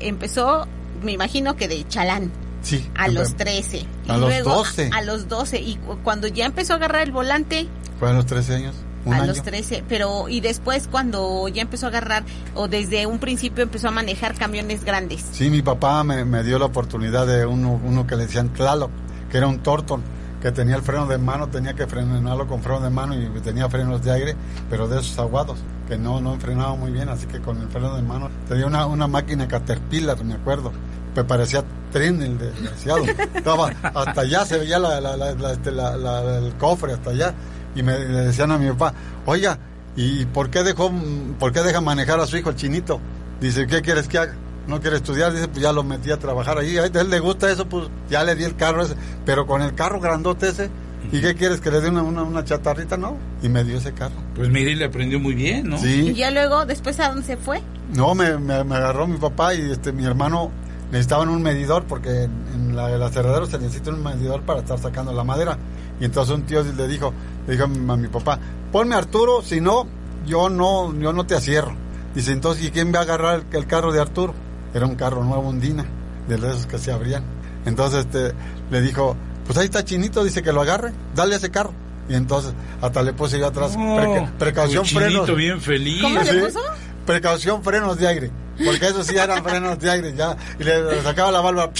empezó, 0.00 0.66
me 1.02 1.12
imagino 1.12 1.56
que 1.56 1.68
de 1.68 1.86
chalán. 1.88 2.30
Sí. 2.62 2.88
A 2.94 3.08
los 3.08 3.34
13. 3.34 3.78
A 4.08 4.16
y 4.16 4.20
los 4.20 4.20
luego 4.20 4.50
12. 4.54 4.90
A, 4.92 4.98
a 4.98 5.02
los 5.02 5.28
12. 5.28 5.60
Y 5.60 5.74
cu- 5.76 5.98
cuando 6.04 6.28
ya 6.28 6.46
empezó 6.46 6.74
a 6.74 6.76
agarrar 6.76 7.02
el 7.02 7.10
volante, 7.10 7.66
Fue 7.98 8.08
a 8.10 8.12
los 8.12 8.26
13 8.26 8.54
años. 8.54 8.76
Un 9.04 9.14
a 9.14 9.18
año. 9.18 9.26
los 9.26 9.42
13. 9.42 9.84
Pero, 9.88 10.28
y 10.28 10.40
después 10.40 10.88
cuando 10.90 11.48
ya 11.48 11.62
empezó 11.62 11.86
a 11.86 11.88
agarrar, 11.90 12.24
o 12.54 12.68
desde 12.68 13.06
un 13.06 13.18
principio 13.18 13.62
empezó 13.64 13.88
a 13.88 13.90
manejar 13.90 14.34
camiones 14.34 14.84
grandes. 14.84 15.24
Sí, 15.32 15.50
mi 15.50 15.62
papá 15.62 16.04
me, 16.04 16.24
me 16.24 16.42
dio 16.42 16.58
la 16.58 16.66
oportunidad 16.66 17.26
de 17.26 17.44
uno, 17.46 17.80
uno 17.84 18.06
que 18.06 18.16
le 18.16 18.26
decían 18.26 18.50
Tlaloc, 18.52 18.90
que 19.30 19.38
era 19.38 19.46
un 19.48 19.58
Torton, 19.60 20.02
que 20.40 20.50
tenía 20.52 20.74
el 20.76 20.82
freno 20.82 21.06
de 21.06 21.18
mano, 21.18 21.48
tenía 21.48 21.74
que 21.74 21.86
frenarlo 21.86 22.46
con 22.48 22.62
freno 22.62 22.80
de 22.80 22.90
mano 22.90 23.14
y 23.14 23.28
tenía 23.42 23.68
frenos 23.68 24.02
de 24.02 24.10
aire, 24.12 24.36
pero 24.68 24.88
de 24.88 24.98
esos 25.00 25.16
aguados, 25.18 25.58
que 25.88 25.96
no, 25.96 26.20
no 26.20 26.36
frenaba 26.40 26.74
muy 26.74 26.90
bien, 26.90 27.08
así 27.08 27.26
que 27.26 27.38
con 27.40 27.60
el 27.60 27.68
freno 27.68 27.94
de 27.94 28.02
mano 28.02 28.28
tenía 28.48 28.66
una, 28.66 28.86
una 28.86 29.06
máquina 29.06 29.46
Caterpillar, 29.46 30.22
me 30.24 30.34
acuerdo, 30.34 30.72
que 31.14 31.22
parecía 31.22 31.62
tren 31.92 32.20
el 32.22 32.38
desgraciado. 32.38 33.04
Estaba, 33.34 33.68
hasta 33.94 34.22
allá 34.22 34.44
se 34.44 34.58
veía 34.58 34.78
la, 34.80 35.00
la- 35.00 35.16
la- 35.16 35.32
la- 35.34 35.52
este, 35.52 35.70
la- 35.70 35.96
la- 35.96 36.38
el 36.38 36.54
cofre, 36.54 36.94
hasta 36.94 37.10
allá, 37.10 37.34
y 37.74 37.82
me 37.82 37.98
le 37.98 38.20
decían 38.22 38.50
a 38.50 38.58
mi 38.58 38.68
papá, 38.70 38.94
oiga, 39.26 39.58
¿y 39.96 40.24
por 40.26 40.50
qué 40.50 40.62
dejó, 40.62 40.90
por 41.38 41.52
qué 41.52 41.60
deja 41.62 41.80
manejar 41.80 42.20
a 42.20 42.26
su 42.26 42.36
hijo 42.36 42.50
el 42.50 42.56
chinito? 42.56 43.00
Dice, 43.40 43.66
¿qué 43.66 43.82
quieres 43.82 44.08
que 44.08 44.18
haga? 44.18 44.34
No 44.66 44.80
quiere 44.80 44.96
estudiar, 44.96 45.32
dice, 45.32 45.48
pues 45.48 45.60
ya 45.62 45.72
lo 45.72 45.82
metí 45.82 46.10
a 46.12 46.18
trabajar 46.18 46.56
ahí. 46.58 46.76
A 46.78 46.84
él 46.86 47.10
le 47.10 47.18
gusta 47.18 47.50
eso, 47.50 47.66
pues 47.68 47.88
ya 48.08 48.22
le 48.22 48.36
di 48.36 48.44
el 48.44 48.54
carro 48.54 48.82
ese. 48.84 48.94
Pero 49.26 49.46
con 49.46 49.60
el 49.60 49.74
carro 49.74 49.98
grandote 50.00 50.48
ese, 50.50 50.70
¿y 51.10 51.20
qué 51.20 51.34
quieres 51.34 51.60
que 51.60 51.70
le 51.72 51.80
dé 51.80 51.88
una, 51.88 52.02
una, 52.02 52.22
una 52.22 52.44
chatarrita? 52.44 52.96
No. 52.96 53.16
Y 53.42 53.48
me 53.48 53.64
dio 53.64 53.78
ese 53.78 53.92
carro. 53.92 54.14
Pues 54.36 54.48
mire, 54.50 54.76
le 54.76 54.84
aprendió 54.84 55.18
muy 55.18 55.34
bien, 55.34 55.68
¿no? 55.68 55.76
Y 55.78 55.80
Sí. 55.80 56.14
ya 56.14 56.30
luego, 56.30 56.64
después, 56.64 57.00
¿a 57.00 57.08
dónde 57.08 57.24
se 57.26 57.36
fue? 57.36 57.60
No, 57.92 58.14
me, 58.14 58.38
me, 58.38 58.62
me 58.62 58.76
agarró 58.76 59.08
mi 59.08 59.18
papá 59.18 59.52
y 59.54 59.72
este 59.72 59.90
mi 59.92 60.04
hermano 60.04 60.52
necesitaban 60.92 61.28
un 61.28 61.42
medidor 61.42 61.84
porque 61.84 62.24
en, 62.24 62.30
en 62.54 62.76
la, 62.76 62.90
el 62.92 63.02
aserradero 63.02 63.46
se 63.46 63.58
necesita 63.58 63.90
un 63.90 64.02
medidor 64.04 64.42
para 64.42 64.60
estar 64.60 64.78
sacando 64.78 65.12
la 65.12 65.24
madera. 65.24 65.58
Y 66.00 66.04
entonces 66.04 66.32
un 66.34 66.42
tío 66.42 66.62
le 66.62 66.86
dijo, 66.86 67.12
le 67.46 67.52
dijo 67.54 67.64
a 67.64 67.66
mi, 67.66 67.92
a 67.92 67.96
mi 67.96 68.06
papá, 68.08 68.38
ponme 68.70 68.94
a 68.94 68.98
Arturo, 68.98 69.42
si 69.42 69.60
no, 69.60 69.86
yo 70.26 70.48
no, 70.48 70.94
yo 70.96 71.12
no 71.12 71.26
te 71.26 71.34
acierro. 71.34 71.74
Dice, 72.14 72.30
entonces, 72.32 72.64
¿y 72.66 72.70
quién 72.70 72.92
va 72.94 73.00
a 73.00 73.02
agarrar 73.02 73.42
el, 73.50 73.56
el 73.56 73.66
carro 73.66 73.90
de 73.92 74.00
Arturo? 74.00 74.34
Era 74.74 74.86
un 74.86 74.94
carro 74.94 75.24
nuevo, 75.24 75.48
un 75.48 75.58
Dina, 75.60 75.84
de 76.28 76.34
esos 76.36 76.66
que 76.66 76.78
se 76.78 76.92
abrían. 76.92 77.24
Entonces 77.64 78.04
este, 78.06 78.32
le 78.70 78.80
dijo, 78.82 79.16
pues 79.46 79.56
ahí 79.58 79.64
está 79.64 79.84
Chinito, 79.84 80.22
dice 80.22 80.42
que 80.42 80.52
lo 80.52 80.60
agarre, 80.60 80.92
dale 81.14 81.36
ese 81.36 81.50
carro. 81.50 81.72
Y 82.08 82.14
entonces 82.14 82.52
hasta 82.80 83.02
le 83.02 83.12
puse 83.12 83.38
yo 83.38 83.46
atrás, 83.46 83.74
Oh, 83.78 83.96
preca- 83.96 84.30
precaución 84.38 84.84
frenos. 84.84 85.34
bien 85.36 85.60
feliz. 85.60 86.02
¿Cómo 86.02 86.20
le 86.20 86.30
Sí. 86.30 86.38
puso? 86.40 86.60
Precaución, 87.06 87.62
frenos 87.62 87.96
de 87.98 88.06
aire. 88.08 88.30
Porque 88.64 88.86
esos 88.86 89.06
sí 89.06 89.16
eran 89.16 89.42
frenos 89.42 89.78
de 89.78 89.90
aire, 89.90 90.14
ya. 90.14 90.36
Y 90.58 90.64
le, 90.64 91.02
sacaba 91.02 91.30
la 91.30 91.40
válvula. 91.40 91.70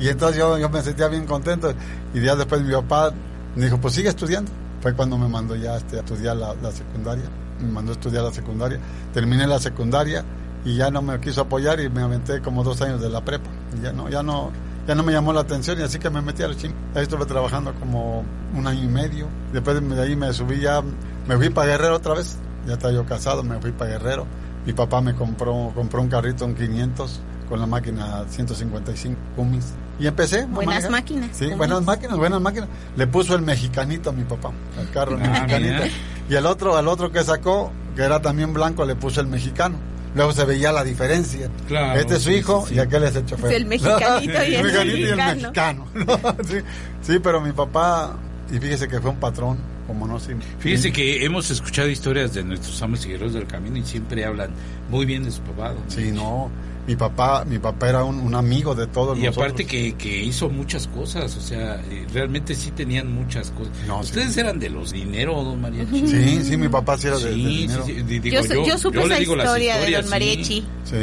Y 0.00 0.08
entonces 0.08 0.38
yo, 0.38 0.58
yo 0.58 0.68
me 0.68 0.82
sentía 0.82 1.08
bien 1.08 1.26
contento. 1.26 1.72
Y 2.14 2.20
días 2.20 2.38
después 2.38 2.62
mi 2.62 2.72
papá 2.72 3.12
me 3.56 3.64
dijo, 3.64 3.78
pues 3.80 3.94
sigue 3.94 4.08
estudiando. 4.08 4.50
Fue 4.80 4.94
cuando 4.94 5.18
me 5.18 5.28
mandó 5.28 5.56
ya 5.56 5.76
este, 5.76 5.96
a 5.96 6.00
estudiar 6.00 6.36
la, 6.36 6.54
la 6.54 6.70
secundaria. 6.70 7.24
Me 7.60 7.68
mandó 7.68 7.92
a 7.92 7.94
estudiar 7.94 8.22
la 8.22 8.32
secundaria. 8.32 8.78
Terminé 9.12 9.46
la 9.46 9.58
secundaria 9.58 10.24
y 10.64 10.76
ya 10.76 10.90
no 10.90 11.02
me 11.02 11.18
quiso 11.20 11.42
apoyar 11.42 11.80
y 11.80 11.88
me 11.88 12.02
aventé 12.02 12.40
como 12.40 12.62
dos 12.62 12.80
años 12.82 13.00
de 13.00 13.08
la 13.08 13.24
prepa. 13.24 13.50
Ya 13.82 13.92
no, 13.92 14.08
ya 14.08 14.22
no, 14.22 14.52
ya 14.86 14.94
no 14.94 15.02
me 15.02 15.12
llamó 15.12 15.32
la 15.32 15.40
atención 15.40 15.78
y 15.80 15.82
así 15.82 15.98
que 15.98 16.10
me 16.10 16.22
metí 16.22 16.42
a 16.42 16.48
los 16.48 16.56
ching. 16.56 16.72
Ahí 16.94 17.02
estuve 17.02 17.26
trabajando 17.26 17.74
como 17.74 18.24
un 18.54 18.66
año 18.66 18.84
y 18.84 18.88
medio. 18.88 19.26
Después 19.52 19.80
de 19.80 20.02
ahí 20.02 20.16
me 20.16 20.32
subí 20.32 20.60
ya, 20.60 20.82
me 21.26 21.36
fui 21.36 21.50
para 21.50 21.68
Guerrero 21.68 21.96
otra 21.96 22.14
vez. 22.14 22.36
Ya 22.66 22.74
estaba 22.74 22.92
yo 22.92 23.04
casado, 23.06 23.42
me 23.42 23.58
fui 23.60 23.72
para 23.72 23.92
Guerrero. 23.92 24.26
Mi 24.68 24.74
papá 24.74 25.00
me 25.00 25.14
compró, 25.14 25.72
compró 25.74 26.02
un 26.02 26.08
carrito, 26.08 26.44
un 26.44 26.54
500, 26.54 27.20
con 27.48 27.58
la 27.58 27.64
máquina 27.64 28.24
155 28.28 29.16
Cummins. 29.34 29.72
Y 29.98 30.06
empecé. 30.06 30.44
Buenas 30.44 30.66
manejar. 30.74 30.90
máquinas, 30.90 31.30
Sí, 31.32 31.38
Cummins. 31.44 31.56
buenas 31.56 31.82
máquinas, 31.84 32.16
buenas 32.18 32.40
máquinas. 32.42 32.68
Le 32.94 33.06
puso 33.06 33.34
el 33.34 33.40
mexicanito 33.40 34.10
a 34.10 34.12
mi 34.12 34.24
papá, 34.24 34.50
al 34.78 34.90
carro, 34.90 35.16
el 35.16 35.22
Ah, 35.22 35.28
mexicanito. 35.30 35.72
mira. 35.84 35.88
Y 36.28 36.34
el 36.34 36.44
otro, 36.44 36.76
al 36.76 36.86
otro 36.86 37.10
que 37.10 37.24
sacó, 37.24 37.72
que 37.96 38.02
era 38.02 38.20
también 38.20 38.52
blanco, 38.52 38.84
le 38.84 38.94
puso 38.94 39.22
el 39.22 39.26
mexicano. 39.26 39.76
Luego 40.14 40.32
se 40.32 40.44
veía 40.44 40.70
la 40.70 40.84
diferencia. 40.84 41.48
Claro, 41.66 41.98
este 41.98 42.16
es 42.16 42.22
su 42.22 42.28
sí, 42.28 42.36
hijo 42.36 42.60
sí, 42.64 42.68
sí. 42.68 42.74
y 42.74 42.78
aquel 42.80 43.04
es 43.04 43.16
el 43.16 43.24
chofer. 43.24 43.46
Es 43.50 43.56
el 43.56 43.64
mexicanito 43.64 44.44
y 44.44 44.54
el 44.54 45.16
mexicano. 45.16 45.86
sí, 46.46 46.58
sí, 47.00 47.18
pero 47.20 47.40
mi 47.40 47.52
papá, 47.52 48.16
y 48.52 48.58
fíjese 48.58 48.86
que 48.86 49.00
fue 49.00 49.12
un 49.12 49.16
patrón, 49.18 49.56
como 49.88 50.06
no 50.06 50.20
sí. 50.20 50.32
Fíjese 50.60 50.92
que 50.92 51.24
hemos 51.24 51.50
escuchado 51.50 51.88
historias 51.88 52.34
de 52.34 52.44
nuestros 52.44 52.80
amos 52.82 53.04
y 53.06 53.08
guerreros 53.08 53.32
del 53.32 53.46
camino 53.46 53.78
y 53.78 53.82
siempre 53.82 54.24
hablan 54.24 54.50
muy 54.90 55.06
bien 55.06 55.24
de 55.24 55.32
su 55.32 55.40
papá. 55.40 55.74
Sí, 55.88 56.12
no. 56.12 56.50
Mi 56.88 56.96
papá, 56.96 57.44
mi 57.44 57.58
papá 57.58 57.90
era 57.90 58.02
un, 58.02 58.18
un 58.18 58.34
amigo 58.34 58.74
de 58.74 58.86
todos 58.86 59.16
Y 59.18 59.20
nosotros. 59.22 59.44
aparte 59.44 59.66
que, 59.66 59.94
que 59.94 60.22
hizo 60.24 60.48
muchas 60.48 60.86
cosas, 60.88 61.36
o 61.36 61.40
sea, 61.40 61.74
eh, 61.90 62.06
realmente 62.12 62.54
sí 62.54 62.70
tenían 62.70 63.12
muchas 63.14 63.50
cosas. 63.50 63.72
No, 63.86 64.02
sí. 64.02 64.08
Ustedes 64.08 64.36
eran 64.38 64.58
de 64.58 64.70
los 64.70 64.90
dinero, 64.92 65.34
don 65.44 65.60
Mariachi. 65.60 66.06
Sí, 66.08 66.44
sí, 66.44 66.56
mi 66.56 66.68
papá 66.68 66.96
sí 66.96 67.06
era 67.08 67.18
de, 67.18 67.26
de 67.26 67.34
Sí, 67.34 67.44
dinero. 67.44 67.84
sí, 67.84 67.94
sí, 67.94 68.02
di- 68.18 68.30
Yo, 68.30 68.42
digo, 68.42 68.66
yo 68.66 68.78
supe 68.78 68.96
yo 69.00 69.04
esa 69.06 69.20
historia 69.20 69.76
de 69.78 69.90
Don. 69.92 70.08
Mariachi. 70.10 70.64
Sí. 70.84 70.96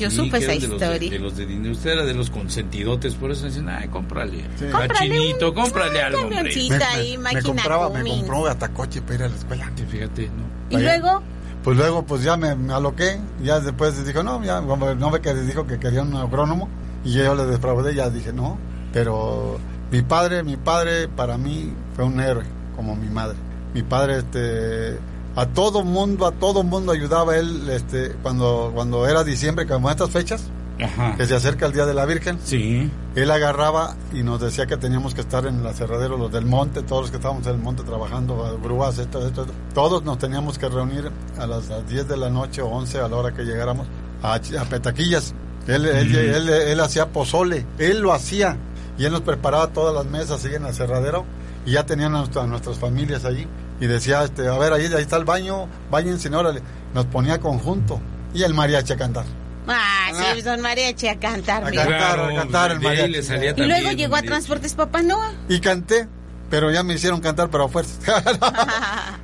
Yo 0.00 0.10
Sí, 0.10 0.16
supe 0.16 0.38
esa 0.38 0.46
de 0.48 0.54
los 0.54 0.60
de- 0.68 0.74
historia. 0.76 1.10
De, 1.10 1.18
los 1.20 1.36
de 1.36 1.46
dinero. 1.46 1.72
Usted 1.72 1.90
era 1.90 2.04
de 2.04 2.14
los 2.14 2.30
consentidotes, 2.30 3.14
por 3.14 3.30
eso 3.30 3.46
dicen, 3.46 3.68
ay, 3.68 3.86
cómprale. 3.88 4.42
A 4.42 4.70
Cómprale 4.72 4.94
Chinito, 5.08 5.48
un- 5.50 5.54
cómprale 5.54 5.98
un 6.00 6.04
algo, 6.04 6.22
camioncito. 6.30 6.74
Cita 6.74 6.90
ahí, 6.94 7.16
me 7.16 7.40
compraba, 7.42 7.90
me 7.90 8.10
compró 8.10 8.46
hasta 8.46 8.68
coche 8.70 9.02
para 9.02 9.14
ir 9.14 9.22
a 9.22 9.28
la 9.28 9.36
escuela. 9.36 9.72
Sí, 9.76 9.84
Fíjate, 9.88 10.30
¿no? 10.36 10.76
Y 10.78 10.82
luego, 10.82 11.22
Pues 11.68 11.76
luego, 11.76 12.02
pues 12.02 12.22
ya 12.22 12.38
me, 12.38 12.48
aloqué. 12.72 13.20
Ya 13.42 13.60
después 13.60 14.02
dijo, 14.06 14.22
no, 14.22 14.42
ya, 14.42 14.62
no 14.62 15.10
ve 15.10 15.20
que 15.20 15.34
dijo 15.34 15.66
que 15.66 15.78
quería 15.78 16.00
un 16.00 16.16
agrónomo. 16.16 16.66
Y 17.04 17.12
yo 17.12 17.34
le 17.34 17.44
defraudé, 17.44 17.94
ya 17.94 18.08
dije, 18.08 18.32
no. 18.32 18.56
Pero 18.90 19.58
mi 19.92 20.00
padre, 20.00 20.42
mi 20.42 20.56
padre 20.56 21.08
para 21.08 21.36
mí 21.36 21.74
fue 21.94 22.06
un 22.06 22.20
héroe, 22.20 22.44
como 22.74 22.96
mi 22.96 23.10
madre. 23.10 23.36
Mi 23.74 23.82
padre, 23.82 24.20
este, 24.20 24.98
a 25.36 25.44
todo 25.44 25.84
mundo, 25.84 26.26
a 26.26 26.32
todo 26.32 26.62
mundo 26.62 26.92
ayudaba 26.92 27.36
él, 27.36 27.68
este, 27.68 28.12
cuando, 28.22 28.72
cuando 28.74 29.06
era 29.06 29.22
diciembre, 29.22 29.66
como 29.66 29.90
estas 29.90 30.08
fechas, 30.08 30.44
Ajá. 30.82 31.16
que 31.16 31.26
se 31.26 31.34
acerca 31.34 31.66
el 31.66 31.72
Día 31.72 31.86
de 31.86 31.94
la 31.94 32.04
Virgen. 32.06 32.38
Sí. 32.44 32.90
Él 33.14 33.30
agarraba 33.30 33.96
y 34.12 34.22
nos 34.22 34.40
decía 34.40 34.66
que 34.66 34.76
teníamos 34.76 35.14
que 35.14 35.20
estar 35.22 35.44
en 35.46 35.60
el 35.60 35.66
aserradero, 35.66 36.16
los 36.16 36.30
del 36.30 36.44
monte, 36.46 36.82
todos 36.82 37.02
los 37.02 37.10
que 37.10 37.16
estábamos 37.16 37.46
en 37.46 37.54
el 37.54 37.58
monte 37.58 37.82
trabajando, 37.82 38.44
a 38.44 38.52
grúas, 38.62 38.98
esto, 38.98 39.26
esto, 39.26 39.42
esto. 39.42 39.54
Todos 39.74 40.04
nos 40.04 40.18
teníamos 40.18 40.58
que 40.58 40.68
reunir 40.68 41.10
a 41.38 41.46
las, 41.46 41.70
a 41.70 41.78
las 41.78 41.88
10 41.88 42.08
de 42.08 42.16
la 42.16 42.30
noche 42.30 42.62
o 42.62 42.68
11 42.68 42.98
a 43.00 43.08
la 43.08 43.16
hora 43.16 43.32
que 43.34 43.42
llegáramos 43.42 43.86
a, 44.22 44.38
Petaquillas. 44.68 45.34
Él, 45.66 45.84
él, 45.86 46.14
él, 46.16 46.48
él 46.48 46.80
hacía 46.80 47.06
pozole, 47.08 47.66
él 47.78 48.00
lo 48.00 48.12
hacía 48.12 48.56
y 48.96 49.04
él 49.04 49.12
nos 49.12 49.20
preparaba 49.22 49.68
todas 49.68 49.94
las 49.94 50.06
mesas 50.06 50.44
ahí 50.44 50.54
en 50.54 50.62
el 50.62 50.68
aserradero 50.70 51.24
y 51.66 51.72
ya 51.72 51.84
tenían 51.84 52.14
a, 52.14 52.20
nuestra- 52.20 52.44
a 52.44 52.46
nuestras 52.46 52.78
familias 52.78 53.24
allí 53.24 53.46
y 53.80 53.86
decía, 53.86 54.24
este, 54.24 54.48
a 54.48 54.56
ver, 54.58 54.72
ahí, 54.72 54.86
ahí 54.86 55.02
está 55.02 55.16
el 55.16 55.24
baño, 55.24 55.66
váyanse, 55.90 56.34
órale. 56.34 56.62
Nos 56.94 57.04
ponía 57.06 57.38
conjunto 57.38 58.00
y 58.32 58.42
el 58.44 58.54
mariachi 58.54 58.94
a 58.94 58.96
cantar. 58.96 59.24
Ah, 59.68 60.10
sí, 60.34 60.42
don 60.42 60.60
Mariachi 60.60 61.08
a 61.08 61.18
cantar. 61.18 61.64
A 61.64 61.70
mira. 61.70 61.86
cantar, 61.86 62.20
a 62.20 62.34
cantar 62.34 62.70
el 62.72 62.78
ahí 62.78 62.84
mariachi. 62.84 63.12
le 63.12 63.22
salía 63.22 63.54
Y 63.56 63.62
luego 63.62 63.90
llegó 63.92 64.16
a. 64.16 64.22
Transportes 64.22 64.74
Papá 64.74 65.02
Noah. 65.02 65.32
Y 65.48 65.60
canté, 65.60 66.08
pero 66.50 66.70
ya 66.70 66.82
me 66.82 66.94
hicieron 66.94 67.20
cantar, 67.20 67.50
pero 67.50 67.64
a 67.64 67.68
fuerza. 67.68 68.22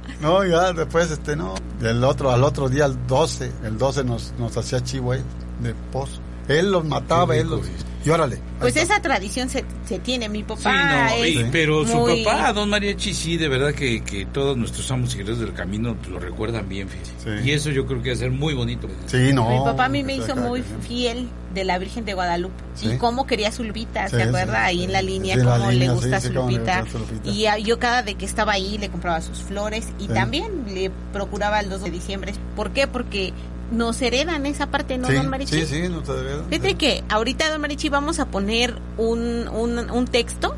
no, 0.21 0.45
ya 0.45 0.73
después, 0.73 1.11
este, 1.11 1.37
no. 1.37 1.55
Del 1.81 2.05
otro, 2.05 2.31
al 2.31 2.45
otro 2.45 2.69
día, 2.69 2.87
el 2.87 3.07
12, 3.07 3.53
el 3.65 3.79
12 3.79 4.05
nos, 4.05 4.33
nos 4.39 4.57
hacía 4.57 4.83
chivo 4.83 5.15
él, 5.15 5.23
de 5.61 5.75
pozo. 5.93 6.21
Él 6.49 6.71
los 6.71 6.85
mataba, 6.85 7.37
él 7.37 7.49
los... 7.49 7.63
Y 8.05 8.11
órale. 8.11 8.39
Pues 8.61 8.77
está. 8.77 8.95
esa 8.95 9.03
tradición 9.03 9.49
se, 9.49 9.65
se 9.87 9.99
tiene. 9.99 10.29
Mi 10.29 10.39
Sí, 10.41 10.45
papá 10.45 11.09
no, 11.09 11.15
es 11.25 11.35
y- 11.35 11.45
pero 11.51 11.87
su 11.87 11.97
muy- 11.97 12.23
papá, 12.25 12.53
don 12.53 12.69
Mariachi, 12.69 13.15
sí, 13.15 13.37
de 13.37 13.49
verdad 13.49 13.73
que, 13.73 14.03
que 14.05 14.27
todos 14.27 14.57
nuestros 14.57 14.91
amos 14.91 15.15
y 15.15 15.19
guerreros 15.19 15.41
del 15.41 15.53
camino 15.55 15.97
lo 16.11 16.19
recuerdan 16.19 16.69
bien, 16.69 16.89
fíjate. 16.89 17.41
Sí. 17.43 17.49
Y 17.49 17.53
eso 17.53 17.71
yo 17.71 17.87
creo 17.87 18.03
que 18.03 18.11
va 18.11 18.15
a 18.15 18.19
ser 18.19 18.31
muy 18.31 18.53
bonito. 18.55 18.89
Sí, 19.07 19.33
no. 19.33 19.49
Mi 19.49 19.59
papá 19.65 19.87
a 19.87 19.89
mí 19.89 20.03
me 20.03 20.17
hizo 20.17 20.37
muy 20.37 20.63
fiel 20.87 21.29
de 21.55 21.65
la 21.65 21.79
Virgen 21.79 22.05
de 22.05 22.15
Guadalupe. 22.15 22.55
Sí. 22.75 22.91
Y 22.93 22.99
cómo 22.99 23.27
quería 23.27 23.51
su 23.53 23.63
Lupita, 23.65 24.09
Sí, 24.09 24.17
¿se 24.17 24.23
sí, 24.23 24.29
acuerda? 24.29 24.65
Ahí 24.65 24.79
sí. 24.79 24.85
en 24.85 24.93
la 24.93 25.03
línea, 25.03 25.37
Sí, 25.37 25.43
cómo 25.43 25.71
línea, 25.71 25.73
le 25.73 25.87
sí, 25.87 26.01
gusta 26.03 26.21
sí, 26.21 26.27
su 26.29 26.33
Lupita. 26.35 26.85
Y 27.25 27.47
yo 27.65 27.79
cada 27.79 28.03
vez 28.03 28.17
que 28.17 28.25
estaba 28.27 28.53
ahí 28.53 28.77
le 28.79 28.89
compraba 28.91 29.21
sus 29.21 29.39
flores 29.39 29.87
y 29.99 30.03
Sí. 30.07 30.09
también 30.13 30.65
le 30.75 30.91
procuraba 31.13 31.61
el 31.61 31.71
2 31.71 31.83
de 31.85 31.91
diciembre. 31.91 32.35
¿Por 32.57 32.71
qué? 32.73 32.87
Porque 32.87 33.33
nos 33.75 34.01
heredan 34.03 34.47
esa 34.47 34.71
parte, 34.71 34.99
¿no, 34.99 35.09
sí, 35.09 35.15
don 35.15 35.29
Marichi? 35.29 35.61
Sí, 35.61 35.67
sí, 35.67 35.89
no 35.89 36.03
te 36.03 36.13
debe. 36.13 36.43
Fíjate 36.49 36.75
que 36.77 37.05
ahorita, 37.09 37.51
don 37.51 37.61
Marichi, 37.61 37.89
vamos 37.89 38.19
a 38.21 38.27
poner 38.27 38.77
un, 38.97 39.49
un, 39.49 39.91
un 39.91 40.07
texto 40.07 40.55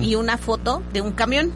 y 0.00 0.14
una 0.14 0.38
foto 0.38 0.82
de 0.92 1.02
un 1.02 1.12
camión. 1.12 1.52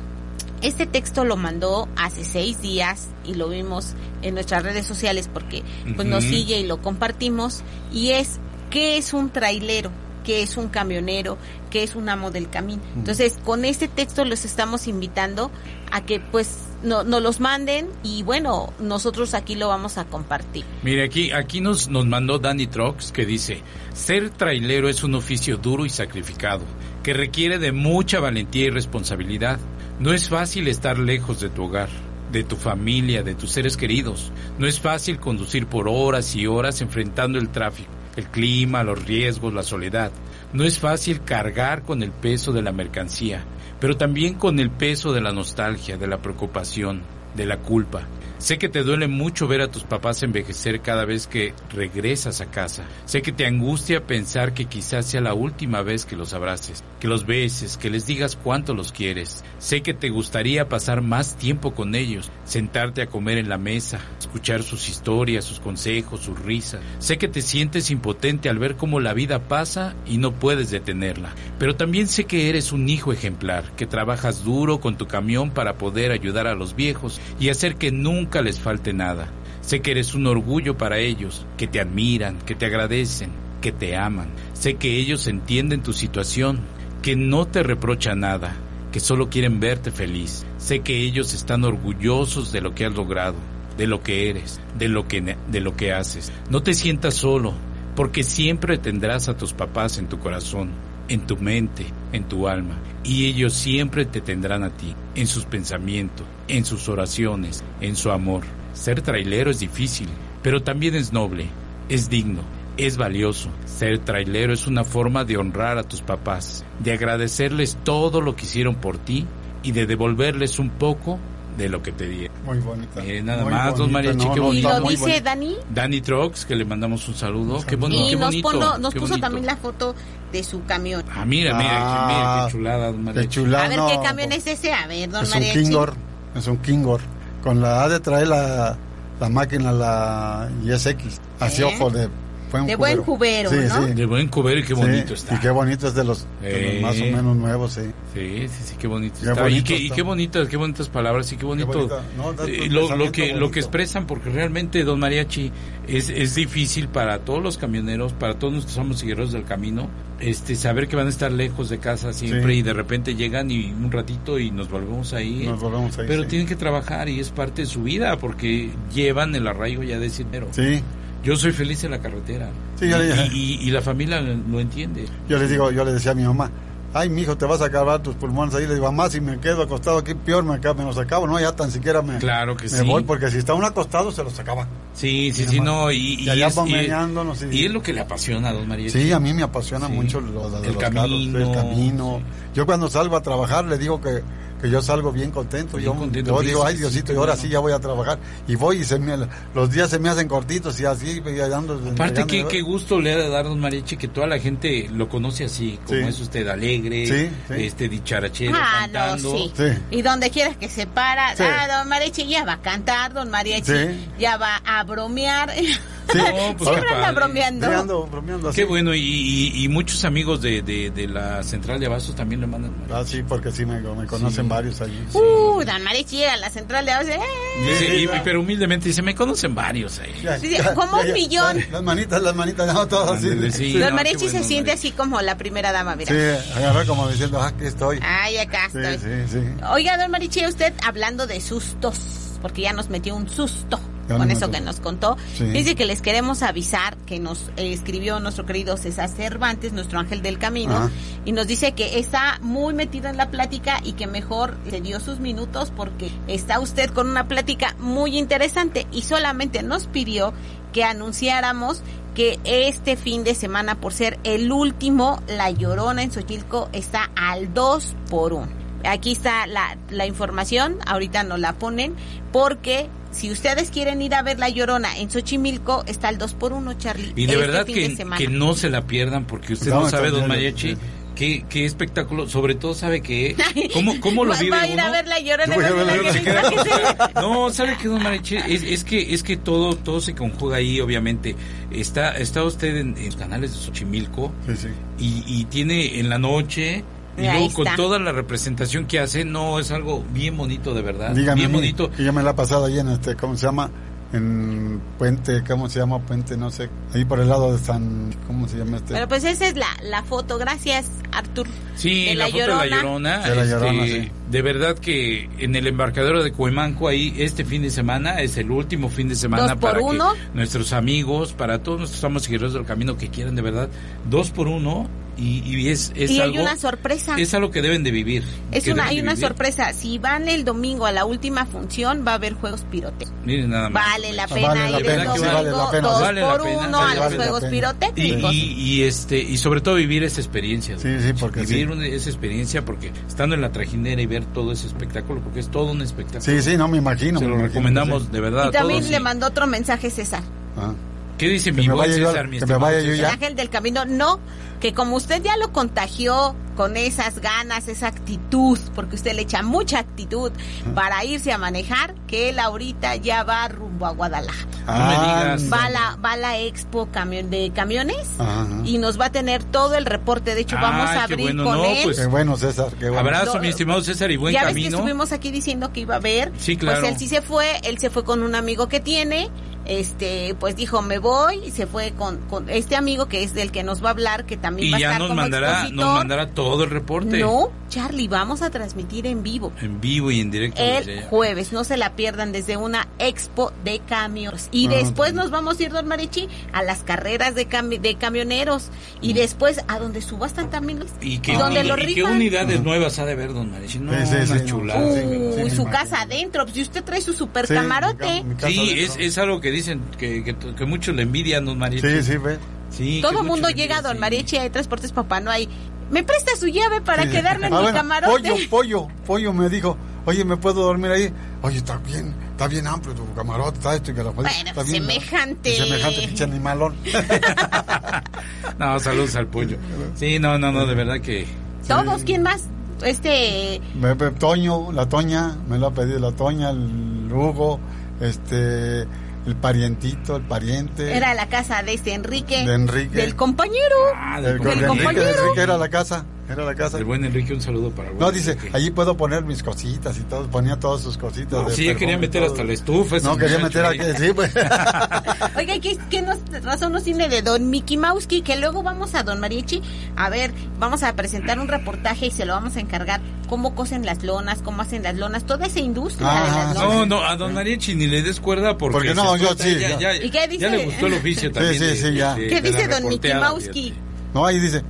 Este 0.61 0.87
texto 0.87 1.25
lo 1.25 1.37
mandó 1.37 1.89
hace 1.97 2.25
seis 2.25 2.61
días 2.61 3.09
y 3.25 3.35
lo 3.35 3.49
vimos 3.49 3.95
en 4.23 4.35
nuestras 4.35 4.63
redes 4.65 4.87
sociales 4.87 5.31
porque 5.33 5.63
pues 5.97 6.07
nos 6.07 6.25
sigue 6.25 6.59
y 6.61 6.67
lo 6.67 6.83
compartimos. 6.83 7.63
Y 7.93 8.11
es, 8.11 8.39
¿qué 8.71 8.99
es 8.99 9.15
un 9.15 9.31
trailero? 9.31 9.91
¿Qué 10.25 10.43
es 10.43 10.57
un 10.57 10.69
camionero? 10.69 11.39
¿Qué 11.71 11.83
es 11.83 11.97
un 11.97 12.09
amo 12.09 12.31
del 12.31 12.49
camino? 12.51 12.83
Entonces, 12.97 13.39
con 13.45 13.65
este 13.65 13.89
texto 13.89 14.25
los 14.25 14.45
estamos 14.45 14.89
invitando 14.89 15.51
a 15.91 16.05
que 16.05 16.21
pues 16.21 16.59
no, 16.83 17.05
nos 17.05 17.23
los 17.23 17.41
manden 17.41 17.89
y 18.03 18.23
bueno, 18.23 18.73
nosotros 18.79 19.35
aquí 19.35 19.55
lo 19.55 19.69
vamos 19.69 19.99
a 19.99 20.05
compartir. 20.05 20.65
Mire, 20.83 21.05
aquí, 21.05 21.33
aquí 21.33 21.61
nos, 21.61 21.89
nos 21.89 22.07
mandó 22.07 22.39
Danny 22.39 22.67
Trox 22.67 23.13
que 23.13 23.27
dice, 23.27 23.63
ser 23.95 24.31
trailero 24.31 24.89
es 24.89 25.03
un 25.03 25.15
oficio 25.15 25.57
duro 25.57 25.87
y 25.87 25.91
sacrificado, 25.91 26.65
que 27.03 27.13
requiere 27.13 27.59
de 27.59 27.73
mucha 27.73 28.21
valentía 28.21 28.67
y 28.67 28.71
responsabilidad. 28.71 29.59
No 29.99 30.13
es 30.13 30.29
fácil 30.29 30.69
estar 30.69 30.99
lejos 30.99 31.41
de 31.41 31.49
tu 31.49 31.65
hogar, 31.65 31.89
de 32.31 32.45
tu 32.45 32.57
familia, 32.57 33.23
de 33.23 33.35
tus 33.35 33.51
seres 33.51 33.77
queridos. 33.77 34.31
No 34.59 34.67
es 34.67 34.79
fácil 34.79 35.19
conducir 35.19 35.67
por 35.67 35.89
horas 35.89 36.37
y 36.37 36.47
horas 36.47 36.81
enfrentando 36.81 37.39
el 37.39 37.49
tráfico, 37.49 37.91
el 38.19 38.27
clima, 38.27 38.83
los 38.83 39.05
riesgos, 39.07 39.55
la 39.55 39.63
soledad. 39.63 40.11
No 40.53 40.65
es 40.65 40.81
fácil 40.81 41.23
cargar 41.23 41.83
con 41.83 42.03
el 42.03 42.11
peso 42.11 42.53
de 42.53 42.63
la 42.63 42.73
mercancía, 42.73 43.45
pero 43.81 43.97
también 43.97 44.35
con 44.35 44.59
el 44.59 44.71
peso 44.71 45.13
de 45.13 45.21
la 45.21 45.31
nostalgia, 45.31 45.97
de 45.97 46.09
la 46.09 46.21
preocupación, 46.21 47.03
de 47.37 47.47
la 47.47 47.59
culpa. 47.59 48.09
Sé 48.39 48.57
que 48.57 48.69
te 48.69 48.85
duele 48.85 49.09
mucho 49.09 49.49
ver 49.49 49.61
a 49.63 49.71
tus 49.71 49.83
papás 49.83 50.23
envejecer 50.23 50.81
cada 50.81 51.05
vez 51.05 51.27
que 51.27 51.55
regresas 51.75 52.41
a 52.41 52.47
casa. 52.47 52.85
Sé 53.05 53.21
que 53.21 53.33
te 53.33 53.45
angustia 53.47 54.07
pensar 54.07 54.55
que 54.55 54.67
quizás 54.67 55.07
sea 55.07 55.21
la 55.21 55.35
última 55.35 55.83
vez 55.83 56.07
que 56.07 56.15
los 56.15 56.35
abraces, 56.35 56.85
que 57.01 57.09
los 57.09 57.27
beses, 57.27 57.77
que 57.77 57.91
les 57.91 58.07
digas 58.07 58.37
cuánto 58.37 58.75
los 58.75 58.93
quieres. 58.93 59.43
Sé 59.59 59.83
que 59.83 59.93
te 59.93 60.11
gustaría 60.11 60.69
pasar 60.69 61.03
más 61.03 61.37
tiempo 61.37 61.75
con 61.75 61.97
ellos, 61.97 62.31
sentarte 62.45 63.03
a 63.03 63.09
comer 63.09 63.39
en 63.39 63.49
la 63.49 63.59
mesa, 63.59 63.99
escuchar 64.21 64.63
sus 64.63 64.89
historias, 64.89 65.45
sus 65.45 65.59
consejos, 65.59 66.21
sus 66.21 66.39
risas. 66.39 66.81
Sé 67.01 67.19
que 67.19 67.27
te 67.27 67.43
sientes 67.43 67.91
impotente 67.91 68.49
al 68.49 68.61
ver 68.61 68.77
cómo 68.77 69.01
la 69.01 69.15
vida 69.15 69.49
pasa 69.49 69.97
y 70.07 70.19
no 70.19 70.33
puedes 70.33 70.71
detenerla. 70.71 71.35
Pero 71.59 71.75
también 71.75 72.07
sé 72.07 72.25
que 72.25 72.49
eres 72.49 72.71
un 72.71 72.89
hijo 72.89 73.13
ejemplar, 73.13 73.65
que 73.77 73.87
trabajas 73.87 74.45
duro 74.45 74.79
con 74.79 74.97
tu 74.97 75.09
camión 75.09 75.51
para 75.51 75.77
poder 75.77 76.13
ayudar 76.13 76.47
a 76.47 76.55
los 76.55 76.77
viejos 76.77 77.21
y 77.41 77.49
hacer 77.49 77.75
que 77.75 77.91
nunca 77.91 78.28
les 78.37 78.61
falte 78.61 78.93
nada. 78.93 79.29
Sé 79.61 79.81
que 79.81 79.91
eres 79.91 80.15
un 80.15 80.27
orgullo 80.27 80.77
para 80.77 80.99
ellos, 80.99 81.47
que 81.57 81.67
te 81.67 81.81
admiran, 81.81 82.39
que 82.39 82.55
te 82.55 82.67
agradecen, 82.67 83.31
que 83.61 83.73
te 83.73 83.97
aman. 83.97 84.29
Sé 84.53 84.75
que 84.75 84.97
ellos 84.97 85.27
entienden 85.27 85.83
tu 85.83 85.93
situación, 85.93 86.61
que 87.03 87.17
no 87.17 87.47
te 87.47 87.63
reprochan 87.63 88.21
nada, 88.21 88.55
que 88.93 89.01
solo 89.01 89.29
quieren 89.29 89.61
verte 89.61 89.91
feliz. 89.91 90.47
Sé 90.59 90.81
que 90.81 91.01
ellos 91.01 91.35
están 91.35 91.65
orgullosos 91.65 92.53
de 92.53 92.61
lo 92.61 92.75
que 92.75 92.87
has 92.87 92.95
logrado, 92.95 93.37
de 93.77 93.87
lo 93.87 94.03
que 94.03 94.31
eres, 94.31 94.61
de 94.79 94.89
lo 94.89 95.09
que, 95.09 95.37
de 95.51 95.61
lo 95.61 95.77
que 95.77 95.93
haces. 95.93 96.33
No 96.51 96.63
te 96.63 96.75
sientas 96.75 97.15
solo, 97.15 97.55
porque 97.97 98.23
siempre 98.23 98.79
tendrás 98.79 99.29
a 99.29 99.37
tus 99.37 99.53
papás 99.53 99.99
en 99.99 100.09
tu 100.09 100.19
corazón, 100.19 100.71
en 101.09 101.27
tu 101.27 101.37
mente, 101.37 101.87
en 102.13 102.25
tu 102.25 102.49
alma, 102.49 102.79
y 103.05 103.27
ellos 103.27 103.55
siempre 103.55 104.05
te 104.05 104.21
tendrán 104.21 104.63
a 104.63 104.71
ti, 104.71 104.95
en 105.15 105.27
sus 105.27 105.45
pensamientos, 105.45 106.27
en 106.49 106.65
sus 106.65 106.89
oraciones, 106.89 107.65
en 107.81 107.97
su 107.97 108.11
amor. 108.11 108.45
Ser 108.75 109.03
trailero 109.03 109.51
es 109.51 109.61
difícil, 109.61 110.09
pero 110.43 110.63
también 110.63 110.95
es 110.95 111.13
noble, 111.13 111.47
es 111.89 112.09
digno, 112.09 112.43
es 112.77 112.97
valioso. 112.97 113.51
Ser 113.67 113.99
trailero 113.99 114.53
es 114.53 114.67
una 114.67 114.85
forma 114.85 115.25
de 115.25 115.37
honrar 115.37 115.79
a 115.79 115.83
tus 115.83 116.01
papás, 116.01 116.65
de 116.79 116.93
agradecerles 116.93 117.79
todo 117.85 118.21
lo 118.21 118.37
que 118.37 118.45
hicieron 118.45 118.77
por 118.77 118.99
ti 118.99 119.27
y 119.63 119.73
de 119.73 119.87
devolverles 119.87 120.59
un 120.59 120.71
poco 120.71 121.19
de 121.59 121.69
lo 121.69 121.83
que 121.83 121.93
te 121.93 122.09
dieron. 122.09 122.35
Muy 122.47 122.59
bonita. 122.61 123.03
Mire, 123.03 123.23
nada 123.23 123.43
Muy 123.43 123.53
más, 123.53 123.67
don 123.77 123.93
bonita, 123.93 123.93
Mariachi, 123.93 124.25
no, 124.27 124.33
qué 124.35 124.39
Y 124.39 124.43
bonito. 124.43 124.69
está 124.69 124.81
lo 124.81 124.89
dice. 124.89 125.21
Dani. 125.21 125.57
Danny 125.75 126.01
Trox, 126.01 126.45
que 126.47 126.55
le 126.57 126.65
mandamos 126.65 127.07
un 127.09 127.15
saludo. 127.15 127.61
Qué, 127.67 127.77
boni- 127.77 127.97
Y 128.07 128.11
qué 128.11 128.17
nos, 128.17 128.25
bonito. 128.27 128.49
ponlo- 128.49 128.79
nos 128.79 128.95
qué 128.95 129.01
puso 129.01 129.11
bonito. 129.15 129.27
también 129.27 129.47
la 129.47 129.57
foto 129.57 129.95
de 130.33 130.45
su 130.45 130.65
camión. 130.65 131.05
Ah, 131.15 131.25
mira, 131.27 131.55
mira, 131.59 131.71
Ah, 131.73 132.07
qué, 132.09 132.15
mira, 132.15 132.47
qué 132.47 132.53
chulada, 132.53 132.87
don 132.87 132.97
Qué 132.97 133.03
Mariachi. 133.03 133.29
chulada. 133.29 133.65
a 133.65 133.69
ver 133.69 133.79
no, 133.79 133.89
qué 133.89 133.99
camión 134.09 134.33
es 134.33 134.47
ese. 134.47 134.73
A 134.73 134.87
ver, 134.87 135.11
don 135.11 135.23
Es 135.25 135.35
un. 135.35 135.43
Kingor, 135.43 135.95
es 136.37 136.47
un 136.47 136.57
Kingor. 136.59 137.01
Con 137.43 137.61
la 137.61 137.83
ha 137.85 137.89
de 137.89 138.01
traer 138.01 138.29
la, 138.29 138.77
la 139.21 139.29
máquina, 139.29 139.73
la 139.73 140.49
ISX. 140.65 141.21
Así, 141.41 141.63
¿Eh? 141.63 141.65
ojo, 141.65 141.91
de 141.91 142.09
buen 142.53 142.67
De 142.67 142.77
buen 142.77 143.03
cubero, 143.03 143.51
Sí, 143.51 143.57
¿no? 143.69 143.87
sí. 143.87 143.93
De 143.95 144.07
buen 144.07 144.29
cubero 144.29 144.59
y 144.61 144.65
qué 144.65 144.75
bonito 144.75 145.09
Sí, 145.09 145.15
está. 145.15 145.35
Y 145.35 145.39
qué 145.39 145.51
bonito 145.51 145.87
es 145.89 145.95
de 145.95 146.05
los, 146.05 146.27
de 146.41 146.51
los 146.63 146.73
Eh. 146.73 146.81
más 146.83 146.97
o 147.01 147.05
menos 147.05 147.37
nuevos, 147.37 147.73
sí. 147.73 147.83
Sí, 148.15 148.49
sí, 148.49 148.63
sí, 148.65 148.75
qué 148.79 148.87
bonito 148.87 149.17
Qué 149.23 149.29
está. 149.29 149.43
bonito 149.43 149.61
y, 149.61 149.63
qué, 149.77 149.77
y 149.85 149.91
qué 149.91 150.03
bonitas, 150.03 150.49
qué 150.49 150.57
bonitas 150.57 150.89
palabras 150.89 151.31
y 151.33 151.37
qué 151.37 151.45
bonito. 151.45 151.89
No, 152.17 152.33
eh, 152.47 152.69
lo, 152.71 153.13
que, 153.13 153.35
lo 153.35 153.51
que 153.51 153.61
expresan, 153.61 154.07
porque 154.07 154.31
realmente, 154.31 154.83
don 154.85 154.99
Mariachi, 154.99 155.53
es, 155.87 156.09
es 156.09 156.35
difícil 156.35 156.89
para 156.89 157.19
todos 157.21 157.43
los 157.43 157.59
camioneros, 157.59 158.13
para 158.15 158.35
todos 158.39 158.53
nuestros 158.55 158.79
amos 158.79 159.03
y 159.03 159.07
guerreros 159.09 159.33
del 159.33 159.45
camino, 159.45 159.89
este, 160.21 160.57
saber 160.57 160.89
que 160.89 160.97
van 160.97 161.07
a 161.07 161.11
estar 161.11 161.31
lejos 161.31 161.69
de 161.69 161.79
casa 161.79 162.13
siempre 162.13 162.55
Sí. 162.55 162.59
y 162.61 162.63
de 162.63 162.73
repente 162.73 163.15
llegan 163.15 163.51
y 163.51 163.67
un 163.73 163.93
ratito 163.93 164.39
y 164.39 164.51
nos 164.51 164.69
volvemos 164.71 165.13
ahí. 165.13 165.45
Nos 165.47 165.61
volvemos 165.61 165.97
ahí. 165.99 166.07
Pero 166.09 166.23
sí. 166.23 166.29
tienen 166.29 166.49
que 166.49 166.57
trabajar 166.57 167.09
y 167.09 167.21
es 167.21 167.31
parte 167.31 167.63
de 167.63 167.67
su 167.67 167.83
vida 167.83 168.17
porque 168.19 168.71
llevan 168.95 169.35
el 169.35 169.47
arraigo 169.47 169.83
ya 169.83 169.99
de 169.99 170.07
ese 170.07 170.25
dinero. 170.25 170.49
Sí, 170.53 170.83
Yo 171.23 171.37
soy 171.37 171.53
feliz 171.53 171.83
en 171.85 171.91
la 171.91 171.99
carretera. 172.01 172.49
Sí, 172.77 172.89
ya 172.89 172.99
y, 173.33 173.37
y- 173.37 173.69
y 173.69 173.71
la 173.71 173.83
familia 173.83 174.21
lo 174.21 174.61
entiende. 174.61 175.05
yo 175.29 175.39
les 175.39 175.51
digo, 175.51 175.71
yo 175.73 175.85
le 175.85 175.93
decía 175.93 176.13
a 176.13 176.15
mi 176.15 176.23
mamá, 176.23 176.51
ay, 176.95 177.09
mijo, 177.09 177.37
te 177.37 177.45
vas 177.47 177.61
a 177.61 177.67
acabar 177.67 178.03
tus 178.03 178.15
pulmones 178.17 178.55
ahí. 178.55 178.67
Le 178.67 178.75
digo, 178.75 178.87
mamá, 178.87 179.09
si 179.11 179.21
me 179.21 179.39
quedo 179.39 179.63
acostado 179.63 179.99
aquí, 179.99 180.15
peor 180.15 180.45
me, 180.45 180.55
acabo, 180.55 180.79
me 180.81 180.85
los 180.87 180.99
acabo. 180.99 181.27
No, 181.27 181.39
ya 181.39 181.53
tan 181.55 181.71
siquiera 181.71 182.03
me, 182.03 182.19
Claro 182.19 182.57
que 182.57 182.65
me 182.65 182.71
sí. 182.71 182.85
voy, 182.87 183.03
porque 183.05 183.31
si 183.31 183.39
está 183.39 183.55
uno 183.55 183.67
acostado, 183.67 184.11
se 184.13 184.23
los 184.25 184.39
acaba. 184.39 184.67
Sí, 184.95 185.31
sí, 185.33 185.47
sí, 185.47 185.61
no. 185.61 185.91
Y, 185.93 186.15
y 186.25 186.29
allá 186.31 186.49
es, 186.49 186.57
y- 186.57 186.63
meneándonos 186.73 187.43
y- 187.43 187.57
y 187.61 187.65
es 187.67 187.73
lo 187.73 187.83
que 187.83 187.93
le 187.93 188.01
apasiona 188.01 188.49
a 188.49 188.53
don 188.53 188.67
María. 188.67 188.91
Sí, 188.91 189.13
a 189.13 189.21
mí 189.21 189.33
me 189.35 189.43
apasiona 189.43 189.87
Sí. 189.87 189.93
mucho 189.93 190.21
lo 190.21 190.51
de 190.51 190.67
El 190.67 190.75
los 190.75 190.83
camino. 190.83 191.03
carros, 191.03 191.49
el 191.49 191.53
camino. 191.55 192.21
Yo 192.55 192.67
cuando 192.67 192.89
salgo 192.89 193.17
a 193.17 193.23
trabajar 193.23 193.65
le 193.67 193.79
digo 193.79 194.01
que, 194.01 194.23
que 194.61 194.71
yo 194.71 194.83
salgo 194.83 195.13
bien 195.13 195.31
contento. 195.31 195.77
Bien 195.77 195.93
yo 195.93 195.95
contento, 195.99 196.35
yo 196.43 196.47
digo, 196.49 196.65
ay 196.65 196.77
Diosito, 196.77 197.13
y 197.13 197.17
ahora 197.17 197.33
bueno. 197.33 197.43
sí 197.43 197.49
ya 197.49 197.59
voy 197.61 197.73
a 197.73 197.79
trabajar. 197.79 198.19
Y 198.47 198.55
voy 198.57 198.79
y 198.79 198.85
se 198.85 198.99
me, 198.99 199.17
los 199.55 199.71
días 199.71 199.91
se 199.91 199.99
me 199.99 200.09
hacen 200.09 200.29
cortitos 200.29 200.79
y 200.81 200.85
así 200.85 201.23
y 201.25 201.41
ando 201.41 201.81
Aparte, 201.93 202.27
qué, 202.27 202.47
qué 202.47 202.61
gusto 202.63 203.01
le 203.01 203.13
ha 203.13 203.17
de 203.17 203.29
dar 203.29 203.45
don 203.45 203.61
Mariachi 203.61 203.97
que 203.97 204.09
toda 204.09 204.27
la 204.27 204.39
gente 204.39 204.89
lo 204.93 205.09
conoce 205.09 205.45
así, 205.45 205.79
como 205.87 206.01
Sí. 206.01 206.07
es 206.09 206.21
usted 206.21 206.47
alegre, 206.49 207.07
Sí, 207.07 207.31
sí. 207.49 207.63
este 207.65 207.89
dicharachero, 207.89 208.53
Ah, 208.57 208.87
no, 208.87 208.93
cantando. 208.93 209.31
sí. 209.37 209.53
Sí. 209.57 209.65
Y 209.91 210.03
donde 210.03 210.31
quieras 210.31 210.57
que 210.57 210.69
se 210.69 210.87
para, 210.87 211.37
Sí. 211.37 211.43
ah, 211.47 211.79
don 211.79 211.89
Mariachi 211.89 212.27
ya 212.27 212.45
va 212.45 212.55
a 212.55 212.61
cantar, 212.63 213.13
don 213.13 213.31
Mariachi 213.31 213.73
Sí. 213.73 214.07
ya 214.19 214.37
va 214.37 214.57
a 214.65 214.83
bromear. 214.85 215.51
Sí. 215.55 215.73
No, 216.09 216.57
pues 216.57 216.71
Siempre 216.71 216.89
anda 216.89 217.01
padre. 217.03 217.15
bromeando. 217.17 217.67
Sí, 217.67 217.73
ando 217.75 218.07
bromeando 218.07 218.49
así. 218.49 218.57
Qué 218.57 218.65
bueno, 218.65 218.95
y, 218.95 219.01
y- 219.01 219.65
y 219.65 219.69
muchos 219.69 220.07
amigos 220.07 220.41
de, 220.41 220.63
de, 220.63 220.91
de 220.91 221.07
la 221.07 221.43
central 221.43 221.79
de 221.79 221.85
Abastos 221.85 222.17
también 222.17 222.41
le 222.41 222.47
mandan. 222.47 222.73
Ah, 222.91 223.03
sí, 223.05 223.23
porque 223.29 223.53
sí 223.53 223.67
me, 223.67 223.79
me 223.79 224.07
conocen 224.07 224.48
Sí. 224.49 224.55
varios 224.55 224.81
allí. 224.81 225.05
Uh, 225.15 225.63
don 225.65 225.83
Mariachi 225.83 226.17
llega 226.19 226.35
a 226.35 226.37
la 226.37 226.51
central 226.51 226.85
de 226.87 226.93
eh. 226.93 227.21
Dice, 227.63 227.79
Sí, 227.87 227.93
y- 227.97 228.07
ya. 228.07 228.23
pero 228.23 228.41
humildemente 228.41 228.89
dice, 228.89 229.03
me 229.03 229.15
conocen 229.15 229.55
varios 229.55 229.99
ahí. 229.99 230.15
Sí, 230.41 230.57
como 230.75 231.01
un 231.01 231.13
millón. 231.13 231.65
Las 231.71 231.83
manitas, 231.83 232.23
las 232.23 232.35
manitas, 232.35 232.73
no, 232.73 232.87
todo 232.87 233.13
así. 233.15 233.29
Sí. 233.53 233.79
don 233.79 233.95
no, 233.95 234.25
bueno, 234.27 234.41
se 234.43 234.45
siente 234.45 234.73
así 234.73 234.91
como 234.93 235.21
la 235.21 235.37
primera 235.37 235.73
dama, 235.73 235.97
mira. 235.97 236.13
Sí, 236.13 236.53
agarré 236.57 236.87
como 236.87 237.09
diciendo, 237.09 237.41
ah, 237.41 237.49
aquí 237.49 237.67
estoy. 237.67 237.99
Ay, 238.03 238.39
acá 238.39 238.69
Sí, 238.73 238.79
estoy. 238.83 239.27
sí, 239.29 239.33
sí. 239.33 239.65
Oiga, 239.71 239.97
don 239.99 240.11
Marichi, 240.11 240.47
usted 240.47 240.73
hablando 240.85 241.27
de 241.27 241.41
sustos, 241.41 241.99
porque 242.43 242.63
ya 242.63 242.73
nos 242.73 242.89
metió 242.91 243.15
un 243.17 243.29
susto. 243.29 243.81
Con 244.09 244.31
eso 244.31 244.51
que 244.51 244.61
nos 244.61 244.81
contó. 244.81 245.17
Sí. 245.37 245.45
Dice 245.45 245.75
que 245.75 245.85
les 245.85 246.01
queremos 246.01 246.43
avisar 246.43 246.97
que 247.07 247.19
nos 247.19 247.51
eh, 247.57 247.73
escribió 247.73 248.21
nuestro 248.21 248.47
querido 248.47 248.77
César 248.77 249.09
Cervantes, 249.09 249.73
nuestro 249.73 249.99
ángel 249.99 250.23
del 250.23 250.39
camino, 250.39 250.77
Ajá. 250.77 250.91
y 251.25 251.33
nos 251.33 251.47
dice 251.47 251.73
que 251.73 251.99
está 251.99 252.39
muy 252.41 252.75
metido 252.75 253.09
en 253.09 253.17
la 253.17 253.31
plática 253.31 253.81
y 253.85 253.93
que 253.93 254.07
mejor 254.07 254.57
se 254.69 254.81
dio 254.81 255.01
sus 255.01 255.21
minutos 255.21 255.73
porque 255.77 256.11
está 256.27 256.61
usted 256.61 256.91
con 256.91 257.09
una 257.09 257.29
plática 257.29 257.75
muy 257.79 258.19
interesante 258.19 258.87
y 258.93 259.03
solamente 259.03 259.63
nos 259.63 259.87
pidió 259.87 260.33
que 260.73 260.85
anunciáramos 260.85 261.83
que 262.15 262.41
este 262.45 262.97
fin 262.97 263.23
de 263.23 263.35
semana, 263.35 263.81
por 263.81 263.93
ser 263.93 264.19
el 264.25 264.51
último, 264.51 265.23
La 265.29 265.51
Llorona 265.51 266.03
en 266.03 266.11
Xochilco 266.11 266.69
está 266.73 267.11
al 267.15 267.55
2 267.55 267.95
por 268.11 268.33
1. 268.33 268.58
Aquí 268.85 269.13
está 269.13 269.47
la, 269.47 269.77
la 269.91 270.07
información, 270.07 270.77
ahorita 270.87 271.25
nos 271.25 271.41
la 271.41 271.55
ponen, 271.55 271.95
porque 272.33 272.87
si 273.11 273.31
ustedes 273.31 273.71
quieren 273.71 274.03
ir 274.03 274.15
a 274.15 274.23
ver 274.23 274.39
La 274.39 274.49
Llorona 274.49 274.97
en 274.99 275.11
Xochimilco, 275.11 275.83
está 275.87 276.09
al 276.09 276.19
2 276.19 276.35
por 276.35 276.53
1 276.53 276.75
Charlie. 276.75 277.13
Y 277.17 277.27
de 277.27 277.33
este 277.33 277.37
verdad 277.37 277.67
de 277.67 277.73
que, 277.73 278.07
que 278.19 278.29
no 278.29 278.55
se 278.55 278.71
la 278.71 278.87
pierdan 278.87 279.25
porque 279.25 279.55
usted 279.55 279.71
No, 279.71 279.81
no, 279.83 279.91
sabe, 279.91 280.11
don 280.11 280.31
sí. 280.57 280.77
qué, 281.17 281.45
qué 281.49 281.65
espectáculo, 281.65 282.29
sobre 282.29 282.55
todo 282.55 282.75
sabe 282.75 283.01
que, 283.01 283.35
¿cómo, 283.73 283.99
cómo 284.01 284.25
lo 284.25 284.35
vive 284.37 284.51
va 284.51 284.63
a 284.63 284.69
ir 284.69 284.79
a 284.79 284.85
uno? 284.85 284.93
ver 284.93 285.09
La 285.09 285.19
Llorona. 285.21 285.55
Yo 285.57 285.61
voy 285.61 285.65
a 285.65 285.69
en 285.71 285.77
ver 285.77 285.87
La 285.87 286.03
la 286.03 286.13
Se 286.13 286.23
queda 286.23 286.43
Llorona. 286.51 286.97
con- 287.15 287.23
No, 287.23 287.51
sabe 287.51 287.77
que 287.79 287.89
don 287.89 288.03
Mariachi, 288.03 288.37
es, 288.37 288.63
es 288.63 288.85
que 288.85 289.13
es 289.15 289.23
que 289.25 289.37
todo 289.37 289.75
todo 289.75 290.01
se 290.01 290.15
conjuga 290.15 290.59
ahí, 290.59 290.81
obviamente. 290.81 291.35
Está 291.73 292.17
está 292.17 292.45
usted 292.45 292.77
en, 292.77 292.97
en 292.97 293.13
canales 293.15 293.53
de 293.55 293.59
Xochimilco 293.59 294.31
Sí, 294.47 294.57
sí. 294.57 294.69
y, 294.99 295.25
y 295.41 295.45
tiene 295.47 295.99
en 295.99 296.09
la 296.11 296.19
noche 296.19 296.85
y 297.19 297.27
Ahí 297.27 297.39
luego 297.41 297.55
con 297.55 297.67
está. 297.67 297.77
toda 297.77 297.99
la 297.99 298.13
representación 298.13 298.87
que 298.87 299.01
hace, 299.01 299.25
no 299.25 299.59
es 299.59 299.71
algo 299.71 300.05
bien 300.13 300.37
bonito 300.37 300.75
de 300.75 300.83
verdad, 300.83 301.15
Dígame, 301.15 301.41
bien 301.41 301.53
bonito. 301.53 301.91
que 301.91 302.05
yo 302.05 302.13
me 302.13 302.23
la 302.23 302.31
he 302.31 302.35
pasado 302.35 302.67
ahí 302.67 302.79
en 302.79 302.89
este, 302.89 303.15
¿cómo 303.17 303.37
se 303.37 303.47
llama? 303.47 303.71
En 304.11 304.81
Puente, 304.97 305.45
¿cómo 305.47 305.69
se 305.69 305.81
llama? 305.81 305.99
Puente, 306.01 306.35
no 306.35 306.51
sé, 306.51 306.71
ahí 306.95 307.05
por 307.05 307.21
el 307.21 307.29
lado 307.29 307.53
de 307.53 307.59
San, 307.59 308.15
¿cómo 308.27 308.49
se 308.49 308.57
llama 308.57 308.79
este? 308.79 308.95
Pero 308.95 309.07
pues 309.07 309.23
esa 309.25 309.47
es 309.49 309.55
la, 309.57 309.67
la 309.83 310.03
foto. 310.03 310.39
Gracias, 310.39 310.87
Artur. 311.13 311.47
Sí, 311.77 312.07
de 312.07 312.15
la, 312.15 312.25
La 312.25 312.31
foto 312.33 312.43
de 312.43 312.49
la 312.49 312.65
Llorona. 312.69 312.77
Llorona. 312.77 313.19
De 313.19 313.35
La 313.35 313.69
este, 313.85 314.03
sí. 314.05 314.11
De 314.31 314.41
verdad 314.43 314.79
que 314.79 315.29
en 315.39 315.57
el 315.57 315.67
embarcadero 315.67 316.23
de 316.25 316.33
Cuemanco 316.33 316.89
ahí 316.89 317.15
este 317.19 317.45
fin 317.45 317.61
de 317.61 317.71
semana 317.71 318.23
es 318.23 318.39
el 318.39 318.51
último 318.51 318.89
fin 318.89 319.11
de 319.11 319.15
semana 319.15 319.43
Dos 319.43 319.53
por 319.53 319.73
para 319.73 319.81
uno. 319.83 320.15
que 320.15 320.19
nuestros 320.39 320.73
amigos, 320.73 321.35
para 321.35 321.63
todos 321.63 321.79
nuestros 321.81 322.03
amos 322.03 322.27
y 322.29 322.31
guerreros 322.33 322.55
del 322.55 322.65
camino 322.65 322.97
que 322.97 323.09
quieran 323.11 323.35
de 323.37 323.43
verdad, 323.43 323.69
dos 324.09 324.31
por 324.31 324.49
uno 324.49 324.87
y, 325.19 325.43
y 325.45 325.69
es, 325.69 325.93
es 325.97 326.11
y 326.11 326.21
algo 326.21 326.37
hay 326.39 326.43
una 326.43 326.57
sorpresa. 326.57 327.17
es 327.19 327.35
algo 327.35 327.51
que 327.51 327.61
deben 327.63 327.83
de 327.83 327.91
vivir. 327.91 328.25
Es 328.53 328.67
una, 328.69 328.87
hay 328.87 329.01
una 329.01 329.15
vivir. 329.15 329.29
sorpresa. 329.29 329.73
Si 329.73 329.99
van 329.99 330.29
el 330.29 330.45
domingo 330.45 330.87
a 330.87 330.93
la 330.93 331.05
última 331.05 331.45
función, 331.47 332.05
va 332.07 332.13
a 332.13 332.15
haber 332.15 332.35
juegos 332.35 332.63
pirotécnicos. 332.71 333.25
Miren 333.27 333.51
nada 333.51 333.69
más. 333.69 333.85
Vale 333.85 334.13
la 334.13 334.27
pena 334.29 334.49
vale 334.49 334.71
la 334.71 334.81
ir 334.81 334.87
pena, 334.87 335.03
el 335.03 335.09
domingo 335.09 335.27
vale 335.33 335.51
la 335.51 335.71
pena, 335.71 335.89
dos 335.89 336.01
vale 336.01 336.21
la 336.21 336.31
por 336.31 336.43
pena, 336.45 336.69
uno 336.69 336.79
a 336.81 336.95
los 336.95 337.11
la 337.11 337.17
juegos 337.17 337.45
pirotécnicos. 337.45 338.33
y, 338.33 338.53
y, 338.53 338.83
este 338.83 339.19
y 339.19 339.37
sobre 339.39 339.61
todo 339.61 339.75
vivir 339.75 340.03
esa 340.05 340.21
experiencia. 340.21 340.79
Sí, 340.79 340.89
sí, 341.01 341.13
porque 341.19 341.41
vivir 341.41 341.67
sí. 341.67 341.73
una- 341.73 341.87
esa 341.87 342.09
experiencia 342.11 342.65
porque 342.65 342.93
estando 343.07 343.35
en 343.35 343.41
la 343.41 343.51
trajinera 343.53 344.01
y 344.01 344.07
ver 344.07 344.25
todo 344.27 344.53
ese 344.53 344.67
espectáculo 344.67 345.21
porque 345.21 345.41
es 345.41 345.49
todo 345.51 345.73
un 345.73 345.83
espectáculo. 345.83 346.23
Sí, 346.23 346.41
sí, 346.43 346.57
no 346.57 346.69
me 346.69 346.79
imagino. 346.79 347.19
Se 347.19 347.25
me 347.25 347.31
lo 347.31 347.37
imagino, 347.39 347.49
recomendamos 347.49 348.05
sí. 348.05 348.09
de 348.13 348.21
verdad. 348.21 348.45
y 348.47 348.49
a 348.49 348.53
también 348.53 348.81
todos, 348.81 348.91
le 348.93 349.01
mandó 349.01 349.27
otro 349.27 349.47
mensaje 349.47 349.91
César. 349.91 350.23
Ah. 350.57 350.73
¿Qué 351.19 351.29
dice 351.29 351.53
mi 351.53 351.67
buen 351.67 351.79
vaya 351.79 351.97
yo- 351.99 352.09
César? 352.11 352.25
mi 352.29 352.39
que 352.39 352.47
me 352.47 352.53
estimado 352.53 352.61
vaya 352.61 352.81
yo 352.81 352.91
El 352.93 352.97
César? 352.97 353.09
ya. 353.11 353.15
ángel 353.15 353.37
del 353.37 353.51
camino, 353.51 353.85
no, 353.85 354.21
que 354.61 354.73
como 354.73 354.97
usted 354.97 355.23
ya 355.23 355.37
lo 355.37 355.53
contagió 355.53 356.35
con 356.57 356.77
esas 356.77 357.21
ganas, 357.21 357.69
esa 357.69 357.87
actitud, 357.87 358.59
porque 358.75 358.97
usted 358.97 359.15
le 359.15 359.23
echa 359.23 359.43
mucha 359.43 359.79
actitud 359.79 360.33
para 360.75 361.05
irse 361.05 361.33
a 361.33 361.39
manejar, 361.39 361.95
que 362.09 362.31
él 362.31 362.39
ahorita 362.41 362.97
ya 362.97 363.23
va 363.23 363.47
rumbo 363.47 363.87
a 363.87 363.91
Guadalajara. 363.91 364.49
No 364.67 364.87
me 364.87 364.93
digas. 364.95 365.43
Ah, 365.45 365.57
Va 365.57 365.65
a 365.67 365.71
la, 365.71 365.97
va 366.05 366.13
a 366.13 366.17
la 366.17 366.39
expo 366.41 366.89
camión 366.91 367.31
de 367.31 367.53
camiones 367.55 368.09
Ajá. 368.19 368.47
y 368.65 368.79
nos 368.79 369.01
va 369.01 369.07
a 369.07 369.13
tener 369.13 369.45
todo 369.45 369.77
el 369.77 369.87
reporte. 369.87 370.35
De 370.35 370.41
hecho, 370.41 370.57
vamos 370.61 370.91
a 370.91 370.95
qué 370.95 370.99
abrir 371.01 371.21
bueno, 371.21 371.45
con 371.45 371.59
no, 371.59 371.65
él. 371.65 371.79
pues, 371.85 371.97
Qué 372.01 372.07
bueno, 372.07 372.37
César, 372.37 372.69
qué 372.79 372.87
bueno. 372.87 372.99
Abrazo, 372.99 373.35
No, 373.37 373.41
mi 373.41 373.49
estimado 373.49 373.81
César, 373.83 374.11
y 374.11 374.17
buen 374.17 374.35
ya 374.35 374.41
ves 374.41 374.55
que 374.55 374.61
camino. 374.63 374.79
estuvimos 374.79 375.13
aquí 375.13 375.31
diciendo 375.31 375.73
que 375.73 375.81
iba 375.81 375.95
a 375.95 376.01
ver. 376.01 376.33
Sí, 376.39 376.57
claro. 376.57 376.81
Pues 376.81 376.93
él 376.93 376.99
sí 376.99 377.07
se 377.07 377.23
fue, 377.23 377.61
él 377.63 377.79
se 377.79 377.89
fue 377.91 378.03
con 378.05 378.23
un 378.25 378.35
amigo 378.35 378.69
que 378.69 378.81
tiene, 378.81 379.31
este, 379.69 380.35
pues 380.41 380.57
dijo 380.57 380.83
me 380.83 380.99
voy 380.99 381.41
y 381.47 381.51
se 381.51 381.67
fue 381.67 381.93
con, 381.93 382.17
con 382.29 382.49
este 382.51 382.75
amigo 382.77 383.07
que 383.07 383.23
es 383.23 383.35
del 383.35 383.53
que 383.53 383.63
nos 383.63 383.83
va 383.85 383.89
a 383.89 383.93
hablar, 383.93 384.25
que 384.27 384.37
también 384.37 384.69
Y 384.69 384.71
va 384.73 384.77
a 384.77 384.81
ya 384.81 384.87
estar 384.89 385.01
nos 385.01 385.09
como 385.11 385.21
mandará, 385.21 385.49
nos 385.49 385.59
expositor. 385.63 385.95
mandará 385.95 386.31
todo 386.31 386.65
el 386.65 386.71
reporte. 386.71 387.19
No, 387.19 387.51
Charlie, 387.69 388.09
vamos 388.09 388.43
a 388.43 388.51
transmitir 388.51 389.07
en 389.07 389.23
vivo. 389.23 389.53
En 389.61 389.81
vivo 389.81 390.11
y 390.11 390.21
en 390.21 390.31
directo. 390.31 390.63
El 390.63 391.03
jueves, 391.05 391.53
no 391.53 391.65
se 391.65 391.77
la 391.77 391.95
pierdan 391.97 392.33
desde 392.33 392.57
una 392.57 392.89
expo 392.99 393.53
de 393.65 393.81
camiones. 393.81 394.49
Y 394.53 394.67
Ah, 394.67 394.71
después 394.71 395.09
también. 395.11 395.17
nos 395.17 395.31
vamos 395.31 395.61
a 395.61 395.63
ir, 395.63 395.71
don 395.71 395.87
Marichi, 395.87 396.29
a 396.53 396.63
las 396.63 396.79
carreras 396.83 397.35
de, 397.35 397.47
cami- 397.49 397.79
de 397.81 397.97
camioneros. 397.97 398.69
Y 399.03 399.13
después 399.13 399.61
a 399.69 399.79
donde 399.79 400.01
subastan 400.01 400.49
también 400.51 400.81
los... 400.81 400.89
Y 401.03 401.19
qué, 401.19 401.37
donde 401.37 401.61
y- 401.61 401.69
lo 401.69 401.79
y 401.79 401.95
qué 401.95 402.05
unidades 402.05 402.63
nuevas 402.63 402.99
ha 402.99 403.05
de 403.05 403.15
ver, 403.15 403.35
don 403.35 403.51
Marichi. 403.51 403.79
No, 403.79 403.93
sí, 404.07 404.15
una 404.15 404.25
no. 404.25 404.45
chulada. 404.47 404.81
Uh, 404.87 405.49
Sí, 405.49 405.55
su 405.55 405.65
casa 405.67 406.01
adentro, 406.03 406.45
pues 406.45 406.55
si 406.57 406.63
usted 406.63 406.83
trae 406.85 407.01
su 407.03 407.13
super 407.13 407.47
Sí, 407.47 407.55
camarote. 407.55 408.25
mi 408.25 408.35
casa 408.35 408.49
Sí, 408.49 408.59
adentro. 408.59 408.95
es, 408.95 408.97
es 408.99 409.19
algo 409.19 409.41
que 409.41 409.51
dicen 409.59 409.81
que, 409.99 410.25
que, 410.25 410.35
que 410.37 410.65
muchos 410.65 410.95
le 410.95 411.03
envidian, 411.03 411.45
don 411.45 411.59
Marichi. 411.59 411.87
Sí, 411.89 412.03
sí, 412.03 412.17
ve. 412.17 412.39
Sí, 412.71 413.01
Todo 413.03 413.23
mundo 413.25 413.49
le 413.49 413.55
llega 413.55 413.79
a 413.79 413.83
Don 413.83 413.95
sí. 413.95 413.99
Mariachi, 413.99 414.37
hay 414.37 414.51
transportes 414.51 414.93
papá, 414.93 415.21
no 415.21 415.31
hay. 415.31 415.49
¿Me 415.91 416.03
presta 416.03 416.37
su 416.37 416.49
llave 416.49 416.81
para 416.83 417.05
Sí. 417.05 417.11
quedarme 417.11 417.47
en 417.47 417.53
Ah, 417.55 417.57
mi 417.57 417.63
bueno, 417.63 417.79
camarote? 417.79 418.11
Pollo, 418.31 418.37
pollo, 418.51 418.89
pollo 419.07 419.33
me 419.33 419.49
dijo, 419.49 419.75
oye, 420.05 420.23
¿me 420.25 420.37
puedo 420.37 420.63
dormir 420.63 420.91
ahí? 420.91 421.11
Oye, 421.41 421.57
está 421.59 421.79
bien, 421.79 422.15
está 422.33 422.47
bien 422.47 422.67
amplio 422.67 422.95
tu 422.95 423.11
camarote, 423.15 423.57
está 423.57 423.75
esto 423.75 423.91
y 423.91 423.95
que 423.95 424.03
la 424.03 424.11
Bueno, 424.11 424.29
está 424.29 424.63
bien, 424.65 424.85
¿no? 424.85 424.91
semejante. 424.91 425.57
Semejante 425.57 426.01
pinche 426.07 426.25
animalón. 426.25 426.75
No, 428.59 428.79
saludos 428.81 429.15
al 429.17 429.27
pollo. 429.29 429.57
Sí, 429.95 430.19
no, 430.19 430.39
no, 430.39 430.51
no, 430.53 430.67
de 430.67 430.75
verdad 430.75 431.01
que... 431.01 431.27
Todos, 431.67 432.03
¿quién 432.05 432.23
más? 432.23 432.45
Este, 432.85 433.61
Me- 433.75 433.95
me- 433.95 434.11
Toño, 434.13 434.73
la 434.73 434.89
Toña, 434.89 435.37
me 435.49 435.59
lo 435.59 435.67
ha 435.69 435.75
pedido 435.75 435.99
la 436.01 436.13
Toña, 436.13 436.51
el 436.51 437.09
Hugo, 437.13 437.61
este, 438.01 438.85
el 439.29 439.37
parientito, 439.37 440.17
el 440.17 440.23
pariente. 440.23 440.97
era 440.97 441.15
la 441.15 441.29
casa 441.29 441.63
de 441.63 441.75
este 441.75 441.95
Enrique. 441.95 442.45
De 442.45 442.55
Enrique. 442.55 442.97
Del 442.97 443.15
compañero. 443.15 443.77
Ah, 443.95 444.19
el, 444.19 444.25
del 444.25 444.39
de 444.39 444.45
del 444.45 444.49
Enrique, 444.49 444.61
de 444.61 444.67
compañero. 444.69 445.09
Enrique 445.09 445.41
era 445.41 445.59
la 445.59 445.69
casa, 445.69 446.07
era 446.29 446.45
la 446.45 446.55
casa. 446.55 446.79
El 446.79 446.85
buen 446.85 447.05
Enrique, 447.05 447.33
un 447.35 447.41
saludo 447.41 447.71
para 447.71 447.89
el 447.89 447.95
buen 447.95 448.07
No, 448.07 448.13
dice, 448.13 448.33
Enrique. 448.33 448.51
allí 448.57 448.71
puedo 448.71 448.97
poner 448.97 449.25
mis 449.25 449.43
cositas 449.43 449.97
y 449.99 450.03
todo, 450.03 450.27
ponía 450.29 450.57
todas 450.61 450.83
sus 450.83 450.97
cositas. 450.99 451.47
de 451.47 451.53
Sí, 451.55 451.63
quería 451.63 451.75
perfume 451.79 451.93
y 451.95 451.97
meter 451.99 452.23
todo. 452.23 452.33
hasta 452.33 452.45
la 452.45 452.53
estufa. 452.53 452.99
No, 453.01 453.17
quería 453.17 453.39
meter 453.39 453.65
ahí. 453.65 453.79
aquí, 453.81 453.91
sí, 454.05 454.13
pues. 454.15 454.33
Oiga, 455.37 455.55
¿y 455.57 455.61
¿qué, 455.61 455.79
qué 455.91 456.03
nos, 456.03 456.19
razón 456.43 456.73
nos 456.73 456.85
tiene 456.85 457.09
de 457.09 457.23
Don 457.23 457.49
Mickey 457.51 457.77
Mauski? 457.77 458.23
Que 458.23 458.37
luego 458.37 458.63
vamos 458.63 458.95
a 458.95 459.03
Don 459.03 459.21
Mariachi. 459.21 459.63
A 459.97 460.11
ver, 460.11 460.33
vamos 460.59 460.83
a 460.83 460.95
presentar 460.95 461.39
un 461.39 461.49
reportaje 461.49 462.07
y 462.07 462.11
se 462.11 462.25
lo 462.25 462.33
vamos 462.35 462.57
a 462.57 462.61
encargar. 462.61 463.01
Cómo 463.29 463.55
cosen 463.55 463.85
las 463.85 464.03
lonas, 464.05 464.41
cómo 464.43 464.63
hacen 464.63 464.83
las 464.83 464.97
lonas, 464.97 465.25
toda 465.25 465.47
esa 465.47 465.61
industria 465.61 466.09
de 466.09 466.15
Ah, 466.17 466.25
las 466.55 466.55
lonas. 466.63 466.75
No, 466.77 466.87
no, 466.87 467.05
a 467.05 467.17
don 467.17 467.35
Mariachi 467.35 467.75
ni 467.75 467.87
le 467.87 468.03
des 468.03 468.21
cuerda 468.21 468.57
porque... 468.57 468.73
Porque 468.75 468.95
no, 468.95 469.17
yo 469.17 469.35
sí, 469.39 469.57
Ya, 469.61 469.71
ya. 469.79 469.79
ya, 469.79 469.97
¿Y 469.97 470.11
qué 470.11 470.27
dice? 470.29 470.41
ya 470.43 470.51
le 470.51 470.65
gustó 470.65 470.87
el 470.87 470.95
oficio 470.95 471.31
también. 471.31 471.59
sí, 471.59 471.77
sí, 471.77 471.95
ya. 471.95 472.15
de- 472.15 472.29
¿Qué 472.29 472.41
de 472.41 472.51
dice 472.51 472.69
Don 472.69 472.89
Mickey 472.89 473.13
Mauski? 473.15 473.75
No, 474.15 474.25
ahí 474.25 474.39
dice. 474.41 474.63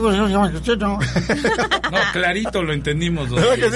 No, 1.90 1.98
clarito 2.12 2.62
lo 2.62 2.72
entendimos, 2.72 3.28
don 3.30 3.38
¿y 3.42 3.42
cómo 3.44 3.70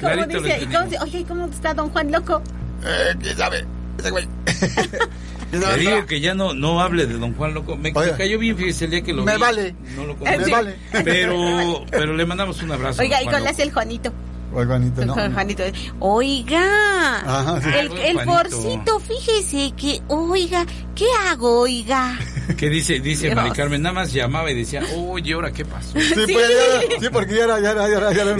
Clarito 0.00 0.40
dice? 0.40 0.58
¿Y 0.62 0.66
cómo, 0.66 0.82
entendimos. 0.82 0.90
dice? 0.90 0.98
oye, 1.02 1.18
¿y 1.20 1.24
¿cómo 1.24 1.46
está 1.46 1.74
Don 1.74 1.88
Juan 1.90 2.12
Loco? 2.12 2.42
Eh, 2.84 3.14
¿Quién 3.20 3.36
sabe? 3.36 3.64
Ese 3.98 4.10
güey. 4.10 4.28
¿Quién 5.50 5.62
Le 5.62 5.76
digo 5.78 6.06
que 6.06 6.20
ya 6.20 6.34
no, 6.34 6.54
no 6.54 6.80
hable 6.80 7.06
de 7.06 7.14
don 7.14 7.34
Juan 7.34 7.54
Loco. 7.54 7.76
Me, 7.76 7.90
me 7.92 7.98
Oiga. 7.98 8.16
cayó 8.16 8.38
bien, 8.38 8.56
fíjese, 8.56 8.84
el 8.86 8.90
día 8.92 9.02
que 9.02 9.12
lo 9.12 9.24
Me 9.24 9.34
vi. 9.34 9.40
vale. 9.40 9.74
No 9.96 10.06
lo 10.06 10.16
conozco. 10.16 10.44
sí. 10.44 10.50
vale. 10.50 10.76
Pero, 11.04 11.84
pero 11.90 12.14
le 12.14 12.24
mandamos 12.26 12.62
un 12.62 12.72
abrazo. 12.72 13.02
Oiga, 13.02 13.20
¿y 13.22 13.26
Loco. 13.26 13.36
es 13.38 13.58
el 13.58 13.72
Juanito? 13.72 14.12
Juanito, 14.52 15.04
no. 15.06 15.14
Juan- 15.14 15.32
Juanito. 15.32 15.62
Oiga, 16.00 17.20
Ajá, 17.20 17.60
sí. 17.60 17.68
el, 17.68 17.92
el 17.98 18.14
Juanito. 18.14 18.24
porcito, 18.24 19.00
fíjese 19.00 19.72
que, 19.76 20.00
oiga, 20.08 20.66
¿qué 20.94 21.06
hago, 21.28 21.60
oiga? 21.60 22.18
Que 22.56 22.68
dice, 22.68 22.98
dice 22.98 23.26
Dios. 23.26 23.36
Mari 23.36 23.50
Carmen, 23.52 23.80
nada 23.80 23.92
más 23.94 24.12
llamaba 24.12 24.50
y 24.50 24.56
decía, 24.56 24.82
oye, 24.96 25.34
¿ahora 25.34 25.52
qué 25.52 25.64
pasó? 25.64 25.92
Sí, 26.00 26.14
pues, 26.14 26.48
ya, 26.50 27.00
sí, 27.00 27.06
porque 27.12 27.36
ya 27.36 27.44
era, 27.44 27.60
ya 27.60 27.70
era, 27.70 27.88
ya 27.88 27.96
era, 27.96 28.12
ya 28.12 28.22
era 28.22 28.36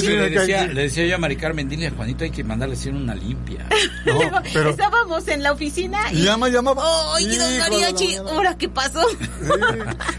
que 0.00 0.08
le 0.08 0.30
decía, 0.30 0.66
le 0.68 0.82
decía 0.82 1.04
yo 1.06 1.16
a 1.16 1.18
Mari 1.18 1.34
Carmen, 1.36 1.68
dile 1.68 1.88
a 1.88 1.90
Juanito, 1.90 2.22
hay 2.22 2.30
que 2.30 2.44
mandarle 2.44 2.76
hacer 2.76 2.94
una 2.94 3.14
limpia. 3.14 3.66
No, 4.06 4.14
Luego, 4.14 4.38
pero 4.52 4.70
Estábamos 4.70 5.26
en 5.28 5.42
la 5.42 5.50
oficina 5.52 5.98
y 6.12 6.18
y... 6.18 6.22
llama, 6.24 6.48
llamaba. 6.48 7.12
Oye, 7.14 7.36
don 7.38 7.58
Mariachi. 7.58 8.16
¿ahora 8.16 8.56
qué 8.56 8.68
pasó? 8.68 9.00
Sí. 9.10 9.16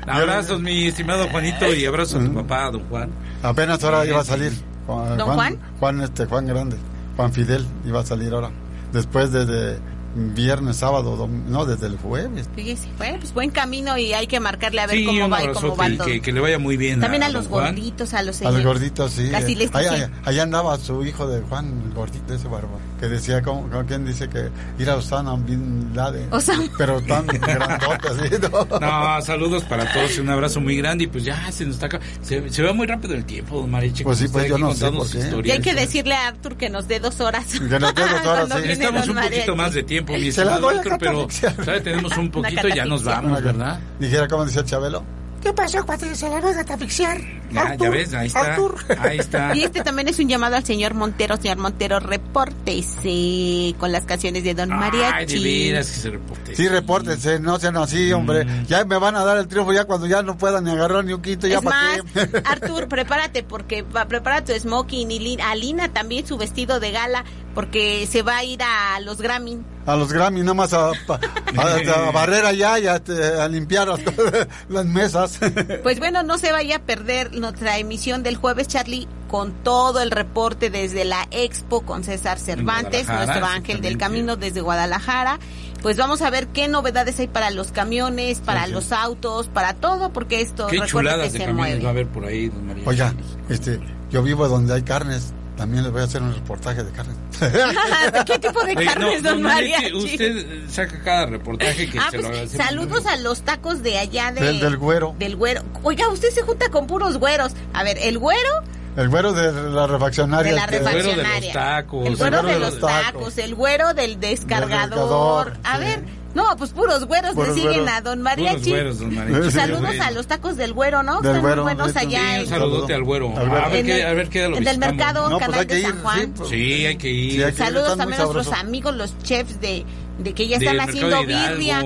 Abrazos, 0.07 0.59
mi 0.59 0.87
estimado 0.87 1.27
Juanito, 1.29 1.73
y 1.73 1.85
abrazos 1.85 2.21
a 2.21 2.25
tu 2.25 2.33
papá, 2.33 2.69
don 2.71 2.83
Juan. 2.89 3.11
Apenas 3.43 3.83
ahora 3.83 4.05
iba 4.05 4.19
a 4.21 4.25
salir. 4.25 4.51
Juan, 4.85 5.17
¿Don 5.17 5.33
Juan? 5.33 5.57
Juan, 5.79 6.01
este, 6.01 6.25
Juan 6.25 6.45
Grande. 6.47 6.77
Juan 7.15 7.31
Fidel 7.31 7.65
iba 7.85 8.01
a 8.01 8.05
salir 8.05 8.33
ahora. 8.33 8.51
Después 8.91 9.31
de, 9.31 9.45
de, 9.45 9.79
viernes, 10.15 10.77
sábado, 10.77 11.27
no, 11.47 11.65
desde 11.65 11.87
el 11.87 11.97
jueves. 11.97 12.49
Fíjese, 12.55 12.87
bueno, 12.97 13.17
pues 13.19 13.33
buen 13.33 13.49
camino 13.51 13.97
y 13.97 14.13
hay 14.13 14.27
que 14.27 14.39
marcarle 14.39 14.81
a 14.81 14.87
ver 14.87 14.97
Sí, 14.97 15.05
cómo 15.05 15.25
un 15.25 15.31
va 15.33 15.43
y 15.43 15.47
cómo 15.49 15.75
va 15.75 15.89
todo. 15.97 16.05
que, 16.07 16.21
que 16.21 16.31
le 16.31 16.39
vaya 16.39 16.57
muy 16.57 16.77
bien. 16.77 16.99
También 17.01 17.23
a 17.23 17.27
don 17.27 17.35
los 17.35 17.47
Juan. 17.47 17.75
gorditos, 17.75 18.13
a 18.13 18.23
los 18.23 18.41
A 18.41 18.51
los 18.51 18.63
gorditos, 18.63 19.11
sí. 19.11 19.29
Casi 19.29 19.53
eh. 19.53 19.55
les 19.57 19.75
Allá, 19.75 19.91
dije. 19.91 20.03
allá- 20.05 20.11
allá 20.23 20.43
andaba 20.43 20.77
su 20.77 21.03
hijo 21.05 21.27
de 21.27 21.41
Juan, 21.41 21.81
el 21.87 21.93
gordito 21.93 22.33
ese 22.33 22.47
barba, 22.47 22.69
que 22.99 23.07
decía, 23.07 23.41
como, 23.41 23.69
como 23.69 23.85
quien 23.85 24.05
dice 24.05 24.29
que 24.29 24.49
ir 24.79 24.89
a 24.89 24.95
Osama 24.95 25.35
Bin 25.35 25.91
Laden. 25.93 26.31
Osama. 26.31 26.63
Pero 26.77 27.01
tan 27.01 27.27
grandote 27.27 28.07
así, 28.07 28.35
¿no? 28.51 28.79
No, 28.79 29.21
saludos 29.21 29.63
para 29.65 29.91
todos, 29.91 30.17
un 30.17 30.29
abrazo 30.29 30.61
muy 30.61 30.77
grande 30.77 31.03
y 31.05 31.07
pues 31.07 31.23
ya 31.23 31.51
se 31.51 31.65
nos 31.65 31.75
está 31.75 31.99
se, 32.21 32.49
se 32.49 32.63
va 32.63 32.73
muy 32.73 32.87
rápido 32.87 33.13
el 33.15 33.25
tiempo, 33.25 33.57
don 33.61 33.69
Mariche. 33.71 34.03
Pues 34.03 34.19
sí, 34.19 34.27
pues 34.31 34.47
yo 34.47 34.57
no 34.57 34.73
sé 34.73 34.91
por 34.91 35.09
qué. 35.09 35.41
Y 35.43 35.51
hay 35.51 35.59
que 35.59 35.73
decirle 35.73 36.15
a 36.15 36.27
Arthur 36.27 36.55
que 36.57 36.69
nos 36.69 36.87
dé 36.87 36.99
dos 36.99 37.19
horas. 37.19 37.45
Que 37.51 37.79
nos 37.79 37.93
dé 37.93 38.01
dos 38.01 38.25
horas, 38.25 38.49
sí. 38.53 38.59
Necesitamos 38.61 39.07
un 39.09 39.15
poquito 39.15 39.55
más 39.55 39.73
de 39.73 39.83
tiempo, 39.83 40.04
mi 40.13 40.31
Se 40.31 40.45
la 40.45 40.55
estimado 40.55 41.27
pero 41.65 41.81
tenemos 41.83 42.17
un 42.17 42.31
poquito 42.31 42.67
y 42.67 42.73
ya 42.75 42.85
nos 42.85 43.03
vamos, 43.03 43.41
¿verdad? 43.43 43.79
Dijera, 43.99 44.27
como 44.27 44.45
decía 44.45 44.63
Chabelo. 44.63 45.03
¿Qué 45.41 45.53
pasó 45.53 45.85
cuando 45.85 46.15
se 46.15 46.27
la 46.27 46.41
van 46.41 46.57
a 46.57 46.63
tapixiar? 46.63 47.19
Ya, 47.51 47.75
ya 47.75 47.89
ves, 47.91 48.11
ahí 48.15 48.25
está. 48.25 48.55
Artur. 48.55 48.75
Ahí 48.97 49.19
está. 49.19 49.55
Y 49.55 49.63
este 49.63 49.83
también 49.83 50.07
es 50.07 50.17
un 50.17 50.27
llamado 50.27 50.55
al 50.55 50.65
señor 50.65 50.95
Montero. 50.95 51.37
Señor 51.37 51.57
Montero, 51.57 51.99
repórtese 51.99 53.75
con 53.79 53.91
las 53.91 54.05
canciones 54.05 54.43
de 54.43 54.53
Don 54.53 54.71
Ay, 54.71 54.79
de 54.91 54.97
Mariachi. 54.97 55.43
veras 55.43 55.87
que 55.87 55.93
se 55.99 56.09
reporte. 56.09 56.55
Sí, 56.55 56.67
repórtense, 56.67 57.39
no 57.39 57.59
sean 57.59 57.77
así, 57.77 58.11
hombre. 58.13 58.45
Mm. 58.45 58.65
Ya 58.65 58.85
me 58.85 58.97
van 58.97 59.15
a 59.15 59.23
dar 59.23 59.37
el 59.37 59.47
triunfo 59.47 59.73
ya 59.73 59.85
cuando 59.85 60.07
ya 60.07 60.23
no 60.23 60.37
puedan 60.37 60.63
ni 60.63 60.71
agarrar 60.71 61.05
ni 61.05 61.13
un 61.13 61.21
quinto, 61.21 61.47
ya 61.47 61.57
es 61.57 61.61
para 61.63 61.75
más, 61.75 62.01
qué. 62.13 62.41
Artur, 62.45 62.87
prepárate 62.87 63.43
porque 63.43 63.83
va, 63.83 64.05
prepara 64.05 64.43
tu 64.43 64.51
smoking 64.53 65.11
y 65.11 65.19
Lin- 65.19 65.41
a 65.41 65.53
Lina 65.55 65.89
también 65.89 66.25
su 66.25 66.37
vestido 66.37 66.79
de 66.79 66.91
gala 66.91 67.23
porque 67.55 68.05
se 68.07 68.21
va 68.21 68.37
a 68.37 68.43
ir 68.43 68.61
a 68.61 68.99
los 68.99 69.19
Grammy. 69.21 69.57
A 69.87 69.95
los 69.95 70.11
Grammy, 70.11 70.41
nada 70.41 70.53
más 70.55 70.73
a, 70.73 70.91
pa- 71.07 71.19
a- 71.57 72.07
a 72.07 72.11
barrer 72.13 72.45
allá 72.45 72.77
y 72.79 72.87
a, 72.87 73.01
a 73.43 73.47
limpiar 73.47 73.87
las, 73.87 73.99
las 74.69 74.85
mesas. 74.85 75.39
Pues 75.83 75.99
bueno, 75.99 76.21
no 76.23 76.37
se 76.37 76.51
vaya 76.51 76.77
a 76.77 76.79
perder 76.79 77.33
nuestra 77.33 77.77
emisión 77.77 78.21
del 78.23 78.35
jueves, 78.35 78.67
Charlie, 78.67 79.07
con 79.27 79.51
todo 79.63 80.01
el 80.01 80.11
reporte 80.11 80.69
desde 80.69 81.05
la 81.05 81.27
Expo 81.31 81.81
con 81.81 82.03
César 82.03 82.37
Cervantes, 82.39 83.07
nuestro 83.07 83.45
ángel 83.45 83.81
del 83.81 83.97
camino 83.97 84.35
desde 84.35 84.61
Guadalajara. 84.61 85.39
Pues 85.81 85.97
vamos 85.97 86.23
a 86.23 86.31
ver 86.31 86.47
qué 86.47 86.67
novedades 86.67 87.19
hay 87.19 87.27
para 87.27 87.51
los 87.51 87.71
camiones, 87.71 88.39
para 88.39 88.61
Sí, 88.61 88.67
sí. 88.69 88.73
los 88.73 88.91
autos, 88.91 89.47
para 89.49 89.75
todo, 89.75 90.11
porque 90.11 90.41
esto 90.41 90.65
Qué 90.65 90.79
recuerda 90.79 90.87
que 90.87 90.89
chuladas 90.89 91.33
de 91.33 91.39
se 91.39 91.45
camiones 91.45 91.73
va 91.73 91.77
a 91.77 91.77
mueve. 91.77 91.89
haber 91.89 92.07
por 92.07 92.25
ahí, 92.25 92.49
don 92.49 92.65
Mariachi. 92.65 92.89
Oiga, 92.89 93.13
este, 93.49 93.79
yo 94.09 94.23
vivo 94.23 94.47
donde 94.47 94.73
hay 94.73 94.81
carnes. 94.81 95.31
También 95.57 95.83
les 95.83 95.91
voy 95.91 96.01
a 96.01 96.03
hacer 96.03 96.21
un 96.21 96.33
reportaje 96.33 96.83
de 96.83 96.91
carnes. 96.91 97.15
¿De 97.39 98.25
qué 98.25 98.39
tipo 98.39 98.61
de 98.63 98.75
carnes, 98.75 99.21
no, 99.23 99.29
don 99.29 99.41
Mariachi? 99.41 99.93
Usted 99.93 100.69
saca 100.69 101.01
cada 101.03 101.25
reportaje 101.27 101.89
que 101.89 101.97
Ah, 101.97 102.07
se 102.11 102.17
lo 102.17 102.23
pues, 102.23 102.33
agradecemos. 102.33 102.65
saludos 102.67 103.05
a 103.05 103.15
los 103.17 103.41
tacos 103.41 103.81
de 103.81 103.97
allá 103.97 104.31
de... 104.33 104.41
Del- 104.41 104.59
del 104.59 104.77
güero. 104.77 105.15
Del 105.17 105.35
güero. 105.37 105.63
Oiga, 105.83 106.09
usted 106.09 106.29
se 106.31 106.41
junta 106.41 106.69
con 106.69 106.87
puros 106.87 107.17
güeros. 107.17 107.53
A 107.73 107.83
ver, 107.83 107.97
el 108.01 108.17
güero 108.17 108.49
El 108.97 109.07
güero 109.09 109.31
de 109.33 109.51
la 109.71 109.87
refaccionaria. 109.87 110.51
de 110.51 110.57
la 110.57 110.65
este, 110.65 110.79
güero 110.79 110.97
de 110.97 111.03
los 111.03 111.15
refaccionaria. 111.15 111.53
tacos. 111.53 112.05
El 112.07 112.15
güero 112.17 112.39
El 112.41 112.45
de 112.47 112.59
los 112.59 112.79
tacos. 112.79 113.37
El 113.37 113.55
güero 113.55 113.93
del 113.93 114.19
descargador. 114.19 114.89
descargador, 114.89 115.53
A 115.63 115.75
sí. 115.77 115.83
ver, 115.83 116.03
no, 116.35 116.55
pues 116.57 116.71
puros 116.71 117.05
güeros 117.05 117.33
Puros 117.33 117.49
le 117.49 117.53
siguen 117.55 117.79
güeros. 117.83 117.89
a 117.89 118.01
don 118.01 118.19
Puros 118.19 118.23
Mariachi. 118.23 118.69
güeros, 118.69 118.99
don 118.99 119.15
Mariachi. 119.15 119.51
Saludos 119.51 119.99
a 119.99 120.11
los 120.11 120.27
tacos 120.27 120.57
del 120.57 120.73
güero, 120.73 121.01
¿no? 121.01 121.21
Del 121.21 121.31
Están 121.31 121.41
güero, 121.41 121.63
muy 121.63 121.73
buenos 121.73 121.91
sí, 121.93 121.97
allá 121.99 122.19
Sí, 122.19 122.25
un 122.35 122.39
en, 122.41 122.47
saludote 122.47 122.93
al 122.93 123.03
güero. 123.03 123.27
Al 123.37 123.49
güero. 123.49 123.65
A 123.65 123.69
ver 123.69 123.79
en 123.79 123.85
qué, 123.87 124.01
el- 124.01 124.07
a 124.07 124.13
ver 124.13 124.29
qué 124.29 124.39
lo 124.41 124.45
en 124.45 124.53
el 124.55 124.59
visitamos. 124.59 124.95
mercado 124.95 125.29
No, 125.29 125.37
pues 125.37 125.49
canal 125.49 125.67
que 125.67 125.73
de 125.75 125.79
ir, 125.79 125.85
San 125.87 126.01
Juan. 126.01 126.19
sí, 126.19 126.31
pues. 126.35 126.49
Sí, 126.49 126.85
hay 126.85 126.95
que 126.97 127.09
ir. 127.09 127.31
Sí, 127.31 127.37
hay 127.37 127.43
que 127.45 127.49
ir. 127.49 127.55
Saludos 127.57 127.97
también 127.97 128.21
a 128.21 128.25
nuestros 128.25 128.53
amigos, 128.59 128.95
los 128.95 129.17
chefs 129.23 129.59
de, 129.61 129.85
de 130.19 130.33
que 130.33 130.47
ya 130.47 130.59
Del 130.59 130.67
están 130.67 130.89
haciendo 130.89 131.23
birria. 131.25 131.81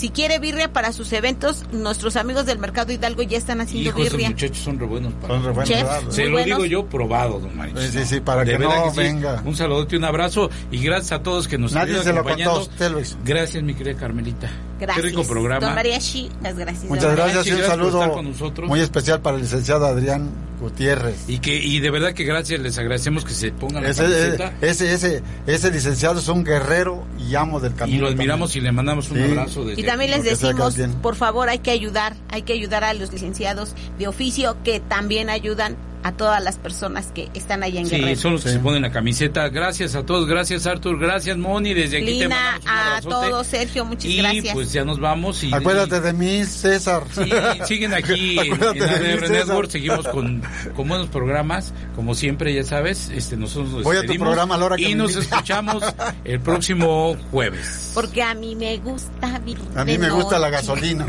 Si 0.00 0.08
quiere 0.08 0.38
birria 0.38 0.72
para 0.72 0.94
sus 0.94 1.12
eventos, 1.12 1.64
nuestros 1.72 2.16
amigos 2.16 2.46
del 2.46 2.58
Mercado 2.58 2.90
Hidalgo 2.90 3.20
ya 3.22 3.36
están 3.36 3.60
haciendo 3.60 3.90
Hijo, 3.90 3.98
esos 4.00 4.12
birria. 4.12 4.30
muchachos 4.30 4.56
son 4.56 4.78
re 4.78 4.86
buenos. 4.86 5.12
para- 5.20 5.34
Son 5.34 5.44
re 5.44 5.50
buenos, 5.52 5.68
Chef. 5.68 5.88
Se 6.08 6.24
lo 6.24 6.30
buenos. 6.32 6.46
digo 6.46 6.64
yo 6.64 6.86
probado, 6.86 7.38
don 7.38 7.54
Mariachi. 7.54 7.82
Sí, 7.88 7.98
sí, 7.98 8.04
sí, 8.06 8.20
para 8.20 8.42
De 8.44 8.52
que 8.52 8.58
no 8.60 8.90
sí. 8.92 8.96
venga. 8.98 9.42
Un 9.44 9.54
saludote, 9.54 9.98
un 9.98 10.04
abrazo 10.04 10.48
y 10.70 10.82
gracias 10.82 11.12
a 11.12 11.22
todos 11.22 11.46
que 11.48 11.58
nos 11.58 11.74
Nadie 11.74 12.02
se 12.02 12.14
lo 12.14 12.22
contó 12.24 12.30
a 12.30 12.32
acompañando. 12.32 12.60
usted, 12.62 12.90
Luis. 12.92 13.16
Gracias, 13.26 13.62
mi 13.62 13.74
querida 13.74 13.98
Carmelita. 13.98 14.48
Gracias. 14.80 14.96
Qué 15.04 15.10
rico 15.10 15.24
programa. 15.24 15.66
Don 15.66 15.74
Mariachi, 15.74 16.30
las 16.42 16.56
gracias. 16.56 16.84
Muchas 16.84 17.14
gracias 17.14 17.46
y 17.46 17.52
un 17.52 17.60
saludo 17.62 18.00
estar 18.00 18.12
con 18.12 18.30
nosotros. 18.30 18.68
muy 18.68 18.80
especial 18.80 19.20
para 19.20 19.36
el 19.36 19.42
licenciado 19.42 19.86
Adrián 19.86 20.30
Gutiérrez. 20.60 21.16
Y 21.28 21.38
que 21.38 21.54
y 21.56 21.80
de 21.80 21.90
verdad 21.90 22.12
que 22.12 22.24
gracias, 22.24 22.60
les 22.60 22.76
agradecemos 22.78 23.24
que 23.24 23.32
se 23.32 23.50
pongan 23.52 23.82
la 23.82 23.90
Ese, 23.90 24.02
camiseta 24.02 24.52
ese, 24.60 24.92
ese, 24.92 25.22
ese 25.46 25.70
licenciado 25.70 26.18
es 26.18 26.28
un 26.28 26.44
guerrero 26.44 27.04
y 27.18 27.34
amo 27.34 27.60
del 27.60 27.72
y 27.72 27.76
camino. 27.76 28.02
lo 28.02 28.08
admiramos 28.08 28.56
y 28.56 28.60
le 28.60 28.72
mandamos 28.72 29.10
un 29.10 29.16
Sí. 29.18 29.22
abrazo 29.24 29.64
desde 29.64 29.80
Y 29.80 29.84
también 29.84 30.12
aquí. 30.14 30.22
les 30.22 30.38
decimos, 30.40 30.76
por 31.02 31.16
favor, 31.16 31.48
hay 31.48 31.58
que 31.60 31.70
ayudar, 31.70 32.14
hay 32.30 32.42
que 32.42 32.52
ayudar 32.52 32.84
a 32.84 32.92
los 32.94 33.12
licenciados 33.12 33.74
de 33.98 34.08
oficio 34.08 34.56
que 34.64 34.80
también 34.80 35.30
ayudan 35.30 35.76
a 36.02 36.12
todas 36.12 36.42
las 36.42 36.56
personas 36.56 37.08
que 37.14 37.28
están 37.34 37.62
allá 37.62 37.80
en 37.80 37.86
Sí, 37.86 37.96
Guerrero. 37.96 38.20
son 38.20 38.32
los 38.32 38.42
que 38.42 38.48
Sí. 38.50 38.54
se 38.56 38.60
ponen 38.60 38.82
la 38.82 38.90
camiseta. 38.90 39.48
Gracias 39.50 39.94
a 39.94 40.04
todos, 40.06 40.26
gracias 40.26 40.66
Artur, 40.66 40.98
gracias 40.98 41.36
Moni, 41.36 41.74
desde 41.74 41.98
aquí 41.98 42.06
te 42.06 42.12
Lina, 42.12 42.58
mandamos 42.64 43.04
un 43.04 43.12
a 43.12 43.16
todos, 43.20 43.46
Sergio, 43.46 43.84
muchas 43.84 44.04
y 44.06 44.16
gracias. 44.16 44.54
pues 44.54 44.72
ya 44.72 44.84
nos 44.84 44.98
vamos 45.00 45.42
y 45.44 45.52
Acuérdate 45.52 46.00
de 46.00 46.12
mí, 46.12 46.44
César. 46.44 47.04
Sí, 47.12 47.30
siguen 47.66 47.94
aquí 47.94 48.38
en, 48.38 48.52
Acuérdate 48.54 48.78
en 48.78 49.02
de 49.02 49.08
mí, 49.08 49.12
ADR. 49.24 49.30
Network, 49.30 49.70
seguimos 49.70 50.08
con, 50.08 50.42
con 50.74 50.88
buenos 50.88 51.08
programas, 51.08 51.72
como 51.94 52.14
siempre, 52.14 52.54
ya 52.54 52.64
sabes, 52.64 53.10
este 53.14 53.36
nosotros 53.36 53.70
nos 53.72 53.82
Voy 53.82 53.96
a 53.96 54.02
tu 54.06 54.14
programa 54.14 54.54
a 54.54 54.58
la 54.58 54.64
hora 54.66 54.76
que 54.76 54.88
y 54.90 54.94
nos 54.94 55.12
invite. 55.12 55.34
escuchamos 55.34 55.84
el 56.24 56.40
próximo 56.40 57.16
jueves. 57.30 57.92
Porque 57.94 58.22
a 58.22 58.34
mí 58.34 58.56
me 58.56 58.78
gusta 58.78 59.38
vivir 59.40 59.58
A 59.76 59.84
mí 59.84 59.98
me 59.98 60.10
gusta 60.10 60.38
la 60.38 60.50
noche. 60.50 60.62
gasolina. 60.62 61.06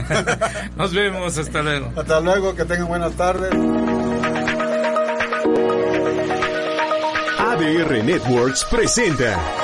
Nos 0.77 0.93
vemos, 0.93 1.37
hasta 1.37 1.61
luego. 1.61 1.91
Hasta 1.95 2.19
luego, 2.19 2.55
que 2.55 2.65
tengan 2.65 2.87
buenas 2.87 3.13
tardes. 3.13 3.51
ADR 7.62 8.03
Networks 8.03 8.66
presenta 8.66 9.61